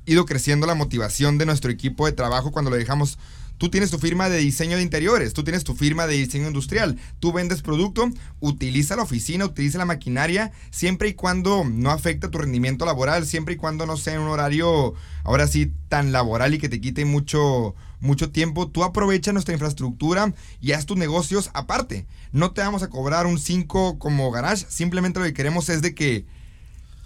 ido 0.05 0.25
creciendo 0.25 0.67
la 0.67 0.75
motivación 0.75 1.38
de 1.38 1.45
nuestro 1.45 1.71
equipo 1.71 2.05
de 2.05 2.13
trabajo 2.13 2.51
cuando 2.51 2.71
lo 2.71 2.77
dejamos. 2.77 3.17
Tú 3.57 3.69
tienes 3.69 3.89
tu 3.89 3.97
firma 3.97 4.29
de 4.29 4.37
diseño 4.37 4.77
de 4.77 4.83
interiores, 4.83 5.33
tú 5.33 5.43
tienes 5.43 5.63
tu 5.63 5.73
firma 5.73 6.05
de 6.05 6.13
diseño 6.13 6.47
industrial, 6.47 6.97
tú 7.19 7.31
vendes 7.31 7.63
producto, 7.63 8.09
utiliza 8.39 8.95
la 8.95 9.01
oficina, 9.01 9.45
utiliza 9.45 9.79
la 9.79 9.85
maquinaria, 9.85 10.51
siempre 10.69 11.09
y 11.09 11.13
cuando 11.13 11.63
no 11.63 11.89
afecte 11.89 12.27
tu 12.27 12.37
rendimiento 12.37 12.85
laboral, 12.85 13.25
siempre 13.25 13.55
y 13.55 13.57
cuando 13.57 13.87
no 13.87 13.97
sea 13.97 14.19
un 14.19 14.27
horario 14.27 14.93
ahora 15.23 15.47
sí 15.47 15.71
tan 15.89 16.11
laboral 16.11 16.53
y 16.53 16.59
que 16.59 16.69
te 16.69 16.79
quite 16.79 17.05
mucho, 17.05 17.73
mucho 17.99 18.29
tiempo, 18.31 18.67
tú 18.67 18.83
aprovecha 18.83 19.33
nuestra 19.33 19.53
infraestructura 19.53 20.33
y 20.61 20.73
haz 20.73 20.85
tus 20.85 20.97
negocios 20.97 21.49
aparte. 21.53 22.05
No 22.31 22.51
te 22.51 22.61
vamos 22.61 22.83
a 22.83 22.89
cobrar 22.89 23.25
un 23.25 23.39
5 23.39 23.97
como 23.97 24.29
garage, 24.29 24.67
simplemente 24.69 25.19
lo 25.19 25.25
que 25.25 25.33
queremos 25.33 25.69
es 25.69 25.81
de 25.81 25.95
que 25.95 26.25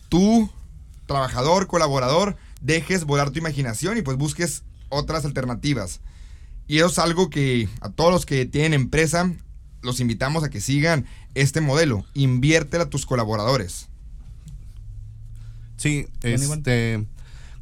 tú, 0.09 0.49
trabajador, 1.05 1.67
colaborador, 1.67 2.35
dejes 2.61 3.05
volar 3.05 3.31
tu 3.31 3.39
imaginación 3.39 3.97
y 3.97 4.01
pues 4.01 4.17
busques 4.17 4.63
otras 4.89 5.23
alternativas. 5.23 6.01
Y 6.71 6.77
eso 6.77 6.87
es 6.87 6.99
algo 6.99 7.29
que 7.29 7.67
a 7.81 7.89
todos 7.89 8.13
los 8.13 8.25
que 8.25 8.45
tienen 8.45 8.73
empresa 8.73 9.29
los 9.81 9.99
invitamos 9.99 10.45
a 10.45 10.49
que 10.49 10.61
sigan 10.61 11.05
este 11.35 11.59
modelo. 11.59 12.05
Inviértela 12.13 12.85
a 12.85 12.89
tus 12.89 13.05
colaboradores. 13.05 13.89
Sí, 15.75 16.07
este... 16.21 17.05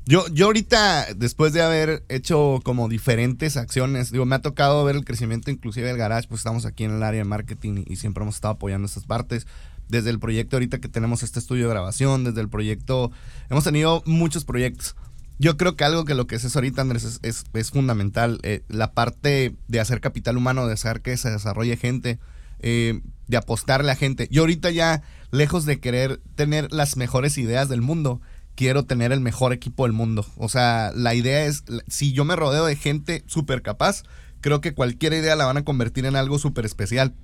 Yo, 0.05 0.27
yo 0.27 0.45
ahorita, 0.45 1.07
después 1.15 1.53
de 1.53 1.63
haber 1.63 2.03
hecho 2.07 2.59
como 2.63 2.87
diferentes 2.87 3.57
acciones, 3.57 4.11
digo, 4.11 4.27
me 4.27 4.35
ha 4.35 4.43
tocado 4.43 4.83
ver 4.83 4.95
el 4.95 5.05
crecimiento 5.05 5.49
inclusive 5.49 5.87
del 5.87 5.97
garage, 5.97 6.27
pues 6.27 6.41
estamos 6.41 6.67
aquí 6.67 6.83
en 6.83 6.91
el 6.91 7.01
área 7.01 7.23
de 7.23 7.25
marketing 7.25 7.85
y, 7.87 7.93
y 7.93 7.95
siempre 7.95 8.21
hemos 8.21 8.35
estado 8.35 8.53
apoyando 8.53 8.85
estas 8.85 9.05
partes 9.05 9.47
desde 9.87 10.11
el 10.11 10.19
proyecto 10.19 10.55
ahorita 10.55 10.77
que 10.77 10.87
tenemos 10.87 11.23
este 11.23 11.39
estudio 11.39 11.63
de 11.63 11.71
grabación, 11.71 12.25
desde 12.25 12.41
el 12.41 12.49
proyecto, 12.49 13.11
hemos 13.49 13.63
tenido 13.63 14.03
muchos 14.05 14.45
proyectos. 14.45 14.95
Yo 15.39 15.55
creo 15.55 15.77
que 15.77 15.85
algo 15.85 16.03
que 16.03 16.15
lo 16.15 16.27
que 16.27 16.35
es 16.35 16.55
ahorita, 16.55 16.81
Andrés, 16.81 17.21
es, 17.23 17.71
fundamental. 17.71 18.39
Eh, 18.43 18.63
la 18.67 18.91
parte 18.91 19.55
de 19.69 19.79
hacer 19.79 20.01
capital 20.01 20.35
humano, 20.35 20.67
de 20.67 20.73
hacer 20.73 21.01
que 21.01 21.15
se 21.15 21.31
desarrolle 21.31 21.77
gente, 21.77 22.19
eh, 22.59 22.99
de 23.27 23.37
apostarle 23.37 23.89
a 23.89 23.95
gente. 23.95 24.27
Yo 24.29 24.41
ahorita 24.41 24.69
ya, 24.69 25.01
lejos 25.31 25.65
de 25.65 25.79
querer 25.79 26.19
tener 26.35 26.71
las 26.73 26.97
mejores 26.97 27.37
ideas 27.37 27.69
del 27.69 27.81
mundo, 27.81 28.19
quiero 28.55 28.83
tener 28.83 29.13
el 29.13 29.21
mejor 29.21 29.53
equipo 29.53 29.83
del 29.83 29.93
mundo. 29.93 30.25
O 30.35 30.49
sea, 30.49 30.91
la 30.93 31.15
idea 31.15 31.45
es, 31.45 31.63
si 31.87 32.11
yo 32.11 32.25
me 32.25 32.35
rodeo 32.35 32.65
de 32.65 32.75
gente 32.75 33.23
súper 33.25 33.61
capaz, 33.61 34.03
creo 34.41 34.59
que 34.59 34.73
cualquier 34.73 35.13
idea 35.13 35.37
la 35.37 35.45
van 35.45 35.55
a 35.55 35.63
convertir 35.63 36.05
en 36.05 36.17
algo 36.17 36.37
súper 36.37 36.65
especial. 36.65 37.15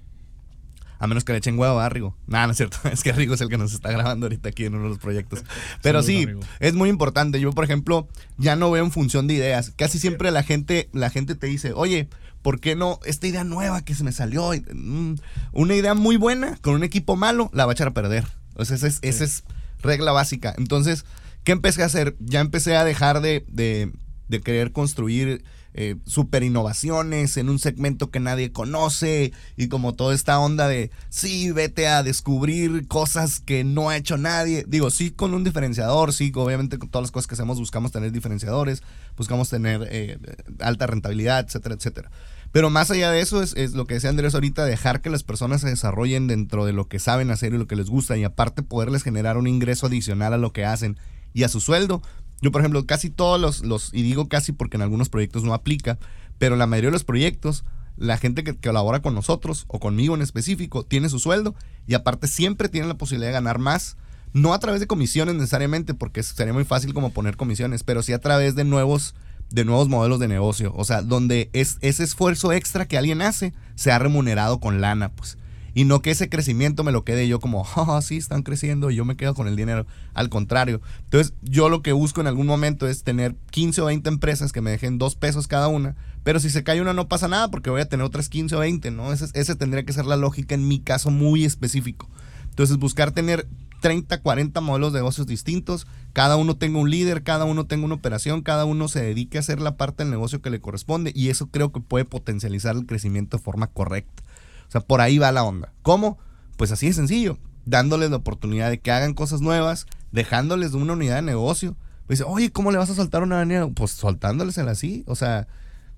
A 1.06 1.08
menos 1.08 1.24
que 1.24 1.34
le 1.34 1.38
echen 1.38 1.60
huevo 1.60 1.80
a 1.80 1.88
Rigo. 1.88 2.18
Nada, 2.26 2.48
no 2.48 2.52
es 2.52 2.58
cierto. 2.58 2.78
Es 2.92 3.04
que 3.04 3.12
Rigo 3.12 3.36
es 3.36 3.42
el 3.42 3.48
que 3.48 3.60
nos 3.60 3.74
está 3.74 3.92
grabando 3.92 4.26
ahorita 4.26 4.50
aquí 4.50 4.66
en 4.66 4.74
uno 4.74 4.86
de 4.86 4.90
los 4.90 4.98
proyectos. 4.98 5.44
Pero 5.84 6.02
sí, 6.02 6.28
es 6.60 6.74
muy 6.74 6.90
importante. 6.90 7.40
Yo, 7.40 7.52
por 7.52 7.64
ejemplo, 7.64 8.08
ya 8.40 8.56
no 8.56 8.72
veo 8.72 8.84
en 8.84 8.92
función 8.92 9.28
de 9.28 9.36
ideas. 9.36 9.72
Casi 9.76 10.00
siempre 10.00 10.32
la 10.32 10.42
gente, 10.42 10.90
la 10.94 11.12
gente 11.12 11.36
te 11.36 11.46
dice, 11.46 11.74
oye, 11.74 12.10
¿por 12.42 12.60
qué 12.60 12.76
no 12.76 13.00
esta 13.06 13.28
idea 13.28 13.44
nueva 13.44 13.86
que 13.86 13.94
se 13.94 14.04
me 14.04 14.12
salió? 14.12 14.50
Mm, 14.74 15.18
una 15.52 15.76
idea 15.76 15.94
muy 15.94 16.18
buena 16.18 16.58
con 16.64 16.74
un 16.74 16.84
equipo 16.84 17.16
malo, 17.16 17.52
la 17.54 17.68
va 17.68 17.74
a 17.74 17.76
echar 17.76 17.90
a 17.90 17.94
perder. 17.94 18.26
O 18.56 18.66
sea, 18.66 18.76
esa 18.76 18.88
es, 18.88 18.98
esa 19.04 19.26
es 19.26 19.44
regla 19.84 20.12
básica. 20.12 20.56
Entonces, 20.58 21.06
¿qué 21.44 21.52
empecé 21.52 21.84
a 21.84 21.86
hacer? 21.86 22.16
Ya 22.20 22.40
empecé 22.40 22.78
a 22.78 22.84
dejar 22.84 23.22
de, 23.22 23.46
de, 23.48 23.92
de 24.28 24.42
querer 24.42 24.72
construir 24.72 25.44
eh, 25.78 25.98
super 26.06 26.42
innovaciones 26.42 27.36
en 27.36 27.50
un 27.50 27.60
segmento 27.60 28.10
que 28.10 28.22
nadie 28.22 28.54
conoce 28.54 29.34
y 29.58 29.68
como 29.68 29.94
toda 29.94 30.16
esta 30.16 30.40
onda 30.40 30.70
de, 30.70 30.90
sí, 31.10 31.52
vete 31.52 31.90
a 31.90 32.02
descubrir 32.02 32.88
cosas 32.88 33.42
que 33.42 33.66
no 33.66 33.90
ha 33.90 33.98
hecho 33.98 34.18
nadie. 34.18 34.64
Digo, 34.70 34.90
sí 34.90 35.12
con 35.12 35.34
un 35.34 35.44
diferenciador, 35.44 36.14
sí, 36.14 36.32
obviamente 36.34 36.80
con 36.80 36.88
todas 36.88 37.04
las 37.04 37.12
cosas 37.12 37.28
que 37.28 37.36
hacemos 37.36 37.60
buscamos 37.60 37.92
tener 37.92 38.14
diferenciadores, 38.14 38.84
buscamos 39.18 39.50
tener 39.50 39.86
eh, 39.92 40.18
alta 40.60 40.88
rentabilidad, 40.88 41.46
etcétera, 41.46 41.76
etcétera. 41.76 42.10
Pero 42.54 42.70
más 42.70 42.90
allá 42.90 43.12
de 43.12 43.20
eso, 43.20 43.44
es, 43.44 43.54
es, 43.58 43.74
lo 43.74 43.86
que 43.86 43.96
decía 43.96 44.10
Andrés 44.10 44.34
ahorita, 44.34 44.64
dejar 44.64 45.02
que 45.02 45.10
las 45.10 45.24
personas 45.24 45.60
se 45.60 45.68
desarrollen 45.68 46.28
dentro 46.28 46.66
de 46.66 46.72
lo 46.72 46.88
que 46.88 47.00
saben 47.00 47.32
hacer 47.32 47.54
y 47.54 47.58
lo 47.58 47.68
que 47.68 47.76
les 47.76 47.90
gusta 47.90 48.16
y 48.16 48.24
aparte 48.24 48.64
poderles 48.64 49.04
generar 49.04 49.36
un 49.36 49.48
ingreso 49.48 49.88
adicional 49.88 50.32
a 50.32 50.38
lo 50.38 50.54
que 50.54 50.64
hacen 50.64 50.98
y 51.34 51.44
a 51.44 51.50
su 51.50 51.60
sueldo, 51.60 52.02
yo, 52.42 52.52
por 52.52 52.62
ejemplo, 52.62 52.86
casi 52.86 53.10
todos 53.10 53.40
los, 53.40 53.64
los, 53.64 53.94
y 53.94 54.04
digo 54.04 54.28
casi 54.28 54.52
porque 54.52 54.78
en 54.78 54.84
algunos 54.84 55.10
proyectos 55.10 55.44
no 55.44 55.54
aplica, 55.54 55.98
pero 56.38 56.56
la 56.56 56.68
mayoría 56.68 56.90
de 56.90 56.94
los 56.94 57.04
proyectos, 57.04 57.64
la 57.98 58.18
gente 58.18 58.44
que, 58.44 58.56
colabora 58.56 59.02
con 59.02 59.16
nosotros 59.16 59.66
o 59.68 59.80
conmigo 59.80 60.16
en 60.16 60.22
específico 60.22 60.84
tiene 60.84 61.10
su 61.10 61.20
sueldo 61.20 61.56
y 61.88 61.94
aparte 61.94 62.28
siempre 62.28 62.70
tienen 62.70 62.90
la 62.90 62.98
posibilidad 62.98 63.30
de 63.30 63.34
ganar 63.34 63.60
más. 63.60 63.98
No 64.34 64.54
a 64.54 64.60
través 64.60 64.82
de 64.82 64.88
comisiones 64.88 65.36
necesariamente, 65.36 65.94
porque 65.94 66.22
sería 66.22 66.52
muy 66.52 66.66
fácil 66.66 66.94
como 66.94 67.12
poner 67.12 67.38
comisiones, 67.38 67.84
pero 67.84 68.04
sí 68.04 68.12
a 68.12 68.20
través 68.20 68.54
de 68.56 68.66
nuevos, 68.66 69.16
de 69.50 69.64
nuevos 69.64 69.88
modelos 69.88 70.20
de 70.20 70.28
negocio. 70.28 70.74
O 70.76 70.84
sea, 70.84 71.02
donde 71.02 71.50
es, 71.54 71.78
ese 71.80 72.04
esfuerzo 72.04 72.52
extra 72.52 72.86
que 72.86 72.98
alguien 72.98 73.22
hace 73.22 73.54
se 73.76 73.94
ha 73.94 74.00
remunerado 74.00 74.60
con 74.60 74.82
lana, 74.82 75.14
pues 75.14 75.38
y 75.76 75.84
no 75.84 76.02
que 76.02 76.10
ese 76.10 76.30
crecimiento 76.30 76.86
me 76.86 76.94
lo 76.94 77.04
quede 77.04 77.28
yo 77.28 77.40
como, 77.40 77.68
oh, 77.76 78.02
sí, 78.02 78.18
están 78.18 78.42
creciendo 78.42 78.90
y 78.90 78.96
yo 78.96 79.06
me 79.06 79.18
quedo 79.18 79.36
con 79.36 79.48
el 79.48 79.58
dinero. 79.58 79.86
Al 80.14 80.30
contrario. 80.30 80.82
Entonces, 81.04 81.34
yo 81.44 81.70
lo 81.70 81.84
que 81.84 81.92
busco 81.92 82.22
en 82.22 82.28
algún 82.28 82.48
momento 82.48 82.88
es 82.88 83.04
tener 83.04 83.36
15 83.52 83.82
o 83.82 83.86
20 83.86 84.10
empresas 84.10 84.54
que 84.54 84.62
me 84.62 84.72
dejen 84.72 84.98
dos 84.98 85.16
pesos 85.16 85.48
cada 85.48 85.68
una, 85.68 85.96
pero 86.24 86.40
si 86.40 86.50
se 86.50 86.64
cae 86.64 86.82
una 86.82 86.94
no 86.94 87.10
pasa 87.10 87.28
nada 87.28 87.52
porque 87.52 87.70
voy 87.70 87.82
a 87.82 87.90
tener 87.90 88.06
otras 88.06 88.30
15 88.30 88.56
o 88.56 88.60
20, 88.60 88.90
¿no? 88.90 89.12
Ese, 89.12 89.28
ese 89.34 89.56
tendría 89.56 89.84
que 89.84 89.94
ser 89.94 90.06
la 90.06 90.16
lógica 90.16 90.56
en 90.56 90.68
mi 90.68 90.80
caso 90.80 91.12
muy 91.12 91.44
específico. 91.44 92.10
Entonces, 92.50 92.78
buscar 92.78 93.12
tener 93.12 93.46
30, 93.82 94.22
40 94.22 94.62
modelos 94.62 94.94
de 94.94 95.00
negocios 95.00 95.28
distintos, 95.28 95.88
cada 96.14 96.38
uno 96.38 96.56
tenga 96.56 96.80
un 96.80 96.90
líder, 96.90 97.22
cada 97.22 97.44
uno 97.44 97.66
tenga 97.68 97.84
una 97.84 97.96
operación, 97.96 98.42
cada 98.42 98.64
uno 98.64 98.88
se 98.88 99.04
dedique 99.04 99.38
a 99.38 99.42
hacer 99.42 99.60
la 99.60 99.76
parte 99.76 100.04
del 100.04 100.12
negocio 100.12 100.42
que 100.42 100.50
le 100.50 100.62
corresponde 100.62 101.12
y 101.14 101.30
eso 101.30 101.48
creo 101.48 101.74
que 101.74 101.82
puede 101.82 102.06
potencializar 102.06 102.78
el 102.78 102.86
crecimiento 102.86 103.38
de 103.38 103.44
forma 103.44 103.68
correcta. 103.68 104.24
O 104.68 104.72
sea, 104.72 104.82
por 104.82 105.02
ahí 105.02 105.18
va 105.18 105.32
la 105.32 105.44
onda. 105.44 105.74
¿Cómo? 105.82 106.18
Pues 106.58 106.72
así 106.72 106.88
de 106.88 106.94
sencillo, 106.94 107.38
dándoles 107.66 108.10
la 108.10 108.18
oportunidad 108.18 108.70
de 108.70 108.80
que 108.80 108.92
hagan 108.92 109.14
cosas 109.14 109.42
nuevas, 109.42 109.88
dejándoles 110.12 110.74
una 110.74 110.94
unidad 110.94 111.16
de 111.16 111.22
negocio. 111.22 111.76
Pues 112.08 112.20
dice, 112.20 112.30
oye, 112.30 112.52
¿cómo 112.52 112.72
le 112.72 112.78
vas 112.78 112.90
a 112.90 112.96
soltar 112.96 113.24
una 113.24 113.42
unidad? 113.42 113.70
Pues 113.76 113.92
soltándolesela 113.92 114.72
así. 114.72 115.04
O 115.08 115.16
sea, 115.16 115.48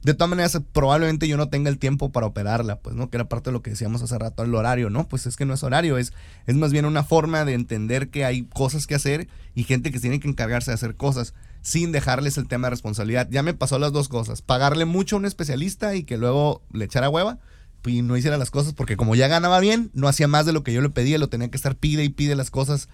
de 0.03 0.13
todas 0.13 0.29
maneras, 0.29 0.57
probablemente 0.71 1.27
yo 1.27 1.37
no 1.37 1.49
tenga 1.49 1.69
el 1.69 1.79
tiempo 1.79 2.11
para 2.11 2.27
operarla, 2.27 2.79
pues, 2.79 2.95
¿no? 2.95 3.09
Que 3.09 3.17
era 3.17 3.27
parte 3.27 3.49
de 3.49 3.53
lo 3.53 3.61
que 3.61 3.71
decíamos 3.71 4.01
hace 4.01 4.17
rato, 4.17 4.43
el 4.43 4.55
horario, 4.55 4.89
¿no? 4.89 5.07
Pues 5.07 5.25
es 5.25 5.35
que 5.35 5.45
no 5.45 5.53
es 5.53 5.63
horario, 5.63 5.97
es, 5.97 6.13
es 6.45 6.55
más 6.55 6.71
bien 6.71 6.85
una 6.85 7.03
forma 7.03 7.43
de 7.45 7.53
entender 7.53 8.09
que 8.09 8.23
hay 8.23 8.43
cosas 8.43 8.87
que 8.87 8.95
hacer 8.95 9.27
y 9.53 9.63
gente 9.63 9.91
que 9.91 9.99
tiene 9.99 10.19
que 10.19 10.29
encargarse 10.29 10.71
de 10.71 10.75
hacer 10.75 10.95
cosas 10.95 11.33
sin 11.61 11.91
dejarles 11.91 12.37
el 12.37 12.47
tema 12.47 12.67
de 12.67 12.71
responsabilidad. 12.71 13.27
Ya 13.29 13.43
me 13.43 13.53
pasó 13.53 13.79
las 13.79 13.91
dos 13.91 14.07
cosas, 14.07 14.41
pagarle 14.41 14.85
mucho 14.85 15.17
a 15.17 15.19
un 15.19 15.25
especialista 15.25 15.95
y 15.95 16.03
que 16.03 16.17
luego 16.17 16.61
le 16.71 16.85
echara 16.85 17.09
hueva 17.09 17.39
y 17.87 18.01
no 18.01 18.17
hiciera 18.17 18.37
las 18.37 18.51
cosas 18.51 18.73
porque 18.73 18.97
como 18.97 19.15
ya 19.15 19.27
ganaba 19.27 19.59
bien, 19.59 19.91
no 19.93 20.07
hacía 20.07 20.27
más 20.27 20.45
de 20.45 20.53
lo 20.53 20.63
que 20.63 20.73
yo 20.73 20.81
le 20.81 20.89
pedía, 20.89 21.17
lo 21.17 21.29
tenía 21.29 21.49
que 21.49 21.57
estar 21.57 21.75
pide 21.75 22.03
y 22.03 22.09
pide 22.09 22.35
las 22.35 22.51
cosas. 22.51 22.89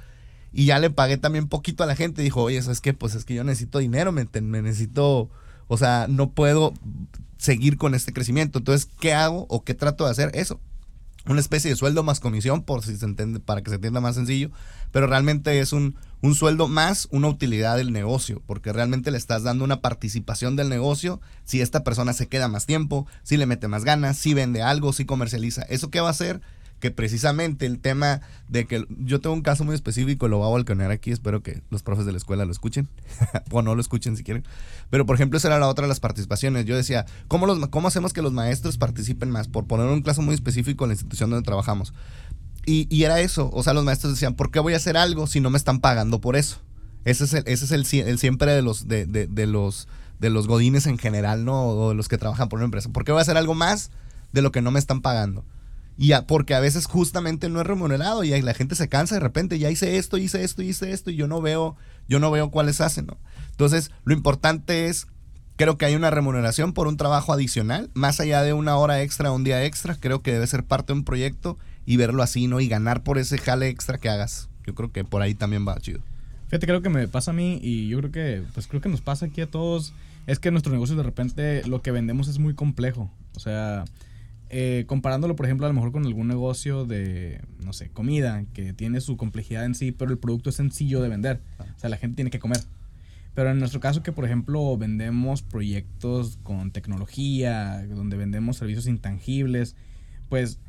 Y 0.52 0.66
ya 0.66 0.80
le 0.80 0.92
pagué 0.92 1.18
también 1.18 1.48
poquito 1.48 1.84
a 1.84 1.88
la 1.88 1.96
gente. 1.96 2.22
Dijo, 2.22 2.44
oye, 2.44 2.62
¿sabes 2.62 2.80
qué? 2.80 2.94
Pues 2.94 3.16
es 3.16 3.26
que 3.26 3.34
yo 3.34 3.44
necesito 3.44 3.80
dinero, 3.80 4.12
me, 4.12 4.28
necesito 4.42 5.32
O 5.68 5.78
sea, 5.78 6.06
no 6.08 6.32
puedo 6.32 6.74
seguir 7.38 7.78
con 7.78 7.96
este 7.96 8.14
crecimiento. 8.14 8.60
Entonces, 8.60 8.88
¿qué 9.00 9.14
hago 9.14 9.48
o 9.50 9.64
qué 9.64 9.74
trato 9.74 10.06
de 10.06 10.12
hacer? 10.12 10.32
Eso. 10.36 10.60
Una 11.26 11.40
especie 11.40 11.70
de 11.70 11.78
sueldo 11.78 12.04
más 12.04 12.20
comisión, 12.20 12.64
por 12.64 12.84
si 12.84 12.98
se 12.98 13.06
entiende, 13.06 13.40
para 13.40 13.62
que 13.62 13.70
se 13.70 13.76
entienda 13.76 14.02
más 14.02 14.16
sencillo. 14.16 14.52
Pero 14.92 15.08
realmente 15.08 15.60
es 15.60 15.72
un, 15.72 15.96
un 16.22 16.36
sueldo 16.36 16.68
más 16.68 17.08
una 17.12 17.30
utilidad 17.30 17.78
del 17.78 17.94
negocio, 17.94 18.42
porque 18.46 18.74
realmente 18.74 19.10
le 19.10 19.18
estás 19.18 19.44
dando 19.44 19.64
una 19.64 19.82
participación 19.82 20.56
del 20.56 20.70
negocio 20.70 21.22
si 21.46 21.62
esta 21.62 21.84
persona 21.84 22.14
se 22.14 22.28
queda 22.28 22.48
más 22.50 22.66
tiempo, 22.66 23.08
si 23.24 23.38
le 23.38 23.46
mete 23.46 23.68
más 23.68 23.86
ganas, 23.86 24.18
si 24.18 24.34
vende 24.34 24.62
algo, 24.62 24.92
si 24.92 25.06
comercializa. 25.06 25.64
¿Eso 25.64 25.90
qué 25.90 26.02
va 26.02 26.10
a 26.10 26.12
hacer? 26.12 26.42
Que 26.84 26.92
precisamente 26.92 27.66
el 27.66 27.80
tema 27.80 28.20
de 28.50 28.66
que 28.66 28.86
yo 28.90 29.22
tengo 29.22 29.34
un 29.34 29.42
caso 29.42 29.64
muy 29.64 29.74
específico, 29.74 30.28
lo 30.28 30.40
voy 30.40 30.50
a 30.50 30.52
balconear 30.52 30.92
aquí, 30.92 31.12
espero 31.12 31.42
que 31.42 31.62
los 31.70 31.82
profes 31.82 32.06
de 32.06 32.12
la 32.12 32.18
escuela 32.18 32.44
lo 32.44 32.52
escuchen, 32.52 32.90
o 33.52 33.62
no 33.62 33.74
lo 33.74 33.80
escuchen 33.80 34.18
si 34.18 34.24
quieren. 34.26 34.44
Pero 34.90 35.06
por 35.06 35.16
ejemplo, 35.16 35.38
esa 35.38 35.48
era 35.48 35.60
la 35.60 35.70
otra 35.70 35.84
de 35.84 35.88
las 35.88 36.02
participaciones. 36.02 36.66
Yo 36.66 36.76
decía, 36.76 37.06
¿cómo, 37.30 37.46
los, 37.46 37.70
¿cómo 37.70 37.88
hacemos 37.88 38.12
que 38.12 38.22
los 38.22 38.34
maestros 38.34 38.78
participen 38.78 39.32
más? 39.32 39.48
Por 39.48 39.66
poner 39.66 39.88
un 39.88 40.02
caso 40.02 40.22
muy 40.22 40.36
específico 40.36 40.84
en 40.84 40.90
la 40.90 40.96
institución 40.96 41.30
donde 41.30 41.46
trabajamos. 41.46 41.94
Y, 42.66 43.02
era 43.02 43.22
eso, 43.22 43.50
o 43.54 43.64
sea, 43.64 43.72
los 43.72 43.86
maestros 43.86 44.12
decían, 44.12 44.34
¿por 44.34 44.52
qué 44.52 44.60
voy 44.60 44.74
a 44.74 44.76
hacer 44.76 44.98
algo 44.98 45.26
si 45.26 45.40
no 45.40 45.50
me 45.50 45.58
están 45.58 45.80
pagando 45.80 46.20
por 46.20 46.36
eso? 46.36 46.58
Ese 47.06 47.24
es 47.24 47.34
el, 47.34 47.44
ese 47.46 47.64
es 47.64 47.72
el, 47.72 47.86
siempre 48.18 48.52
de 48.52 48.62
los, 48.62 48.90
de, 48.90 49.06
de, 49.06 49.48
los, 49.48 49.88
de 50.20 50.30
los 50.30 50.48
godines 50.48 50.86
en 50.86 50.98
general, 50.98 51.46
¿no? 51.46 51.64
O 51.66 51.90
de 51.92 51.96
los 51.96 52.10
que 52.10 52.18
trabajan 52.18 52.50
por 52.50 52.58
una 52.60 52.66
empresa. 52.66 52.90
¿Por 52.90 53.06
qué 53.06 53.14
voy 53.14 53.20
a 53.20 53.22
hacer 53.22 53.38
algo 53.38 53.54
más 53.54 53.90
de 54.34 54.42
lo 54.42 54.52
que 54.52 54.62
no 54.62 54.70
me 54.70 54.80
están 54.80 55.02
pagando? 55.02 55.46
Y 55.98 56.12
porque 56.28 56.56
a 56.56 56.60
veces 56.60 56.86
justamente 56.86 57.50
no 57.50 57.62
es 57.62 57.68
remunerado 57.68 58.24
y 58.24 58.42
la 58.42 58.54
gente 58.54 58.76
se 58.76 58.90
cansa 58.90 59.16
de 59.16 59.22
repente, 59.22 59.60
ya 59.60 59.70
hice 59.70 59.98
esto, 59.98 60.18
hice 60.18 60.44
esto, 60.44 60.62
hice 60.64 60.92
esto 60.92 61.12
y 61.12 61.16
yo 61.16 61.28
no 61.28 61.42
veo, 61.42 61.76
yo 62.08 62.20
no 62.20 62.32
veo 62.32 62.50
cuáles 62.50 62.82
hacen, 62.82 63.06
¿no? 63.06 63.18
Entonces, 63.52 63.92
lo 64.04 64.14
importante 64.14 64.88
es, 64.88 65.08
creo 65.56 65.78
que 65.78 65.86
hay 65.86 65.96
una 65.96 66.10
remuneración 66.10 66.74
por 66.74 66.88
un 66.88 66.98
trabajo 66.98 67.32
adicional, 67.32 67.92
más 67.94 68.20
allá 68.20 68.42
de 68.42 68.54
una 68.54 68.76
hora 68.78 69.02
extra, 69.04 69.32
un 69.32 69.44
día 69.44 69.64
extra, 69.64 69.96
creo 69.96 70.24
que 70.24 70.34
debe 70.34 70.48
ser 70.48 70.64
parte 70.64 70.94
de 70.94 71.00
un 71.00 71.06
proyecto 71.06 71.60
y 71.86 71.98
verlo 71.98 72.24
así, 72.24 72.48
¿no? 72.48 72.60
Y 72.60 72.68
ganar 72.68 73.04
por 73.04 73.20
ese 73.20 73.38
jale 73.38 73.68
extra 73.68 74.00
que 74.00 74.10
hagas. 74.10 74.50
Yo 74.66 74.74
creo 74.74 74.92
que 74.92 75.04
por 75.04 75.22
ahí 75.22 75.36
también 75.36 75.68
va 75.68 75.78
chido. 75.80 76.00
Fíjate, 76.48 76.68
creo 76.68 76.82
que 76.82 76.90
me 76.90 77.08
pasa 77.08 77.32
a 77.32 77.34
mí 77.34 77.60
y 77.62 77.88
yo 77.88 78.00
creo 78.00 78.12
que, 78.12 78.44
pues 78.54 78.68
creo 78.68 78.82
que 78.82 78.90
nos 78.90 79.02
pasa 79.02 79.28
aquí 79.28 79.42
a 79.42 79.50
todos, 79.50 79.94
es 80.28 80.40
que 80.40 80.52
nuestro 80.52 80.72
negocio 80.72 80.96
de 80.96 81.04
repente 81.04 81.68
lo 81.68 81.82
que 81.82 81.92
vendemos 81.92 82.28
es 82.28 82.40
muy 82.40 82.54
complejo. 82.56 83.12
O 83.36 83.40
sea, 83.40 83.86
eh, 84.56 84.86
comparándolo, 84.86 85.36
por 85.36 85.48
ejemplo, 85.48 85.66
a 85.66 85.70
lo 85.70 85.74
mejor 85.74 85.92
con 85.92 86.06
algún 86.06 86.28
negocio 86.28 86.86
de, 86.86 87.42
no 87.66 87.74
sé, 87.74 87.90
comida, 87.90 88.46
que 88.54 88.72
tiene 88.72 89.02
su 89.02 89.18
complejidad 89.18 89.66
en 89.66 89.74
sí, 89.74 89.92
pero 89.92 90.12
el 90.12 90.20
producto 90.20 90.52
es 90.52 90.56
sencillo 90.58 91.02
de 91.02 91.10
vender. 91.10 91.42
O 91.58 91.80
sea, 91.80 91.90
la 91.90 91.98
gente 91.98 92.18
tiene 92.18 92.30
que 92.30 92.38
comer. 92.38 92.60
Pero 93.34 93.50
en 93.50 93.58
nuestro 93.58 93.80
caso, 93.80 94.04
que 94.04 94.12
por 94.12 94.26
ejemplo 94.26 94.78
vendemos 94.78 95.42
proyectos 95.42 96.38
con 96.44 96.70
tecnología, 96.70 97.84
donde 97.88 98.16
vendemos 98.16 98.58
servicios 98.58 98.86
intangibles, 98.86 99.76
pues 100.30 100.60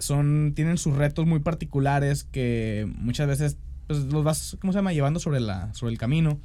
son, 0.00 0.54
tienen 0.56 0.76
sus 0.76 0.96
retos 0.96 1.24
muy 1.24 1.38
particulares 1.38 2.24
que 2.24 2.92
muchas 2.96 3.28
veces 3.28 3.58
pues, 3.86 4.00
los 4.06 4.24
vas, 4.24 4.56
¿cómo 4.60 4.72
se 4.72 4.80
llama?, 4.80 4.92
llevando 4.92 5.20
sobre, 5.20 5.38
la, 5.38 5.72
sobre 5.72 5.92
el 5.92 5.98
camino. 5.98 6.40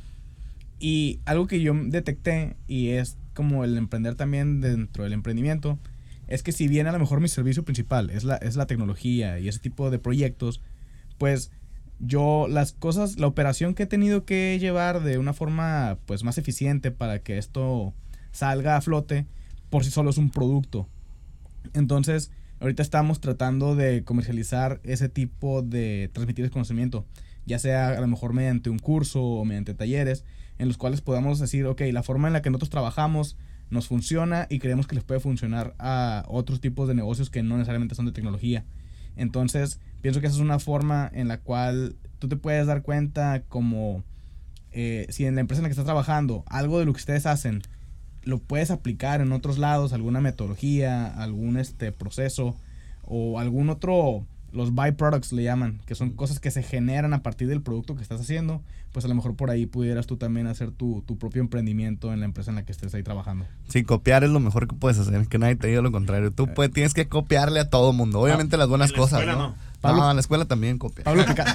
Y 0.77 1.19
algo 1.25 1.47
que 1.47 1.61
yo 1.61 1.73
detecté, 1.73 2.57
y 2.67 2.89
es 2.89 3.17
como 3.33 3.63
el 3.63 3.75
emprender 3.75 4.13
también 4.13 4.61
dentro 4.61 5.03
del 5.03 5.13
emprendimiento, 5.13 5.79
es 6.28 6.43
que 6.43 6.51
si 6.51 6.67
bien 6.67 6.88
a 6.88 6.91
lo 6.91 6.99
mejor 6.99 7.21
mi 7.21 7.28
servicio 7.28 7.63
principal 7.63 8.09
es 8.09 8.23
la, 8.23 8.36
es 8.38 8.55
la 8.55 8.67
tecnología 8.67 9.39
y 9.39 9.47
ese 9.47 9.59
tipo 9.59 9.91
de 9.91 9.99
proyectos, 9.99 10.61
pues 11.17 11.51
yo 11.99 12.47
las 12.49 12.73
cosas, 12.73 13.19
la 13.19 13.28
operación 13.28 13.73
que 13.73 13.84
he 13.84 13.88
tenido 13.88 14.26
que 14.26 14.57
llevar 14.59 15.01
de 15.03 15.17
una 15.17 15.34
forma 15.34 15.97
pues 16.05 16.23
más 16.23 16.38
eficiente 16.38 16.91
para 16.91 17.19
que 17.19 17.38
esto 17.38 17.93
salga 18.32 18.76
a 18.76 18.82
flote, 18.82 19.26
por 19.69 19.84
sí 19.84 19.91
solo 19.91 20.09
es 20.09 20.17
un 20.17 20.30
producto. 20.30 20.88
Entonces, 21.73 22.32
ahorita 22.59 22.84
estamos 22.84 23.21
tratando 23.21 23.76
de 23.76 24.03
comercializar 24.03 24.82
ese 24.84 25.09
tipo 25.09 25.61
de 25.61 26.09
transmitir 26.13 26.49
conocimiento, 26.49 27.05
ya 27.45 27.59
sea 27.59 27.89
a 27.89 28.01
lo 28.01 28.07
mejor 28.07 28.34
mediante 28.34 28.69
un 28.69 28.80
curso 28.80 29.23
o 29.23 29.45
mediante 29.45 29.73
talleres, 29.73 30.26
en 30.57 30.67
los 30.67 30.78
cuales 30.78 31.01
podamos 31.01 31.39
decir, 31.39 31.65
ok, 31.65 31.82
la 31.91 32.03
forma 32.03 32.28
en 32.28 32.34
la 32.34 32.41
que 32.41 32.49
nosotros 32.49 32.69
trabajamos 32.69 33.38
nos 33.70 33.88
funciona 33.88 34.47
y 34.49 34.59
creemos 34.59 34.88
que 34.88 34.95
les 34.95 35.03
puede 35.03 35.20
funcionar 35.20 35.76
a 35.80 36.24
otros 36.28 36.61
tipos 36.61 36.88
de 36.88 36.95
negocios 36.95 37.30
que 37.30 37.43
no 37.43 37.57
necesariamente 37.57 37.95
son 37.95 38.05
de 38.05 38.11
tecnología. 38.11 38.66
Entonces, 39.16 39.80
pienso 40.01 40.22
que 40.22 40.28
esa 40.28 40.36
es 40.36 40.41
una 40.41 40.59
forma 40.59 41.09
en 41.13 41.28
la 41.28 41.39
cual 41.39 41.95
tú 42.20 42.28
te 42.28 42.36
puedes 42.36 42.68
dar 42.68 42.82
cuenta 42.82 43.43
como 43.47 44.03
eh, 44.72 45.07
si 45.09 45.26
en 45.26 45.36
la 45.36 45.41
empresa 45.41 45.59
en 45.59 45.63
la 45.63 45.70
que 45.70 45.74
estás 45.74 45.86
trabajando 45.86 46.43
algo 46.47 46.80
de 46.80 46.86
lo 46.86 46.93
que 46.93 46.99
ustedes 46.99 47.26
hacen 47.26 47.61
lo 48.26 48.39
puedes 48.39 48.72
aplicar 48.72 49.22
en 49.22 49.32
otros 49.32 49.57
lados, 49.57 49.93
alguna 49.93 50.20
metodología, 50.20 51.05
algún 51.05 51.57
este 51.57 51.91
proceso 51.91 52.57
o 53.03 53.39
algún 53.39 53.70
otro 53.70 54.26
los 54.55 54.73
byproducts 54.73 55.33
le 55.33 55.43
llaman, 55.43 55.79
que 55.85 55.95
son 55.95 56.11
cosas 56.11 56.39
que 56.39 56.49
se 56.49 56.63
generan 56.63 57.13
a 57.13 57.21
partir 57.21 57.47
del 57.47 57.61
producto 57.61 57.95
que 57.95 58.01
estás 58.01 58.21
haciendo, 58.21 58.61
pues 58.91 59.03
a 59.05 59.07
lo 59.07 59.15
mejor 59.15 59.35
por 59.35 59.49
ahí 59.49 59.65
pudieras 59.65 60.07
tú 60.07 60.17
también 60.17 60.47
hacer 60.47 60.71
tu, 60.71 61.03
tu 61.05 61.17
propio 61.17 61.41
emprendimiento 61.41 62.13
en 62.13 62.21
la 62.21 62.25
empresa 62.25 62.51
en 62.51 62.55
la 62.55 62.63
que 62.63 62.71
estés 62.71 62.93
ahí 62.95 63.03
trabajando. 63.03 63.45
Sí, 63.67 63.83
copiar 63.83 64.23
es 64.23 64.29
lo 64.29 64.39
mejor 64.39 64.67
que 64.67 64.75
puedes 64.75 64.97
hacer, 64.97 65.27
que 65.27 65.37
nadie 65.37 65.57
te 65.57 65.67
diga 65.67 65.81
lo 65.81 65.91
contrario. 65.91 66.31
Tú 66.31 66.47
puedes, 66.53 66.71
tienes 66.71 66.93
que 66.93 67.07
copiarle 67.07 67.59
a 67.59 67.69
todo 67.69 67.91
mundo, 67.93 68.21
obviamente 68.21 68.57
las 68.57 68.69
buenas 68.69 68.93
cosas, 68.93 69.25
¿no? 69.25 69.55
Pablo, 69.86 70.03
no, 70.03 70.09
en 70.09 70.15
la 70.15 70.21
escuela 70.21 70.45
también 70.45 70.77
copia. 70.77 71.03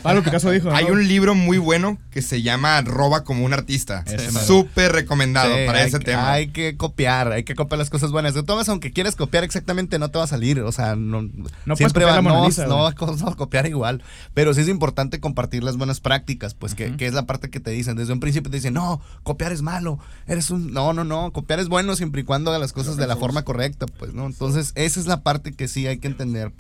Pablo, 0.03 0.23
Picasso 0.23 0.51
dijo. 0.51 0.71
Hay 0.71 0.87
un 0.87 1.07
libro 1.07 1.35
muy 1.35 1.59
bueno 1.59 1.99
que 2.11 2.23
se 2.23 2.43
llama 2.43 2.81
Roba 2.83 3.25
como 3.25 3.45
un 3.45 3.53
artista. 3.53 4.05
Súper 4.47 4.93
recomendado 4.93 5.55
para 5.67 5.85
ese 5.85 5.99
tema. 5.99 6.33
Hay 6.33 6.49
que 6.49 6.77
copiar, 6.77 7.33
hay 7.33 7.45
que 7.45 7.55
copiar 7.55 7.79
las 7.79 7.91
cosas 7.91 8.11
buenas. 8.11 8.35
De 8.35 8.43
todas, 8.43 8.69
aunque 8.69 8.93
quieres 8.93 9.17
copiar 9.17 9.45
exactamente, 9.45 9.99
no 9.99 10.11
te 10.11 10.19
va 10.19 10.25
a 10.25 10.29
salir. 10.29 10.61
O 10.61 10.73
sea, 10.73 10.97
no, 10.97 11.29
no 11.65 11.77
siempre 11.77 12.05
va, 12.05 12.21
no, 12.23 12.49
no, 12.49 12.87
a 12.87 12.95
copiar 13.37 13.67
igual. 13.67 14.03
Pero 14.35 14.55
sí 14.55 14.61
es 14.61 14.69
importante 14.69 15.21
compartir 15.21 15.63
las 15.63 15.77
buenas 15.77 16.01
prácticas, 16.01 16.55
pues, 16.55 16.75
que, 16.75 16.97
que, 16.97 17.07
es 17.07 17.15
la 17.15 17.27
parte 17.27 17.51
que 17.51 17.61
te 17.61 17.71
dicen. 17.71 17.97
Desde 17.97 18.13
un 18.13 18.21
principio 18.21 18.51
te 18.51 18.57
dicen, 18.57 18.75
no, 18.75 19.01
copiar 19.23 19.53
es 19.53 19.63
malo. 19.63 19.99
Eres 20.27 20.51
un. 20.51 20.73
No, 20.73 20.93
no, 20.93 21.05
no. 21.05 21.33
Copiar 21.33 21.61
es 21.61 21.69
bueno 21.69 21.97
siempre 21.97 22.23
y 22.23 22.25
cuando 22.25 22.51
haga 22.51 22.59
las 22.59 22.73
cosas 22.73 22.97
de 22.97 23.07
la 23.07 23.17
forma 23.17 23.43
correcta, 23.43 23.87
pues, 23.87 24.15
¿no? 24.15 24.27
Entonces, 24.27 24.73
esa 24.75 25.01
es 25.01 25.07
la 25.07 25.23
parte 25.23 25.53
que 25.53 25.69
sí 25.69 25.87
hay 25.87 25.99
que 25.99 26.09
entender. 26.09 26.53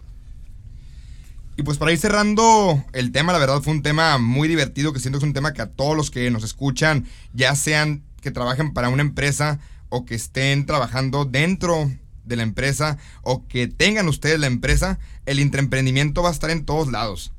Y 1.60 1.62
pues 1.62 1.76
para 1.76 1.92
ir 1.92 1.98
cerrando 1.98 2.82
el 2.94 3.12
tema, 3.12 3.34
la 3.34 3.38
verdad 3.38 3.60
fue 3.60 3.74
un 3.74 3.82
tema 3.82 4.16
muy 4.16 4.48
divertido, 4.48 4.94
que 4.94 4.98
siento 4.98 5.18
que 5.18 5.24
es 5.26 5.28
un 5.28 5.34
tema 5.34 5.52
que 5.52 5.60
a 5.60 5.68
todos 5.68 5.94
los 5.94 6.10
que 6.10 6.30
nos 6.30 6.42
escuchan, 6.42 7.04
ya 7.34 7.54
sean 7.54 8.02
que 8.22 8.30
trabajen 8.30 8.72
para 8.72 8.88
una 8.88 9.02
empresa 9.02 9.58
o 9.90 10.06
que 10.06 10.14
estén 10.14 10.64
trabajando 10.64 11.26
dentro 11.26 11.92
de 12.24 12.36
la 12.36 12.44
empresa 12.44 12.96
o 13.20 13.46
que 13.46 13.66
tengan 13.68 14.08
ustedes 14.08 14.40
la 14.40 14.46
empresa, 14.46 14.98
el 15.26 15.38
intraemprendimiento 15.38 16.22
va 16.22 16.30
a 16.30 16.32
estar 16.32 16.48
en 16.48 16.64
todos 16.64 16.90
lados. 16.90 17.30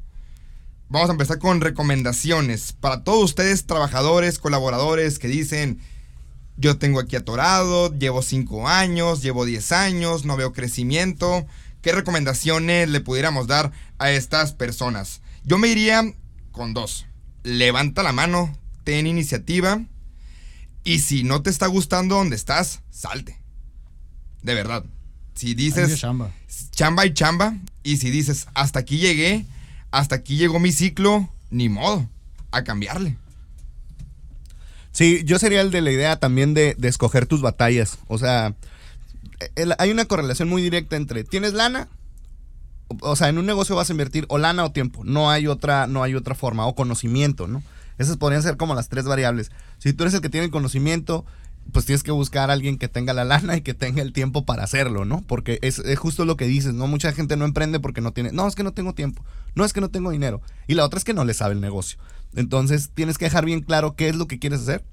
Vamos 0.88 1.09
a 1.09 1.13
empezar 1.13 1.39
con 1.39 1.59
recomendaciones 1.59 2.74
para 2.74 3.03
todos 3.03 3.24
ustedes, 3.24 3.65
trabajadores, 3.65 4.38
colaboradores 4.38 5.17
que 5.17 5.30
dicen, 5.30 5.80
yo 6.57 6.78
tengo 6.78 6.99
aquí 6.99 7.15
atorado, 7.15 7.91
llevo 7.97 8.22
5 8.22 8.67
años, 8.67 9.24
llevo 9.24 9.45
10 9.45 9.72
años, 9.72 10.26
no 10.26 10.38
veo 10.38 10.53
crecimiento. 10.53 11.47
¿Qué 11.82 11.91
recomendaciones 11.91 12.89
le 12.89 13.01
pudiéramos 13.01 13.47
dar 13.47 13.71
a 13.97 14.11
estas 14.11 14.53
personas? 14.53 15.21
Yo 15.43 15.57
me 15.57 15.67
iría 15.67 16.03
con 16.51 16.73
dos. 16.73 17.05
Levanta 17.43 18.03
la 18.03 18.11
mano, 18.11 18.55
ten 18.84 19.07
iniciativa. 19.07 19.82
Y 20.84 20.99
si 20.99 21.23
no 21.23 21.41
te 21.41 21.49
está 21.49 21.67
gustando 21.67 22.15
donde 22.15 22.36
estás, 22.36 22.82
salte. 22.91 23.38
De 24.43 24.53
verdad. 24.53 24.86
Si 25.34 25.55
dices 25.55 25.99
chamba. 25.99 26.32
chamba 26.71 27.05
y 27.05 27.13
chamba, 27.13 27.55
y 27.84 27.97
si 27.97 28.11
dices 28.11 28.47
hasta 28.53 28.79
aquí 28.79 28.97
llegué, 28.97 29.45
hasta 29.89 30.15
aquí 30.15 30.38
llegó 30.38 30.59
mi 30.59 30.71
ciclo, 30.71 31.29
ni 31.49 31.69
modo, 31.69 32.07
a 32.51 32.63
cambiarle. 32.63 33.17
Sí, 34.91 35.23
yo 35.25 35.39
sería 35.39 35.61
el 35.61 35.71
de 35.71 35.82
la 35.82 35.91
idea 35.91 36.19
también 36.19 36.53
de, 36.53 36.75
de 36.77 36.88
escoger 36.88 37.25
tus 37.25 37.41
batallas. 37.41 37.97
O 38.07 38.17
sea, 38.17 38.55
hay 39.78 39.91
una 39.91 40.05
correlación 40.05 40.49
muy 40.49 40.61
directa 40.61 40.95
entre 40.95 41.24
tienes 41.24 41.53
lana, 41.53 41.89
o 42.99 43.15
sea, 43.15 43.30
en 43.30 43.38
un 43.38 43.45
negocio 43.45 43.76
vas 43.76 43.89
a 43.89 43.93
invertir 43.93 44.26
o 44.30 44.38
lana 44.38 44.65
o 44.65 44.72
tiempo. 44.72 45.03
No 45.03 45.30
hay 45.30 45.47
otra, 45.47 45.88
no 45.88 46.03
hay 46.03 46.15
otra 46.15 46.36
forma, 46.36 46.65
o 46.65 46.76
conocimiento, 46.76 47.47
¿no? 47.47 47.63
Esas 47.97 48.17
podrían 48.17 48.43
ser 48.43 48.57
como 48.57 48.76
las 48.76 48.89
tres 48.89 49.05
variables. 49.05 49.51
Si 49.78 49.93
tú 49.93 50.03
eres 50.03 50.13
el 50.13 50.22
que 50.22 50.30
tiene 50.30 50.45
el 50.45 50.51
conocimiento, 50.51 51.26
pues 51.72 51.86
tienes 51.86 52.03
que 52.03 52.11
buscar 52.11 52.49
a 52.49 52.53
alguien 52.53 52.78
que 52.78 52.88
tenga 52.88 53.13
la 53.13 53.24
lana 53.24 53.55
y 53.57 53.61
que 53.61 53.74
tenga 53.74 54.01
el 54.01 54.11
tiempo 54.11 54.45
para 54.45 54.63
hacerlo, 54.63 55.05
¿no? 55.05 55.22
Porque 55.28 55.59
es, 55.61 55.80
es, 55.80 55.99
justo 55.99 56.26
lo 56.26 56.36
que 56.36 56.45
dices, 56.45 56.74
¿no? 56.74 56.88
Mucha 56.88 57.13
gente 57.13 57.38
no 57.38 57.45
emprende 57.45 57.80
porque 57.80 58.01
no 58.01 58.11
tiene, 58.11 58.32
no, 58.32 58.47
es 58.47 58.55
que 58.55 58.63
no 58.63 58.74
tengo 58.74 58.93
tiempo, 58.93 59.24
no 59.55 59.63
es 59.63 59.74
que 59.74 59.82
no 59.82 59.89
tengo 59.89 60.11
dinero. 60.11 60.41
Y 60.67 60.74
la 60.74 60.86
otra 60.86 60.97
es 60.97 61.03
que 61.03 61.13
no 61.13 61.26
le 61.26 61.34
sabe 61.34 61.53
el 61.53 61.61
negocio. 61.61 61.99
Entonces 62.36 62.89
tienes 62.93 63.17
que 63.17 63.26
dejar 63.26 63.45
bien 63.45 63.61
claro 63.61 63.95
qué 63.95 64.09
es 64.09 64.15
lo 64.15 64.28
que 64.28 64.39
quieres 64.39 64.61
hacer 64.61 64.84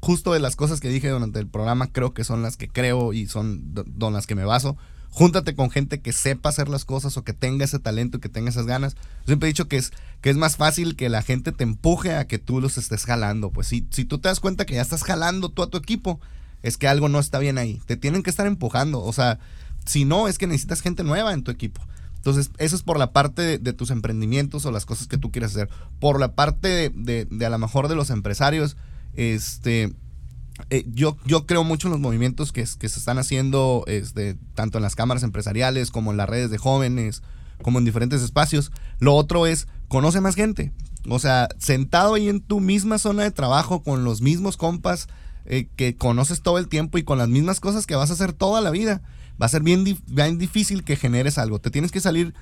justo 0.00 0.32
de 0.32 0.40
las 0.40 0.56
cosas 0.56 0.80
que 0.80 0.88
dije 0.88 1.08
durante 1.08 1.38
el 1.38 1.48
programa, 1.48 1.92
creo 1.92 2.14
que 2.14 2.24
son 2.24 2.42
las 2.42 2.56
que 2.56 2.68
creo 2.68 3.12
y 3.12 3.26
son 3.26 3.62
don 3.72 4.12
las 4.12 4.26
que 4.26 4.34
me 4.34 4.44
baso. 4.44 4.76
Júntate 5.10 5.54
con 5.54 5.70
gente 5.70 6.00
que 6.00 6.12
sepa 6.12 6.50
hacer 6.50 6.68
las 6.68 6.84
cosas 6.84 7.16
o 7.16 7.24
que 7.24 7.32
tenga 7.32 7.64
ese 7.64 7.78
talento 7.78 8.18
y 8.18 8.20
que 8.20 8.28
tenga 8.28 8.50
esas 8.50 8.66
ganas. 8.66 8.96
siempre 9.26 9.48
he 9.48 9.52
dicho 9.52 9.66
que 9.66 9.76
es, 9.76 9.92
que 10.20 10.30
es 10.30 10.36
más 10.36 10.56
fácil 10.56 10.96
que 10.96 11.08
la 11.08 11.22
gente 11.22 11.50
te 11.50 11.64
empuje 11.64 12.14
a 12.14 12.26
que 12.26 12.38
tú 12.38 12.60
los 12.60 12.78
estés 12.78 13.04
jalando. 13.04 13.50
Pues 13.50 13.66
si, 13.66 13.86
si 13.90 14.04
tú 14.04 14.18
te 14.18 14.28
das 14.28 14.40
cuenta 14.40 14.66
que 14.66 14.74
ya 14.74 14.82
estás 14.82 15.02
jalando 15.02 15.48
tú 15.48 15.62
a 15.62 15.70
tu 15.70 15.78
equipo, 15.78 16.20
es 16.62 16.76
que 16.76 16.88
algo 16.88 17.08
no 17.08 17.18
está 17.18 17.38
bien 17.38 17.58
ahí. 17.58 17.80
Te 17.86 17.96
tienen 17.96 18.22
que 18.22 18.30
estar 18.30 18.46
empujando. 18.46 19.02
O 19.02 19.12
sea, 19.12 19.38
si 19.84 20.04
no, 20.04 20.28
es 20.28 20.38
que 20.38 20.46
necesitas 20.46 20.82
gente 20.82 21.02
nueva 21.02 21.32
en 21.32 21.42
tu 21.42 21.50
equipo. 21.50 21.80
Entonces, 22.16 22.50
eso 22.58 22.76
es 22.76 22.82
por 22.82 22.98
la 22.98 23.12
parte 23.12 23.58
de, 23.58 23.72
tus 23.72 23.90
emprendimientos 23.90 24.66
o 24.66 24.72
las 24.72 24.84
cosas 24.84 25.06
que 25.06 25.18
tú 25.18 25.30
quieres 25.30 25.52
hacer. 25.52 25.68
Por 26.00 26.20
la 26.20 26.32
parte 26.34 26.90
de, 26.90 27.26
de, 27.30 27.46
a 27.46 27.50
lo 27.50 27.58
mejor 27.58 27.88
de 27.88 27.94
los 27.94 28.10
empresarios, 28.10 28.76
este, 29.18 29.92
eh, 30.70 30.84
yo, 30.86 31.16
yo 31.26 31.44
creo 31.44 31.64
mucho 31.64 31.88
en 31.88 31.92
los 31.92 32.00
movimientos 32.00 32.52
que, 32.52 32.60
que 32.62 32.88
se 32.88 32.98
están 33.00 33.18
haciendo 33.18 33.82
este, 33.88 34.36
tanto 34.54 34.78
en 34.78 34.82
las 34.82 34.94
cámaras 34.94 35.24
empresariales 35.24 35.90
como 35.90 36.12
en 36.12 36.16
las 36.16 36.28
redes 36.28 36.50
de 36.50 36.58
jóvenes, 36.58 37.22
como 37.60 37.80
en 37.80 37.84
diferentes 37.84 38.22
espacios. 38.22 38.70
Lo 39.00 39.16
otro 39.16 39.46
es, 39.46 39.66
conoce 39.88 40.20
más 40.20 40.36
gente. 40.36 40.72
O 41.08 41.18
sea, 41.18 41.48
sentado 41.58 42.14
ahí 42.14 42.28
en 42.28 42.40
tu 42.40 42.60
misma 42.60 42.98
zona 42.98 43.24
de 43.24 43.32
trabajo 43.32 43.82
con 43.82 44.04
los 44.04 44.20
mismos 44.20 44.56
compas 44.56 45.08
eh, 45.46 45.68
que 45.74 45.96
conoces 45.96 46.40
todo 46.40 46.58
el 46.58 46.68
tiempo 46.68 46.96
y 46.96 47.02
con 47.02 47.18
las 47.18 47.28
mismas 47.28 47.58
cosas 47.58 47.84
que 47.84 47.96
vas 47.96 48.10
a 48.10 48.12
hacer 48.12 48.32
toda 48.32 48.60
la 48.60 48.70
vida, 48.70 49.02
va 49.40 49.46
a 49.46 49.48
ser 49.48 49.62
bien, 49.62 49.84
bien 50.06 50.38
difícil 50.38 50.84
que 50.84 50.94
generes 50.94 51.38
algo. 51.38 51.58
Te 51.58 51.72
tienes 51.72 51.90
que 51.90 51.98
salir. 52.00 52.34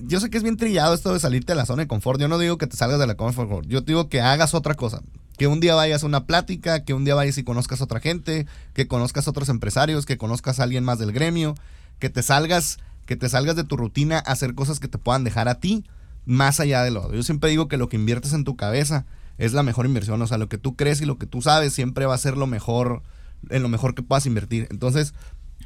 Yo 0.00 0.20
sé 0.20 0.30
que 0.30 0.36
es 0.36 0.44
bien 0.44 0.56
trillado 0.56 0.94
esto 0.94 1.12
de 1.12 1.18
salirte 1.18 1.52
de 1.52 1.56
la 1.56 1.66
zona 1.66 1.82
de 1.82 1.88
confort. 1.88 2.20
Yo 2.20 2.28
no 2.28 2.38
digo 2.38 2.56
que 2.56 2.68
te 2.68 2.76
salgas 2.76 3.00
de 3.00 3.08
la 3.08 3.16
confort. 3.16 3.66
Yo 3.66 3.82
te 3.82 3.90
digo 3.90 4.08
que 4.08 4.20
hagas 4.20 4.54
otra 4.54 4.74
cosa. 4.74 5.02
Que 5.40 5.46
un 5.46 5.58
día 5.58 5.74
vayas 5.74 6.02
a 6.02 6.06
una 6.06 6.26
plática, 6.26 6.84
que 6.84 6.92
un 6.92 7.06
día 7.06 7.14
vayas 7.14 7.38
y 7.38 7.44
conozcas 7.44 7.80
a 7.80 7.84
otra 7.84 7.98
gente, 7.98 8.46
que 8.74 8.86
conozcas 8.86 9.26
a 9.26 9.30
otros 9.30 9.48
empresarios, 9.48 10.04
que 10.04 10.18
conozcas 10.18 10.60
a 10.60 10.64
alguien 10.64 10.84
más 10.84 10.98
del 10.98 11.12
gremio, 11.12 11.54
que 11.98 12.10
te 12.10 12.22
salgas, 12.22 12.76
que 13.06 13.16
te 13.16 13.26
salgas 13.26 13.56
de 13.56 13.64
tu 13.64 13.78
rutina 13.78 14.18
a 14.18 14.32
hacer 14.32 14.54
cosas 14.54 14.80
que 14.80 14.88
te 14.88 14.98
puedan 14.98 15.24
dejar 15.24 15.48
a 15.48 15.54
ti 15.54 15.86
más 16.26 16.60
allá 16.60 16.82
de 16.82 16.90
lo. 16.90 17.10
Yo 17.14 17.22
siempre 17.22 17.48
digo 17.48 17.68
que 17.68 17.78
lo 17.78 17.88
que 17.88 17.96
inviertes 17.96 18.34
en 18.34 18.44
tu 18.44 18.54
cabeza 18.54 19.06
es 19.38 19.54
la 19.54 19.62
mejor 19.62 19.86
inversión. 19.86 20.20
O 20.20 20.26
sea, 20.26 20.36
lo 20.36 20.50
que 20.50 20.58
tú 20.58 20.76
crees 20.76 21.00
y 21.00 21.06
lo 21.06 21.16
que 21.16 21.24
tú 21.24 21.40
sabes 21.40 21.72
siempre 21.72 22.04
va 22.04 22.14
a 22.14 22.18
ser 22.18 22.36
lo 22.36 22.46
mejor, 22.46 23.02
en 23.48 23.62
lo 23.62 23.70
mejor 23.70 23.94
que 23.94 24.02
puedas 24.02 24.26
invertir. 24.26 24.68
Entonces, 24.70 25.14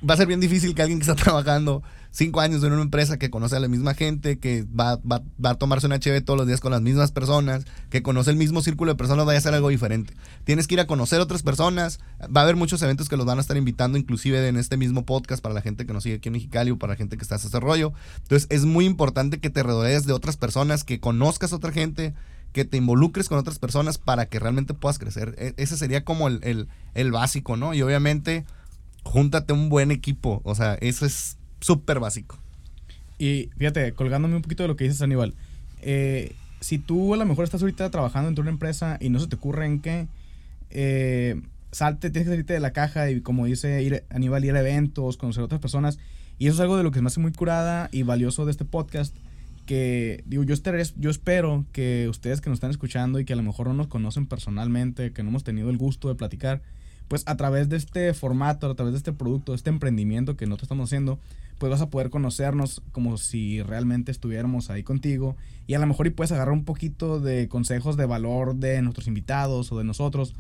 va 0.09 0.15
a 0.15 0.17
ser 0.17 0.29
bien 0.29 0.39
difícil 0.39 0.77
que 0.77 0.83
alguien 0.83 1.01
que 1.01 1.11
está 1.11 1.17
trabajando 1.21 1.83
cinco 2.15 2.41
años 2.41 2.63
en 2.63 2.73
una 2.73 2.83
empresa 2.83 3.19
que 3.19 3.29
conoce 3.29 3.57
a 3.57 3.61
la 3.61 3.67
misma 3.67 3.93
gente, 3.93 4.39
que 4.39 4.63
va, 4.63 4.97
va, 4.97 5.23
va, 5.45 5.51
a 5.51 5.55
tomarse 5.57 5.87
una 5.87 5.97
HB 5.97 6.25
todos 6.25 6.39
los 6.39 6.47
días 6.47 6.61
con 6.61 6.71
las 6.71 6.81
mismas 6.81 7.11
personas, 7.11 7.65
que 7.91 8.03
conoce 8.03 8.31
el 8.31 8.37
mismo 8.37 8.63
círculo 8.63 8.93
de 8.93 8.97
personas, 8.97 9.27
vaya 9.27 9.39
a 9.39 9.41
hacer 9.41 9.53
algo 9.53 9.69
diferente. 9.69 10.15
Tienes 10.45 10.69
que 10.69 10.75
ir 10.75 10.81
a 10.81 10.87
conocer 10.87 11.21
otras 11.21 11.43
personas. 11.43 11.99
Va 12.25 12.43
a 12.43 12.45
haber 12.45 12.55
muchos 12.55 12.81
eventos 12.83 13.09
que 13.09 13.17
los 13.17 13.27
van 13.27 13.39
a 13.39 13.41
estar 13.41 13.57
invitando, 13.57 13.99
inclusive 13.99 14.47
en 14.47 14.57
este 14.57 14.77
mismo 14.77 15.05
podcast, 15.05 15.43
para 15.43 15.55
la 15.55 15.61
gente 15.61 15.87
que 15.87 15.93
nos 15.93 16.05
sigue 16.05 16.17
aquí 16.17 16.29
en 16.29 16.35
Mexicali 16.35 16.71
o 16.71 16.79
para 16.79 16.93
la 16.93 16.97
gente 16.97 17.17
que 17.17 17.23
está 17.23 17.35
en 17.35 17.41
ese 17.41 17.61
rollo. 17.61 17.93
Entonces, 18.23 18.47
es 18.49 18.65
muy 18.65 18.85
importante 18.85 19.41
que 19.41 19.51
te 19.51 19.65
rodees 19.65 20.07
de 20.07 20.13
otras 20.13 20.37
personas, 20.37 20.85
que 20.85 21.01
conozcas 21.01 21.53
a 21.53 21.57
otra 21.57 21.73
gente, 21.73 22.15
que 22.53 22.65
te 22.65 22.77
involucres 22.77 23.29
con 23.29 23.39
otras 23.39 23.59
personas 23.59 23.99
para 23.99 24.27
que 24.27 24.39
realmente 24.39 24.73
puedas 24.73 25.01
crecer. 25.01 25.35
E, 25.37 25.55
ese 25.57 25.77
sería 25.77 26.05
como 26.05 26.29
el, 26.29 26.39
el, 26.45 26.69
el 26.95 27.11
básico, 27.11 27.57
¿no? 27.57 27.75
Y 27.75 27.83
obviamente 27.83 28.45
júntate 29.03 29.53
un 29.53 29.69
buen 29.69 29.91
equipo. 29.91 30.41
O 30.45 30.55
sea, 30.55 30.75
eso 30.75 31.05
es 31.05 31.39
súper 31.65 31.99
básico. 31.99 32.39
Y 33.19 33.49
fíjate, 33.57 33.95
colgándome 33.95 34.37
un 34.37 34.43
poquito 34.43 34.65
de 34.65 34.69
lo 34.69 34.77
que 34.77 34.85
dices, 34.85 35.01
Aníbal. 35.01 35.33
Eh, 35.81 36.35
si 36.61 36.79
tú 36.79 37.15
a 37.15 37.17
lo 37.17 37.25
mejor 37.25 37.45
estás 37.45 37.63
ahorita 37.63 37.91
trabajando 37.91 38.29
en 38.29 38.35
tu 38.35 38.43
empresa 38.43 38.99
y 39.01 39.09
no 39.09 39.19
se 39.19 39.29
te 39.29 39.37
ocurre 39.37 39.65
en 39.65 39.81
qué, 39.81 40.07
eh, 40.69 41.41
salte, 41.73 42.11
tienes 42.11 42.27
que 42.27 42.33
salirte 42.35 42.53
de 42.53 42.61
la 42.61 42.75
caja 42.75 43.11
y 43.11 43.23
como 43.23 43.47
dice 43.47 43.83
ir, 43.83 44.05
Aníbal, 44.11 44.45
ir 44.45 44.55
a 44.55 44.61
eventos, 44.61 45.17
conocer 45.17 45.41
a 45.41 45.47
otras 45.47 45.61
personas. 45.61 45.99
Y 46.39 46.49
eso 46.49 46.57
es 46.57 46.61
algo 46.61 46.77
de 46.77 46.83
lo 46.83 46.91
que 46.91 47.01
me 47.01 47.07
hace 47.07 47.21
muy 47.21 47.33
curada 47.33 47.89
y 47.93 48.03
valioso 48.03 48.45
de 48.45 48.51
este 48.51 48.67
podcast. 48.67 49.17
Que 49.65 50.23
digo, 50.27 50.43
yo, 50.43 50.55
yo 50.99 51.11
espero 51.11 51.65
que 51.73 52.09
ustedes 52.11 52.43
que 52.43 52.51
nos 52.51 52.59
están 52.59 52.73
escuchando 52.73 53.21
y 53.21 53.25
que 53.25 53.33
a 53.33 53.37
lo 53.37 53.43
mejor 53.43 53.69
no 53.69 53.75
nos 53.75 53.87
conocen 53.87 54.27
personalmente, 54.27 55.13
que 55.13 55.23
no 55.23 55.31
hemos 55.31 55.45
tenido 55.45 55.71
el 55.71 55.79
gusto 55.79 56.09
de 56.09 56.15
platicar, 56.15 56.61
pues 57.09 57.23
a 57.27 57.37
través 57.37 57.71
de 57.71 57.77
este 57.77 58.13
formato, 58.13 58.71
a 58.71 58.75
través 58.75 58.93
de 58.93 58.99
este 58.99 59.13
producto, 59.13 59.53
de 59.53 59.57
este 59.57 59.71
emprendimiento 59.71 60.37
que 60.37 60.47
nosotros 60.47 60.67
estamos 60.67 60.89
haciendo, 60.91 61.19
pues 61.59 61.71
vas 61.71 61.81
a 61.81 61.91
poder 61.91 62.11
conocernos 62.11 62.83
como 62.93 63.17
si 63.17 63.63
realmente 63.63 64.11
estuviéramos 64.11 64.71
ahí 64.71 64.83
contigo 64.83 65.37
y 65.67 65.75
a 65.75 65.79
lo 65.79 65.87
mejor 65.87 66.07
y 66.07 66.11
puedes 66.11 66.33
agarrar 66.33 66.53
un 66.53 66.65
poquito 66.65 67.21
de 67.21 67.49
consejos 67.49 67.97
de 67.97 68.07
valor 68.07 68.57
de 68.57 68.83
nuestros 68.83 69.07
invitados 69.07 69.71
o 69.73 69.79
de 69.79 69.85
nosotros. 69.85 70.35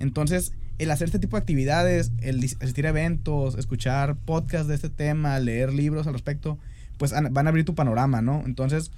Entonces, 0.00 0.52
el 0.78 0.90
hacer 0.90 1.06
este 1.06 1.18
tipo 1.18 1.36
de 1.36 1.42
actividades, 1.42 2.12
el 2.20 2.38
asistir 2.38 2.86
a 2.86 2.90
eventos, 2.90 3.56
escuchar 3.56 4.16
podcasts 4.16 4.66
de 4.66 4.74
este 4.74 4.90
tema, 4.90 5.38
leer 5.38 5.72
libros 5.72 6.06
al 6.06 6.14
respecto, 6.14 6.58
pues 6.98 7.12
van 7.12 7.46
a 7.46 7.50
abrir 7.50 7.64
tu 7.64 7.74
panorama, 7.74 8.22
¿no? 8.22 8.42
Entonces, 8.44 8.90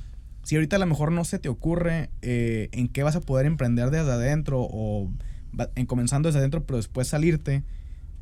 si 0.43 0.55
ahorita 0.55 0.77
a 0.77 0.79
lo 0.79 0.87
mejor 0.87 1.13
no 1.13 1.25
se 1.25 1.39
te 1.39 1.49
ocurre 1.49 2.09
eh, 2.23 2.69
en 2.73 2.89
qué 2.89 3.03
vas 3.03 3.17
a 3.17 3.21
poder 3.21 3.47
emprender 3.47 3.91
desde 3.91 4.13
adentro 4.13 4.61
o 4.61 5.11
en 5.75 5.87
comenzando 5.87 6.29
desde 6.29 6.39
adentro, 6.39 6.65
pero 6.65 6.77
después 6.77 7.09
salirte, 7.09 7.63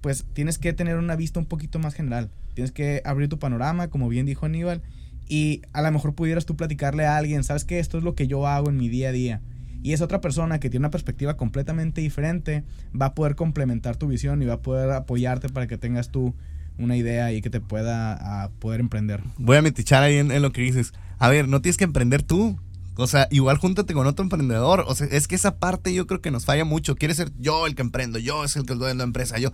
pues 0.05 0.27
tienes 0.35 0.59
que 0.59 0.75
tener 0.75 0.99
una 0.99 1.17
vista 1.17 1.41
un 1.41 1.47
poquito 1.47 1.79
más 1.79 1.95
general. 1.95 2.29
Tienes 2.53 2.73
que 2.73 3.01
abrir 3.07 3.31
tu 3.31 3.39
panorama, 3.39 3.89
como 3.89 4.11
bien 4.11 4.27
dijo 4.27 4.45
Aníbal, 4.45 4.83
y 5.31 5.63
a 5.73 5.81
lo 5.81 5.91
mejor 5.91 6.15
pudieras 6.15 6.45
tú 6.45 6.57
platicarle 6.57 7.07
a 7.07 7.17
alguien, 7.17 7.43
sabes 7.43 7.65
que 7.65 7.79
esto 7.79 7.97
es 7.97 8.05
lo 8.05 8.15
que 8.15 8.27
yo 8.27 8.47
hago 8.47 8.69
en 8.69 8.77
mi 8.77 8.91
día 8.91 9.09
a 9.09 9.13
día. 9.13 9.41
Y 9.83 9.95
esa 9.95 10.05
otra 10.05 10.21
persona 10.21 10.61
que 10.61 10.69
tiene 10.69 10.83
una 10.83 10.91
perspectiva 10.91 11.39
completamente 11.39 12.03
diferente 12.03 12.65
va 12.95 13.07
a 13.07 13.15
poder 13.15 13.35
complementar 13.35 13.97
tu 13.97 14.07
visión 14.07 14.43
y 14.43 14.45
va 14.45 14.55
a 14.55 14.61
poder 14.61 14.91
apoyarte 14.91 15.49
para 15.49 15.67
que 15.67 15.79
tengas 15.79 16.11
tú 16.11 16.35
una 16.77 16.99
idea 16.99 17.33
y 17.33 17.41
que 17.41 17.49
te 17.49 17.63
pueda 17.63 18.51
poder 18.59 18.81
emprender. 18.81 19.23
Voy 19.39 19.57
a 19.57 19.63
metichar 19.63 20.03
ahí 20.03 20.19
en, 20.19 20.43
lo 20.43 20.53
que 20.53 20.61
dices. 20.61 20.93
A 21.19 21.31
ver, 21.31 21.49
no 21.49 21.63
tienes 21.63 21.79
que 21.79 21.85
emprender 21.85 22.23
tú. 22.23 22.61
O 22.97 23.07
sea, 23.07 23.27
igual 23.31 23.57
júntate 23.57 23.95
con 23.95 24.07
otro 24.07 24.23
emprendedor. 24.23 24.85
O 24.87 24.95
sea, 24.95 25.07
es 25.07 25.29
que 25.29 25.35
esa 25.35 25.57
parte 25.57 25.95
yo 25.95 26.07
creo 26.07 26.21
que 26.21 26.31
nos 26.31 26.45
falla 26.45 26.67
mucho. 26.67 26.95
Quiere 26.95 27.15
ser 27.15 27.33
yo 27.39 27.67
el 27.67 27.75
que 27.75 27.81
emprendo, 27.81 28.19
yo 28.19 28.45
es 28.45 28.55
el 28.57 28.67
que 28.67 28.75
doy 28.75 28.95
la 28.95 29.05
empresa, 29.05 29.39
yo. 29.39 29.51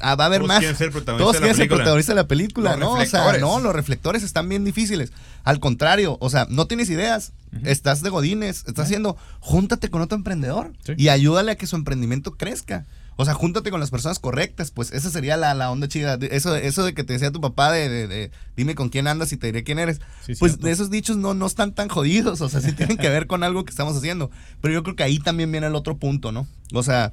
Ah, 0.00 0.16
va 0.16 0.24
a 0.24 0.26
haber 0.26 0.42
más. 0.44 0.64
Ser 0.64 0.92
Todos 1.04 1.36
quieren 1.36 1.54
ser 1.54 1.68
protagonista 1.68 2.12
de 2.12 2.16
la 2.16 2.28
película, 2.28 2.76
¿no? 2.76 2.92
O 2.92 3.06
sea, 3.06 3.38
no, 3.38 3.60
los 3.60 3.72
reflectores 3.74 4.22
están 4.22 4.48
bien 4.48 4.64
difíciles. 4.64 5.12
Al 5.44 5.60
contrario, 5.60 6.16
o 6.20 6.30
sea, 6.30 6.46
no 6.50 6.66
tienes 6.66 6.90
ideas, 6.90 7.32
estás 7.64 8.02
de 8.02 8.10
godines, 8.10 8.64
estás 8.66 8.86
haciendo, 8.86 9.16
júntate 9.40 9.88
con 9.88 10.02
otro 10.02 10.16
emprendedor 10.16 10.72
y 10.96 11.08
ayúdale 11.08 11.52
a 11.52 11.56
que 11.56 11.66
su 11.66 11.76
emprendimiento 11.76 12.34
crezca. 12.36 12.86
O 13.20 13.24
sea, 13.24 13.34
júntate 13.34 13.72
con 13.72 13.80
las 13.80 13.90
personas 13.90 14.20
correctas, 14.20 14.70
pues 14.70 14.92
esa 14.92 15.10
sería 15.10 15.36
la, 15.36 15.52
la 15.52 15.72
onda 15.72 15.88
chida. 15.88 16.18
Eso, 16.30 16.54
eso 16.54 16.84
de 16.84 16.94
que 16.94 17.02
te 17.02 17.14
decía 17.14 17.32
tu 17.32 17.40
papá 17.40 17.72
de, 17.72 18.30
dime 18.56 18.76
con 18.76 18.90
quién 18.90 19.08
andas 19.08 19.32
y 19.32 19.36
te 19.36 19.48
diré 19.48 19.64
quién 19.64 19.80
eres. 19.80 20.00
pues 20.38 20.60
de 20.60 20.70
esos 20.70 20.88
dichos 20.88 21.16
no, 21.16 21.34
no 21.34 21.46
están 21.46 21.74
tan 21.74 21.88
jodidos, 21.88 22.40
o 22.40 22.48
sea, 22.48 22.60
sí 22.60 22.70
tienen 22.72 22.96
que 22.96 23.08
ver 23.08 23.26
con 23.26 23.42
algo 23.42 23.64
que 23.64 23.70
estamos 23.70 23.96
haciendo. 23.96 24.30
Pero 24.60 24.72
yo 24.72 24.84
creo 24.84 24.94
que 24.94 25.02
ahí 25.02 25.18
también 25.18 25.50
viene 25.50 25.66
el 25.66 25.74
otro 25.74 25.96
punto, 25.96 26.30
¿no? 26.30 26.46
O 26.72 26.84
sea, 26.84 27.12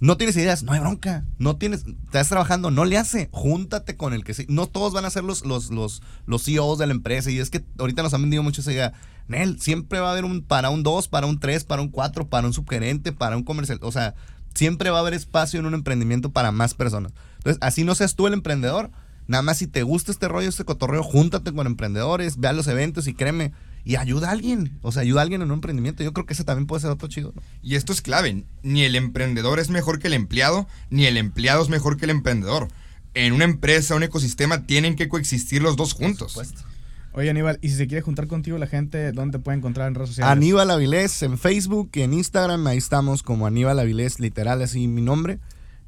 no 0.00 0.16
tienes 0.16 0.36
ideas, 0.36 0.62
no 0.62 0.72
hay 0.72 0.80
bronca. 0.80 1.24
No 1.38 1.56
tienes, 1.56 1.84
estás 2.04 2.28
trabajando, 2.28 2.70
no 2.70 2.84
le 2.84 2.98
hace. 2.98 3.28
Júntate 3.32 3.96
con 3.96 4.12
el 4.12 4.24
que 4.24 4.34
sí. 4.34 4.46
No 4.48 4.66
todos 4.66 4.92
van 4.92 5.04
a 5.04 5.10
ser 5.10 5.24
los, 5.24 5.44
los, 5.44 5.70
los, 5.70 6.02
los 6.26 6.44
CEOs 6.44 6.78
de 6.78 6.86
la 6.86 6.92
empresa. 6.92 7.30
Y 7.30 7.38
es 7.38 7.50
que 7.50 7.64
ahorita 7.78 8.02
nos 8.02 8.14
han 8.14 8.22
vendido 8.22 8.42
mucho 8.42 8.60
esa 8.60 8.72
idea. 8.72 8.92
Nel, 9.28 9.60
siempre 9.60 9.98
va 9.98 10.08
a 10.08 10.12
haber 10.12 10.24
un 10.24 10.42
para 10.42 10.70
un 10.70 10.82
2, 10.82 11.08
para 11.08 11.26
un 11.26 11.40
3, 11.40 11.64
para 11.64 11.82
un 11.82 11.88
4, 11.88 12.28
para 12.28 12.46
un 12.46 12.52
subgerente, 12.52 13.12
para 13.12 13.36
un 13.36 13.42
comercial. 13.42 13.78
O 13.82 13.90
sea, 13.90 14.14
Siempre 14.56 14.88
va 14.88 14.96
a 14.96 15.00
haber 15.02 15.12
espacio 15.12 15.60
en 15.60 15.66
un 15.66 15.74
emprendimiento 15.74 16.30
para 16.30 16.50
más 16.50 16.72
personas. 16.72 17.12
Entonces, 17.36 17.58
así 17.60 17.84
no 17.84 17.94
seas 17.94 18.14
tú 18.14 18.26
el 18.26 18.32
emprendedor. 18.32 18.90
Nada 19.26 19.42
más 19.42 19.58
si 19.58 19.66
te 19.66 19.82
gusta 19.82 20.10
este 20.10 20.28
rollo, 20.28 20.48
este 20.48 20.64
cotorreo, 20.64 21.02
júntate 21.02 21.52
con 21.52 21.66
emprendedores, 21.66 22.38
ve 22.38 22.48
a 22.48 22.54
los 22.54 22.66
eventos 22.66 23.06
y 23.06 23.12
créeme, 23.12 23.52
y 23.86 23.94
ayuda 23.94 24.28
a 24.28 24.32
alguien. 24.32 24.76
O 24.82 24.90
sea, 24.90 25.02
ayuda 25.02 25.20
a 25.20 25.22
alguien 25.22 25.42
en 25.42 25.48
un 25.48 25.54
emprendimiento. 25.54 26.02
Yo 26.02 26.12
creo 26.12 26.26
que 26.26 26.32
ese 26.34 26.42
también 26.42 26.66
puede 26.66 26.82
ser 26.82 26.90
otro 26.90 27.06
chido. 27.06 27.32
Y 27.62 27.76
esto 27.76 27.92
es 27.92 28.02
clave. 28.02 28.44
Ni 28.64 28.82
el 28.82 28.96
emprendedor 28.96 29.60
es 29.60 29.70
mejor 29.70 30.00
que 30.00 30.08
el 30.08 30.14
empleado, 30.14 30.66
ni 30.90 31.06
el 31.06 31.16
empleado 31.16 31.62
es 31.62 31.68
mejor 31.68 31.96
que 31.96 32.04
el 32.06 32.10
emprendedor. 32.10 32.66
En 33.14 33.32
una 33.32 33.44
empresa, 33.44 33.94
un 33.94 34.02
ecosistema, 34.02 34.66
tienen 34.66 34.96
que 34.96 35.08
coexistir 35.08 35.62
los 35.62 35.76
dos 35.76 35.92
juntos. 35.92 36.34
Por 36.34 36.44
supuesto. 36.46 36.68
Oye, 37.12 37.30
Aníbal, 37.30 37.60
y 37.62 37.68
si 37.68 37.76
se 37.76 37.86
quiere 37.86 38.02
juntar 38.02 38.26
contigo 38.26 38.58
la 38.58 38.66
gente, 38.66 39.12
¿dónde 39.12 39.38
te 39.38 39.44
puede 39.44 39.56
encontrar 39.56 39.86
en 39.86 39.94
redes 39.94 40.10
sociales? 40.10 40.32
Aníbal 40.32 40.68
Avilés 40.72 41.22
en 41.22 41.38
Facebook 41.38 41.90
y 41.94 42.02
en 42.02 42.12
Instagram, 42.12 42.66
ahí 42.66 42.78
estamos 42.78 43.22
como 43.22 43.46
Aníbal 43.46 43.78
Avilés, 43.78 44.18
literal, 44.18 44.60
así 44.62 44.88
mi 44.88 45.00
nombre. 45.00 45.38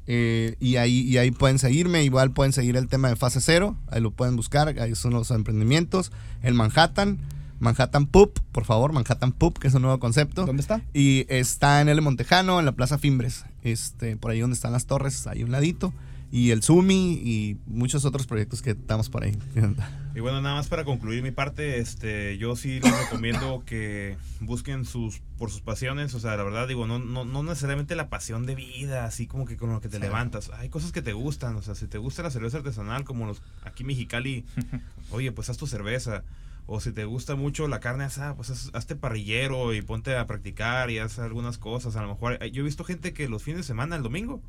Eh, 0.07 0.55
y, 0.61 0.77
ahí, 0.77 1.01
y 1.01 1.17
ahí 1.17 1.31
pueden 1.31 1.59
seguirme, 1.59 2.05
igual 2.05 2.31
pueden 2.31 2.53
seguir 2.53 2.77
el 2.77 2.87
tema 2.87 3.09
de 3.09 3.17
fase 3.17 3.41
cero, 3.41 3.75
ahí 3.91 4.01
lo 4.01 4.11
pueden 4.11 4.37
buscar, 4.37 4.69
ahí 4.79 4.95
son 4.95 5.13
los 5.13 5.29
emprendimientos. 5.31 6.13
El 6.41 6.53
Manhattan, 6.53 7.19
Manhattan 7.59 8.07
Poop, 8.07 8.39
por 8.51 8.65
favor, 8.65 8.93
Manhattan 8.93 9.31
Poop, 9.31 9.59
que 9.59 9.67
es 9.67 9.73
un 9.73 9.83
nuevo 9.83 9.99
concepto. 9.99 10.45
¿Dónde 10.45 10.61
está? 10.61 10.81
Y 10.93 11.25
está 11.29 11.81
en 11.81 11.89
el 11.89 12.01
Montejano, 12.01 12.59
en 12.59 12.65
la 12.65 12.71
Plaza 12.71 12.97
Fimbres, 12.97 13.45
este, 13.63 14.15
por 14.17 14.31
ahí 14.31 14.39
donde 14.39 14.55
están 14.55 14.71
las 14.71 14.85
torres, 14.85 15.27
ahí 15.27 15.43
un 15.43 15.51
ladito 15.51 15.93
y 16.31 16.51
el 16.51 16.61
Sumi 16.61 17.13
y 17.13 17.57
muchos 17.65 18.05
otros 18.05 18.27
proyectos 18.27 18.61
que 18.61 18.71
estamos 18.71 19.09
por 19.09 19.23
ahí. 19.23 19.37
Y 20.15 20.21
bueno, 20.21 20.41
nada 20.41 20.55
más 20.55 20.67
para 20.67 20.83
concluir 20.83 21.21
mi 21.21 21.31
parte, 21.31 21.77
este, 21.79 22.37
yo 22.39 22.55
sí 22.57 22.81
les 22.81 22.99
recomiendo 22.99 23.63
que 23.65 24.17
busquen 24.41 24.83
sus 24.83 25.21
por 25.37 25.49
sus 25.49 25.61
pasiones, 25.61 26.13
o 26.15 26.19
sea, 26.19 26.35
la 26.35 26.43
verdad 26.43 26.67
digo, 26.67 26.87
no, 26.87 26.99
no, 26.99 27.23
no 27.23 27.43
necesariamente 27.43 27.95
la 27.95 28.09
pasión 28.09 28.45
de 28.45 28.55
vida, 28.55 29.05
así 29.05 29.27
como 29.27 29.45
que 29.45 29.55
con 29.55 29.71
lo 29.71 29.79
que 29.79 29.87
te 29.87 29.99
levantas. 29.99 30.49
Hay 30.57 30.67
cosas 30.67 30.91
que 30.91 31.01
te 31.01 31.13
gustan, 31.13 31.55
o 31.55 31.61
sea, 31.61 31.75
si 31.75 31.87
te 31.87 31.99
gusta 31.99 32.23
la 32.23 32.31
cerveza 32.31 32.57
artesanal 32.57 33.05
como 33.05 33.27
los 33.27 33.41
aquí 33.63 33.85
Mexicali, 33.85 34.45
oye, 35.11 35.31
pues 35.31 35.49
haz 35.49 35.57
tu 35.57 35.67
cerveza. 35.67 36.23
O 36.71 36.79
si 36.79 36.91
te 36.91 37.03
gusta 37.03 37.35
mucho 37.35 37.67
la 37.67 37.79
carne 37.79 38.03
asada, 38.03 38.35
pues 38.35 38.69
hazte 38.73 38.95
parrillero 38.95 39.73
y 39.73 39.81
ponte 39.81 40.15
a 40.15 40.27
practicar 40.27 40.91
y 40.91 40.99
haz 40.99 41.17
algunas 41.17 41.57
cosas. 41.57 41.95
A 41.95 42.03
lo 42.03 42.09
mejor 42.09 42.37
yo 42.51 42.61
he 42.61 42.63
visto 42.63 42.83
gente 42.83 43.11
que 43.11 43.27
los 43.27 43.41
fines 43.41 43.61
de 43.61 43.63
semana, 43.63 43.95
el 43.95 44.03
domingo, 44.03 44.39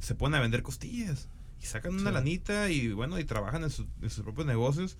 se 0.00 0.16
ponen 0.16 0.40
a 0.40 0.42
vender 0.42 0.64
costillas 0.64 1.28
y 1.62 1.66
sacan 1.66 1.94
una 1.94 2.10
lanita 2.10 2.68
y 2.68 2.92
bueno, 2.92 3.20
y 3.20 3.24
trabajan 3.24 3.62
en, 3.62 3.70
en, 4.02 4.10
sus 4.10 4.24
propios 4.24 4.44
negocios 4.44 4.96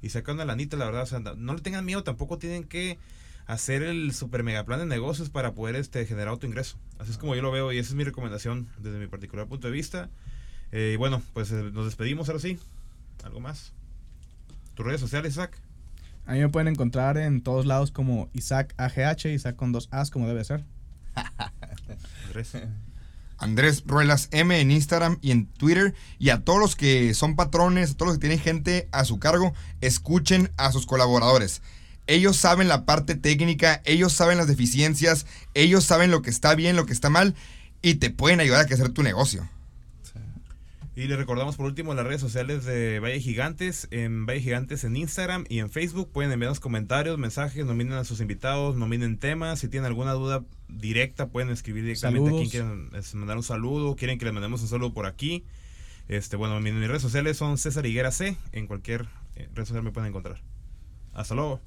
y 0.00 0.08
sacan 0.08 0.36
una 0.36 0.46
lanita, 0.46 0.78
la 0.78 0.86
verdad, 0.86 1.02
o 1.02 1.06
sea, 1.06 1.20
no 1.20 1.54
le 1.54 1.60
tengan 1.60 1.84
miedo, 1.84 2.02
tampoco 2.02 2.38
tienen 2.38 2.64
que 2.64 2.98
hacer 3.46 3.82
el 3.82 4.14
super 4.14 4.42
mega 4.42 4.64
plan 4.64 4.78
de 4.78 4.86
negocios 4.86 5.28
para 5.28 5.52
poder 5.52 5.76
este, 5.76 6.06
generar 6.06 6.28
autoingreso. 6.28 6.78
Así 6.98 7.10
es 7.10 7.18
como 7.18 7.34
yo 7.34 7.42
lo 7.42 7.52
veo 7.52 7.72
y 7.72 7.78
esa 7.78 7.90
es 7.90 7.94
mi 7.94 8.04
recomendación 8.04 8.70
desde 8.78 8.98
mi 8.98 9.06
particular 9.06 9.48
punto 9.48 9.66
de 9.66 9.72
vista. 9.74 10.08
Eh, 10.70 10.92
y 10.94 10.96
bueno, 10.96 11.22
pues 11.34 11.52
eh, 11.52 11.70
nos 11.74 11.84
despedimos 11.84 12.30
ahora 12.30 12.40
sí. 12.40 12.58
¿Algo 13.22 13.40
más? 13.40 13.74
¿Tus 14.74 14.86
redes 14.86 15.02
sociales, 15.02 15.32
Isaac? 15.32 15.60
A 16.26 16.32
mí 16.32 16.40
me 16.40 16.48
pueden 16.48 16.68
encontrar 16.68 17.18
en 17.18 17.42
todos 17.42 17.66
lados 17.66 17.90
como 17.90 18.28
Isaac 18.32 18.74
AGH, 18.76 19.26
Isaac 19.26 19.56
con 19.56 19.72
dos 19.72 19.88
As 19.90 20.10
como 20.10 20.28
debe 20.28 20.44
ser. 20.44 20.64
Andrés. 22.26 22.52
Andrés 23.38 23.82
Ruelas 23.86 24.28
M 24.30 24.58
en 24.60 24.70
Instagram 24.70 25.18
y 25.20 25.32
en 25.32 25.46
Twitter. 25.46 25.94
Y 26.18 26.30
a 26.30 26.44
todos 26.44 26.60
los 26.60 26.76
que 26.76 27.12
son 27.14 27.34
patrones, 27.34 27.90
a 27.90 27.94
todos 27.94 28.08
los 28.08 28.18
que 28.18 28.28
tienen 28.28 28.38
gente 28.38 28.88
a 28.92 29.04
su 29.04 29.18
cargo, 29.18 29.52
escuchen 29.80 30.52
a 30.56 30.70
sus 30.70 30.86
colaboradores. 30.86 31.60
Ellos 32.06 32.36
saben 32.36 32.68
la 32.68 32.84
parte 32.84 33.14
técnica, 33.14 33.82
ellos 33.84 34.12
saben 34.12 34.38
las 34.38 34.46
deficiencias, 34.46 35.26
ellos 35.54 35.84
saben 35.84 36.10
lo 36.10 36.22
que 36.22 36.30
está 36.30 36.54
bien, 36.54 36.76
lo 36.76 36.86
que 36.86 36.92
está 36.92 37.10
mal 37.10 37.34
y 37.82 37.96
te 37.96 38.10
pueden 38.10 38.40
ayudar 38.40 38.60
a 38.60 38.66
crecer 38.66 38.90
tu 38.90 39.02
negocio. 39.02 39.48
Y 40.94 41.06
le 41.06 41.16
recordamos 41.16 41.56
por 41.56 41.64
último 41.64 41.94
las 41.94 42.06
redes 42.06 42.20
sociales 42.20 42.66
de 42.66 43.00
Valle 43.00 43.18
Gigantes, 43.18 43.88
en 43.90 44.26
Valle 44.26 44.40
Gigantes 44.40 44.84
en 44.84 44.94
Instagram 44.94 45.46
y 45.48 45.60
en 45.60 45.70
Facebook. 45.70 46.10
Pueden 46.12 46.30
enviarnos 46.32 46.60
comentarios, 46.60 47.16
mensajes, 47.16 47.64
nominen 47.64 47.94
a 47.94 48.04
sus 48.04 48.20
invitados, 48.20 48.76
nominen 48.76 49.18
temas. 49.18 49.60
Si 49.60 49.68
tienen 49.68 49.86
alguna 49.86 50.12
duda 50.12 50.44
directa, 50.68 51.28
pueden 51.28 51.48
escribir 51.48 51.84
directamente 51.84 52.28
a 52.28 52.32
quien 52.32 52.50
quieren 52.50 52.90
mandar 53.14 53.38
un 53.38 53.42
saludo, 53.42 53.96
quieren 53.96 54.18
que 54.18 54.26
les 54.26 54.34
mandemos 54.34 54.60
un 54.60 54.68
saludo 54.68 54.92
por 54.92 55.06
aquí. 55.06 55.44
Este, 56.08 56.36
bueno, 56.36 56.60
mis, 56.60 56.74
redes 56.74 57.00
sociales 57.00 57.38
son 57.38 57.56
César 57.56 57.86
Higuera 57.86 58.10
C. 58.10 58.36
En 58.52 58.66
cualquier 58.66 59.06
eh, 59.36 59.48
red 59.54 59.64
social 59.64 59.82
me 59.82 59.92
pueden 59.92 60.10
encontrar. 60.10 60.42
Hasta 61.14 61.34
luego. 61.34 61.60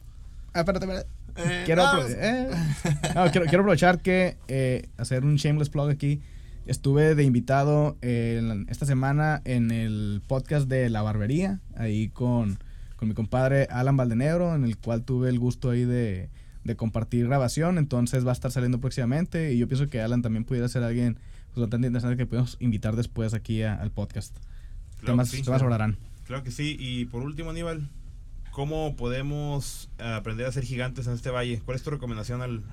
Ah, 0.54 0.60
espérate, 0.60 0.86
espérate. 0.86 1.10
Eh, 1.38 1.64
quiero, 1.66 1.84
eh, 2.08 2.50
quiero, 3.32 3.46
quiero, 3.46 3.64
aprovechar 3.64 4.00
que 4.02 4.38
eh, 4.48 4.88
hacer 4.98 5.26
un 5.26 5.36
shameless 5.36 5.70
plug 5.70 5.90
aquí. 5.90 6.22
Estuve 6.66 7.16
de 7.16 7.24
invitado 7.24 7.98
esta 8.02 8.86
semana 8.86 9.42
en 9.46 9.72
el 9.72 10.22
podcast 10.28 10.68
de 10.68 10.90
La 10.90 11.02
Barbería, 11.02 11.60
ahí 11.76 12.10
con, 12.10 12.60
con, 12.96 13.08
mi 13.08 13.14
compadre 13.14 13.68
Alan 13.70 13.98
Valdenegro, 13.98 14.56
en 14.56 14.64
el 14.64 14.78
cual 14.78 15.04
tuve 15.04 15.30
el 15.30 15.38
gusto 15.38 15.70
ahí 15.70 15.86
de, 15.86 16.30
de, 16.64 16.76
compartir 16.76 17.28
grabación. 17.28 17.78
Entonces 17.78 18.26
va 18.26 18.32
a 18.32 18.34
estar 18.34 18.52
saliendo 18.52 18.80
próximamente 18.80 19.54
y 19.54 19.60
yo 19.60 19.68
pienso 19.68 19.88
que 19.88 20.02
Alan 20.02 20.22
también 20.22 20.44
pudiera 20.44 20.68
ser 20.68 20.84
alguien 20.84 21.20
pues, 21.54 21.62
bastante 21.62 21.88
interesante 21.88 22.18
que 22.18 22.26
podemos 22.26 22.58
invitar 22.60 22.96
después 22.96 23.34
aquí 23.34 23.62
al 23.62 23.92
podcast. 23.92 24.36
Claro 25.00 25.14
temas, 25.14 25.30
sí, 25.30 25.44
temas 25.44 25.62
Claro 26.26 26.44
que 26.44 26.52
sí. 26.52 26.76
Y 26.80 27.06
por 27.06 27.22
último, 27.22 27.52
Aníbal, 27.52 27.90
¿Cómo 28.56 28.96
podemos 28.96 29.90
aprender 29.98 30.48
a 30.48 30.52
ser 30.54 30.64
gigantes 30.64 31.08
en 31.08 31.14
este 31.14 31.30
valle? 31.30 31.62
¿Cuál 31.66 31.76
es 31.76 31.84
tu 31.84 31.90
recomendación? 31.90 32.42
Al, 32.42 32.64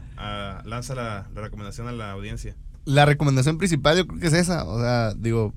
lanza 0.64 0.94
la, 0.94 1.26
recomendación 1.34 1.88
a 1.88 1.92
la 1.92 2.12
audiencia. 2.12 2.54
La 2.84 3.04
recomendación 3.04 3.58
principal 3.58 3.96
yo 3.96 4.06
creo 4.06 4.20
que 4.20 4.26
es 4.26 4.32
esa. 4.32 4.64
O 4.64 4.80
sea, 4.80 5.14
digo, 5.14 5.54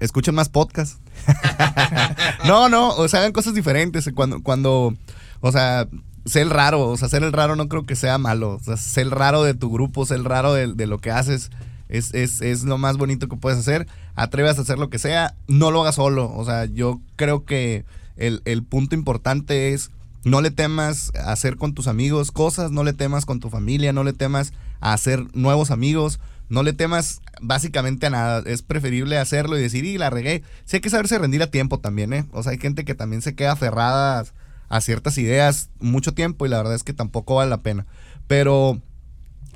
escuchen 0.00 0.34
más 0.34 0.48
podcasts. 0.48 0.98
no, 2.46 2.68
no, 2.68 2.90
o 2.90 3.08
sea, 3.08 3.20
hagan 3.20 3.32
cosas 3.32 3.54
diferentes. 3.54 4.08
Cuando, 4.14 4.42
cuando, 4.42 4.94
o 5.40 5.52
sea, 5.52 5.88
sé 6.26 6.42
el 6.42 6.50
raro. 6.50 6.88
O 6.88 6.96
sea, 6.96 7.08
ser 7.08 7.22
el 7.22 7.32
raro 7.32 7.56
no 7.56 7.68
creo 7.68 7.84
que 7.84 7.96
sea 7.96 8.18
malo. 8.18 8.54
O 8.54 8.60
sea, 8.60 8.76
ser 8.76 9.06
el 9.06 9.10
raro 9.10 9.42
de 9.42 9.54
tu 9.54 9.70
grupo, 9.70 10.06
ser 10.06 10.18
el 10.18 10.24
raro 10.24 10.52
de, 10.52 10.86
lo 10.86 10.98
que 10.98 11.10
haces. 11.10 11.50
Es, 11.88 12.12
es, 12.12 12.42
es, 12.42 12.64
lo 12.64 12.76
más 12.76 12.96
bonito 12.96 13.28
que 13.28 13.36
puedes 13.36 13.58
hacer. 13.58 13.86
Atreves 14.14 14.58
a 14.58 14.62
hacer 14.62 14.78
lo 14.78 14.90
que 14.90 14.98
sea. 14.98 15.34
No 15.46 15.70
lo 15.70 15.82
hagas 15.82 15.94
solo. 15.94 16.32
O 16.34 16.44
sea, 16.44 16.66
yo 16.66 17.00
creo 17.16 17.44
que 17.44 17.84
el, 18.18 18.62
punto 18.64 18.94
importante 18.94 19.72
es 19.72 19.90
no 20.24 20.40
le 20.40 20.50
temas 20.50 21.12
hacer 21.24 21.56
con 21.56 21.74
tus 21.74 21.86
amigos 21.86 22.32
cosas, 22.32 22.70
no 22.70 22.84
le 22.84 22.92
temas 22.92 23.24
con 23.24 23.40
tu 23.40 23.48
familia, 23.48 23.92
no 23.92 24.04
le 24.04 24.12
temas 24.12 24.52
a 24.80 24.92
hacer 24.92 25.24
nuevos 25.34 25.70
amigos, 25.70 26.20
no 26.48 26.62
le 26.62 26.72
temas 26.72 27.20
básicamente 27.40 28.06
a 28.06 28.10
nada. 28.10 28.42
Es 28.46 28.62
preferible 28.62 29.18
hacerlo 29.18 29.58
y 29.58 29.62
decir, 29.62 29.84
y 29.84 29.98
la 29.98 30.10
regué. 30.10 30.42
Sí 30.64 30.76
hay 30.76 30.80
que 30.80 30.90
saberse 30.90 31.18
rendir 31.18 31.42
a 31.42 31.50
tiempo 31.50 31.78
también, 31.78 32.12
¿eh? 32.12 32.26
O 32.32 32.42
sea, 32.42 32.52
hay 32.52 32.58
gente 32.58 32.84
que 32.84 32.94
también 32.94 33.22
se 33.22 33.34
queda 33.34 33.52
aferrada 33.52 34.24
a 34.68 34.80
ciertas 34.80 35.16
ideas 35.18 35.70
mucho 35.80 36.14
tiempo 36.14 36.44
y 36.44 36.48
la 36.48 36.58
verdad 36.58 36.74
es 36.74 36.84
que 36.84 36.92
tampoco 36.92 37.36
vale 37.36 37.50
la 37.50 37.62
pena. 37.62 37.86
Pero 38.26 38.80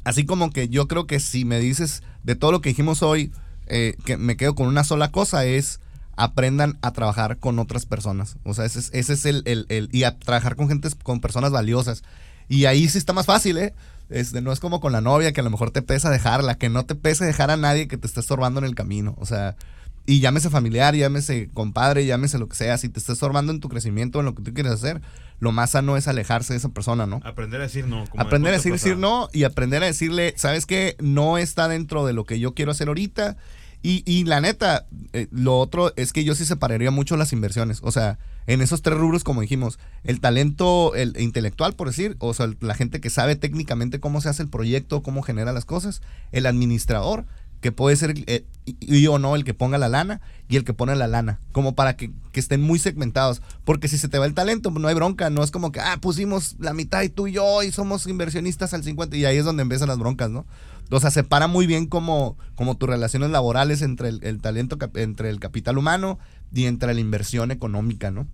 así 0.05 0.25
como 0.25 0.51
que 0.51 0.68
yo 0.68 0.89
creo 0.89 1.07
que 1.07 1.20
si 1.20 1.45
me 1.45 1.61
dices 1.61 2.03
de 2.23 2.35
todo 2.35 2.53
lo 2.53 2.61
que 2.61 2.70
dijimos 2.70 3.03
hoy, 3.03 3.33
eh, 3.66 3.97
que 4.05 4.16
me 4.16 4.37
quedo 4.37 4.55
con 4.55 4.66
una 4.66 4.85
sola 4.85 5.11
cosa, 5.11 5.45
es 5.45 5.81
aprendan 6.16 6.79
a 6.83 6.93
trabajar 6.93 7.39
con 7.39 7.59
otras 7.59 7.87
personas. 7.87 8.37
O 8.45 8.55
sea, 8.55 8.64
ese 8.64 8.81
es, 8.81 8.91
ese 8.93 9.12
es 9.14 9.25
el, 9.25 9.43
el, 9.47 9.89
Y 9.93 10.05
a 10.05 10.18
trabajar 10.18 10.57
con 10.57 10.68
gente, 10.68 10.89
con 11.03 11.20
personas 11.20 11.53
valiosas. 11.53 12.03
Y 12.49 12.66
ahí 12.66 12.89
sí 12.89 12.99
está 12.99 13.12
más 13.12 13.27
fácil, 13.27 13.57
¿eh? 13.59 13.75
Este, 14.12 14.40
no 14.40 14.52
es 14.52 14.60
como 14.60 14.80
con 14.80 14.92
la 14.92 15.00
novia 15.00 15.32
que 15.32 15.40
a 15.40 15.44
lo 15.44 15.50
mejor 15.50 15.70
te 15.70 15.82
pesa 15.82 16.10
dejarla, 16.10 16.56
que 16.56 16.68
no 16.68 16.84
te 16.84 16.94
pese 16.94 17.24
dejar 17.24 17.50
a 17.50 17.56
nadie 17.56 17.88
que 17.88 17.96
te 17.96 18.06
esté 18.06 18.20
estorbando 18.20 18.60
en 18.60 18.66
el 18.66 18.74
camino. 18.74 19.14
O 19.18 19.26
sea, 19.26 19.56
y 20.04 20.20
llámese 20.20 20.50
familiar, 20.50 20.94
llámese 20.94 21.48
compadre, 21.54 22.04
llámese 22.04 22.38
lo 22.38 22.48
que 22.48 22.56
sea, 22.56 22.76
si 22.76 22.88
te 22.88 22.98
está 22.98 23.12
estorbando 23.12 23.52
en 23.52 23.60
tu 23.60 23.68
crecimiento, 23.68 24.18
en 24.20 24.26
lo 24.26 24.34
que 24.34 24.42
tú 24.42 24.52
quieres 24.52 24.72
hacer, 24.72 25.00
lo 25.38 25.52
más 25.52 25.70
sano 25.70 25.96
es 25.96 26.08
alejarse 26.08 26.52
de 26.52 26.58
esa 26.58 26.70
persona, 26.70 27.06
¿no? 27.06 27.20
Aprender 27.24 27.60
a 27.60 27.64
decir 27.64 27.86
no. 27.86 28.04
aprender 28.16 28.52
a 28.52 28.56
decir, 28.56 28.72
decir 28.72 28.96
no 28.96 29.28
y 29.32 29.44
aprender 29.44 29.82
a 29.82 29.86
decirle, 29.86 30.34
¿sabes 30.36 30.66
qué? 30.66 30.96
No 31.00 31.38
está 31.38 31.68
dentro 31.68 32.04
de 32.04 32.12
lo 32.12 32.24
que 32.24 32.40
yo 32.40 32.54
quiero 32.54 32.72
hacer 32.72 32.88
ahorita 32.88 33.36
y, 33.83 34.03
y 34.07 34.24
la 34.24 34.41
neta, 34.41 34.87
eh, 35.12 35.26
lo 35.30 35.59
otro 35.59 35.93
es 35.97 36.12
que 36.12 36.24
yo 36.24 36.35
sí 36.35 36.45
separaría 36.45 36.91
mucho 36.91 37.16
las 37.16 37.33
inversiones. 37.33 37.80
O 37.83 37.91
sea, 37.91 38.18
en 38.47 38.61
esos 38.61 38.83
tres 38.83 38.97
rubros, 38.97 39.24
como 39.24 39.41
dijimos, 39.41 39.78
el 40.05 40.20
talento 40.20 40.95
el 40.95 41.20
intelectual, 41.20 41.74
por 41.74 41.89
decir, 41.89 42.16
o 42.18 42.33
sea, 42.33 42.53
la 42.61 42.74
gente 42.74 43.01
que 43.01 43.11
sabe 43.11 43.37
técnicamente 43.37 44.01
cómo 44.01 44.20
se 44.20 44.28
hace 44.28 44.43
el 44.43 44.49
proyecto, 44.49 45.03
cómo 45.03 45.22
genera 45.22 45.53
las 45.53 45.64
cosas, 45.64 46.01
el 46.30 46.47
administrador, 46.47 47.26
que 47.62 47.72
puede 47.72 47.96
ser 47.96 48.12
eh, 48.26 48.44
y 48.66 49.06
o 49.06 49.18
no 49.18 49.36
el 49.36 49.44
que 49.44 49.54
ponga 49.54 49.78
la 49.78 49.88
lana 49.88 50.20
y 50.48 50.56
el 50.56 50.64
que 50.64 50.74
pone 50.74 50.94
la 50.96 51.06
lana, 51.06 51.40
como 51.52 51.74
para 51.74 51.96
que, 51.96 52.10
que, 52.32 52.40
estén 52.40 52.60
muy 52.60 52.78
segmentados, 52.78 53.40
porque 53.64 53.88
si 53.88 53.96
se 53.96 54.08
te 54.08 54.18
va 54.18 54.26
el 54.26 54.34
talento, 54.34 54.70
no 54.70 54.88
hay 54.88 54.94
bronca, 54.94 55.30
no 55.30 55.42
es 55.42 55.50
como 55.50 55.72
que, 55.72 55.80
ah, 55.80 55.96
pusimos 56.00 56.56
la 56.58 56.74
mitad 56.74 57.02
y 57.02 57.08
tú 57.08 57.28
y 57.28 57.32
yo 57.32 57.62
y 57.62 57.70
somos 57.70 58.06
inversionistas 58.06 58.74
al 58.74 58.82
50 58.82 59.16
y 59.16 59.24
ahí 59.24 59.38
es 59.38 59.44
donde 59.44 59.62
empiezan 59.62 59.88
las 59.88 59.98
broncas, 59.98 60.28
¿no? 60.28 60.44
O 60.90 61.00
sea, 61.00 61.10
separa 61.10 61.46
muy 61.46 61.66
bien 61.66 61.86
como, 61.86 62.36
como 62.56 62.76
tus 62.76 62.88
relaciones 62.88 63.30
laborales 63.30 63.80
entre 63.80 64.08
el, 64.08 64.40
talento, 64.42 64.76
entre 64.96 65.30
el 65.30 65.40
capital 65.40 65.78
humano 65.78 66.18
y 66.52 66.66
entre 66.66 66.92
la 66.92 67.00
inversión 67.00 67.52
económica, 67.52 68.10
¿no? 68.10 68.26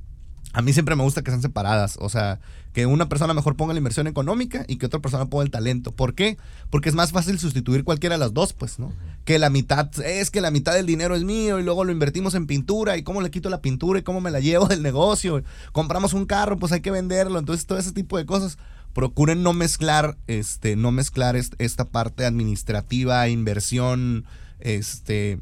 A 0.54 0.62
mí 0.62 0.72
siempre 0.72 0.96
me 0.96 1.02
gusta 1.02 1.22
que 1.22 1.30
sean 1.30 1.42
separadas. 1.42 1.98
O 2.00 2.08
sea, 2.08 2.40
que 2.72 2.86
una 2.86 3.08
persona 3.08 3.34
mejor 3.34 3.56
ponga 3.56 3.74
la 3.74 3.78
inversión 3.78 4.06
económica 4.06 4.64
y 4.66 4.76
que 4.76 4.86
otra 4.86 5.00
persona 5.00 5.26
ponga 5.26 5.44
el 5.44 5.50
talento. 5.50 5.92
¿Por 5.92 6.14
qué? 6.14 6.38
Porque 6.70 6.88
es 6.88 6.94
más 6.94 7.12
fácil 7.12 7.38
sustituir 7.38 7.84
cualquiera 7.84 8.14
de 8.14 8.20
las 8.20 8.32
dos, 8.32 8.52
pues, 8.52 8.78
¿no? 8.78 8.92
Que 9.24 9.38
la 9.38 9.50
mitad, 9.50 9.90
es 10.00 10.30
que 10.30 10.40
la 10.40 10.50
mitad 10.50 10.74
del 10.74 10.86
dinero 10.86 11.14
es 11.14 11.24
mío 11.24 11.58
y 11.58 11.64
luego 11.64 11.84
lo 11.84 11.92
invertimos 11.92 12.34
en 12.34 12.46
pintura 12.46 12.96
y 12.96 13.02
cómo 13.02 13.20
le 13.20 13.30
quito 13.30 13.50
la 13.50 13.60
pintura 13.60 13.98
y 13.98 14.02
cómo 14.02 14.20
me 14.20 14.30
la 14.30 14.40
llevo 14.40 14.66
del 14.66 14.82
negocio. 14.82 15.42
Compramos 15.72 16.14
un 16.14 16.24
carro, 16.24 16.56
pues 16.56 16.72
hay 16.72 16.80
que 16.80 16.90
venderlo. 16.90 17.38
Entonces, 17.38 17.66
todo 17.66 17.78
ese 17.78 17.92
tipo 17.92 18.16
de 18.16 18.26
cosas 18.26 18.58
procuren 18.94 19.42
no 19.42 19.52
mezclar, 19.52 20.16
este, 20.26 20.76
no 20.76 20.92
mezclar 20.92 21.36
esta 21.36 21.84
parte 21.84 22.24
administrativa, 22.24 23.28
inversión, 23.28 24.24
este, 24.60 25.40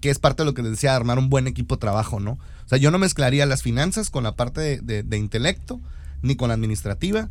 que 0.00 0.10
es 0.10 0.18
parte 0.18 0.42
de 0.42 0.46
lo 0.46 0.54
que 0.54 0.62
les 0.62 0.72
decía, 0.72 0.96
armar 0.96 1.18
un 1.18 1.30
buen 1.30 1.46
equipo 1.46 1.76
de 1.76 1.80
trabajo, 1.80 2.20
¿no? 2.20 2.38
O 2.72 2.74
sea, 2.74 2.80
yo 2.80 2.90
no 2.90 2.98
mezclaría 2.98 3.44
las 3.44 3.62
finanzas 3.62 4.08
con 4.08 4.24
la 4.24 4.34
parte 4.34 4.80
de, 4.80 5.16
intelecto, 5.18 5.78
ni 6.22 6.36
con 6.36 6.48
la 6.48 6.54
administrativa. 6.54 7.28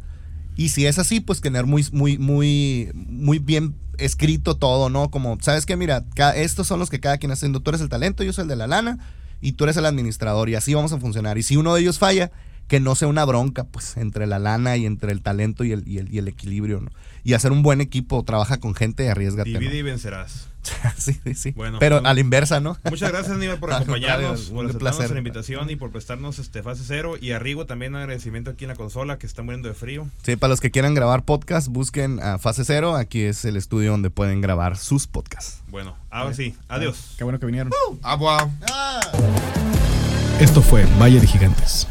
Y 0.55 0.69
si 0.69 0.85
es 0.85 0.99
así, 0.99 1.19
pues 1.19 1.41
tener 1.41 1.65
muy, 1.65 1.83
muy, 1.91 2.19
muy, 2.19 2.91
muy 2.93 3.39
bien 3.39 3.73
escrito 3.97 4.55
todo, 4.55 4.91
¿no? 4.91 5.09
Como, 5.09 5.39
¿sabes 5.41 5.65
qué? 5.65 5.75
Mira, 5.75 6.05
estos 6.35 6.67
son 6.67 6.77
los 6.77 6.91
que 6.91 6.99
cada 6.99 7.17
quien 7.17 7.31
haciendo. 7.31 7.59
Tú 7.59 7.71
eres 7.71 7.81
el 7.81 7.89
talento, 7.89 8.23
yo 8.23 8.33
soy 8.33 8.43
el 8.43 8.49
de 8.49 8.55
la 8.55 8.67
lana, 8.67 8.99
y 9.41 9.53
tú 9.53 9.63
eres 9.63 9.77
el 9.77 9.87
administrador, 9.87 10.47
y 10.47 10.53
así 10.53 10.75
vamos 10.75 10.93
a 10.93 10.99
funcionar. 10.99 11.39
Y 11.39 11.41
si 11.41 11.57
uno 11.57 11.73
de 11.73 11.81
ellos 11.81 11.97
falla, 11.97 12.31
que 12.67 12.79
no 12.79 12.93
sea 12.93 13.07
una 13.07 13.25
bronca, 13.25 13.63
pues, 13.63 13.97
entre 13.97 14.27
la 14.27 14.37
lana 14.37 14.77
y 14.77 14.85
entre 14.85 15.11
el 15.11 15.23
talento 15.23 15.63
y 15.63 15.71
el, 15.71 15.87
y 15.87 16.19
el, 16.19 16.27
equilibrio, 16.27 16.81
¿no? 16.81 16.91
Y 17.23 17.33
hacer 17.33 17.51
un 17.51 17.63
buen 17.63 17.81
equipo, 17.81 18.21
trabaja 18.21 18.59
con 18.59 18.75
gente 18.75 19.05
y 19.05 19.07
arriesgate. 19.07 19.49
Divide 19.49 19.77
y 19.77 19.81
vencerás. 19.81 20.51
sí, 20.97 21.20
sí. 21.36 21.51
Bueno, 21.51 21.78
Pero 21.80 21.97
pues, 21.99 22.09
a 22.09 22.14
la 22.14 22.20
inversa, 22.20 22.59
¿no? 22.59 22.78
Muchas 22.89 23.12
gracias, 23.12 23.36
Aníbal, 23.36 23.59
por 23.59 23.74
acompañarnos, 23.74 24.49
por 24.49 24.66
aceptarnos 24.66 25.12
la 25.12 25.18
invitación 25.18 25.70
y 25.70 25.76
por 25.76 25.91
prestarnos 25.91 26.39
este 26.39 26.64
fase 26.64 26.84
cero. 26.86 27.16
Y 27.20 27.32
a 27.32 27.39
Rigo 27.39 27.66
también 27.66 27.95
agradecimiento 27.95 28.51
aquí 28.51 28.66
en 28.66 28.70
la 28.70 28.76
consola, 28.76 29.18
que 29.18 29.28
está 29.28 29.43
muriendo 29.43 29.68
de 29.68 29.76
frío. 29.76 30.07
Sí, 30.24 30.36
para 30.36 30.49
los 30.49 30.62
que 30.62 30.72
quieran 30.72 30.93
grabar 30.93 31.24
podcast, 31.24 31.68
busquen 31.68 32.22
a 32.22 32.38
fase 32.38 32.66
cero. 32.66 32.95
Aquí 32.95 33.22
es 33.22 33.45
el 33.45 33.57
estudio 33.57 33.91
donde 33.91 34.09
pueden 34.09 34.41
grabar 34.41 34.78
sus 34.78 35.07
podcasts. 35.07 35.62
Bueno, 35.68 35.95
ahora 36.09 36.34
sí. 36.34 36.55
Adiós. 36.68 37.16
Qué 37.18 37.24
bueno 37.24 37.39
que 37.39 37.45
vinieron. 37.45 37.72
agua. 38.03 38.49
Esto 40.39 40.62
fue 40.62 40.86
Valle 40.99 41.20
de 41.20 41.28
Gigantes. 41.28 41.88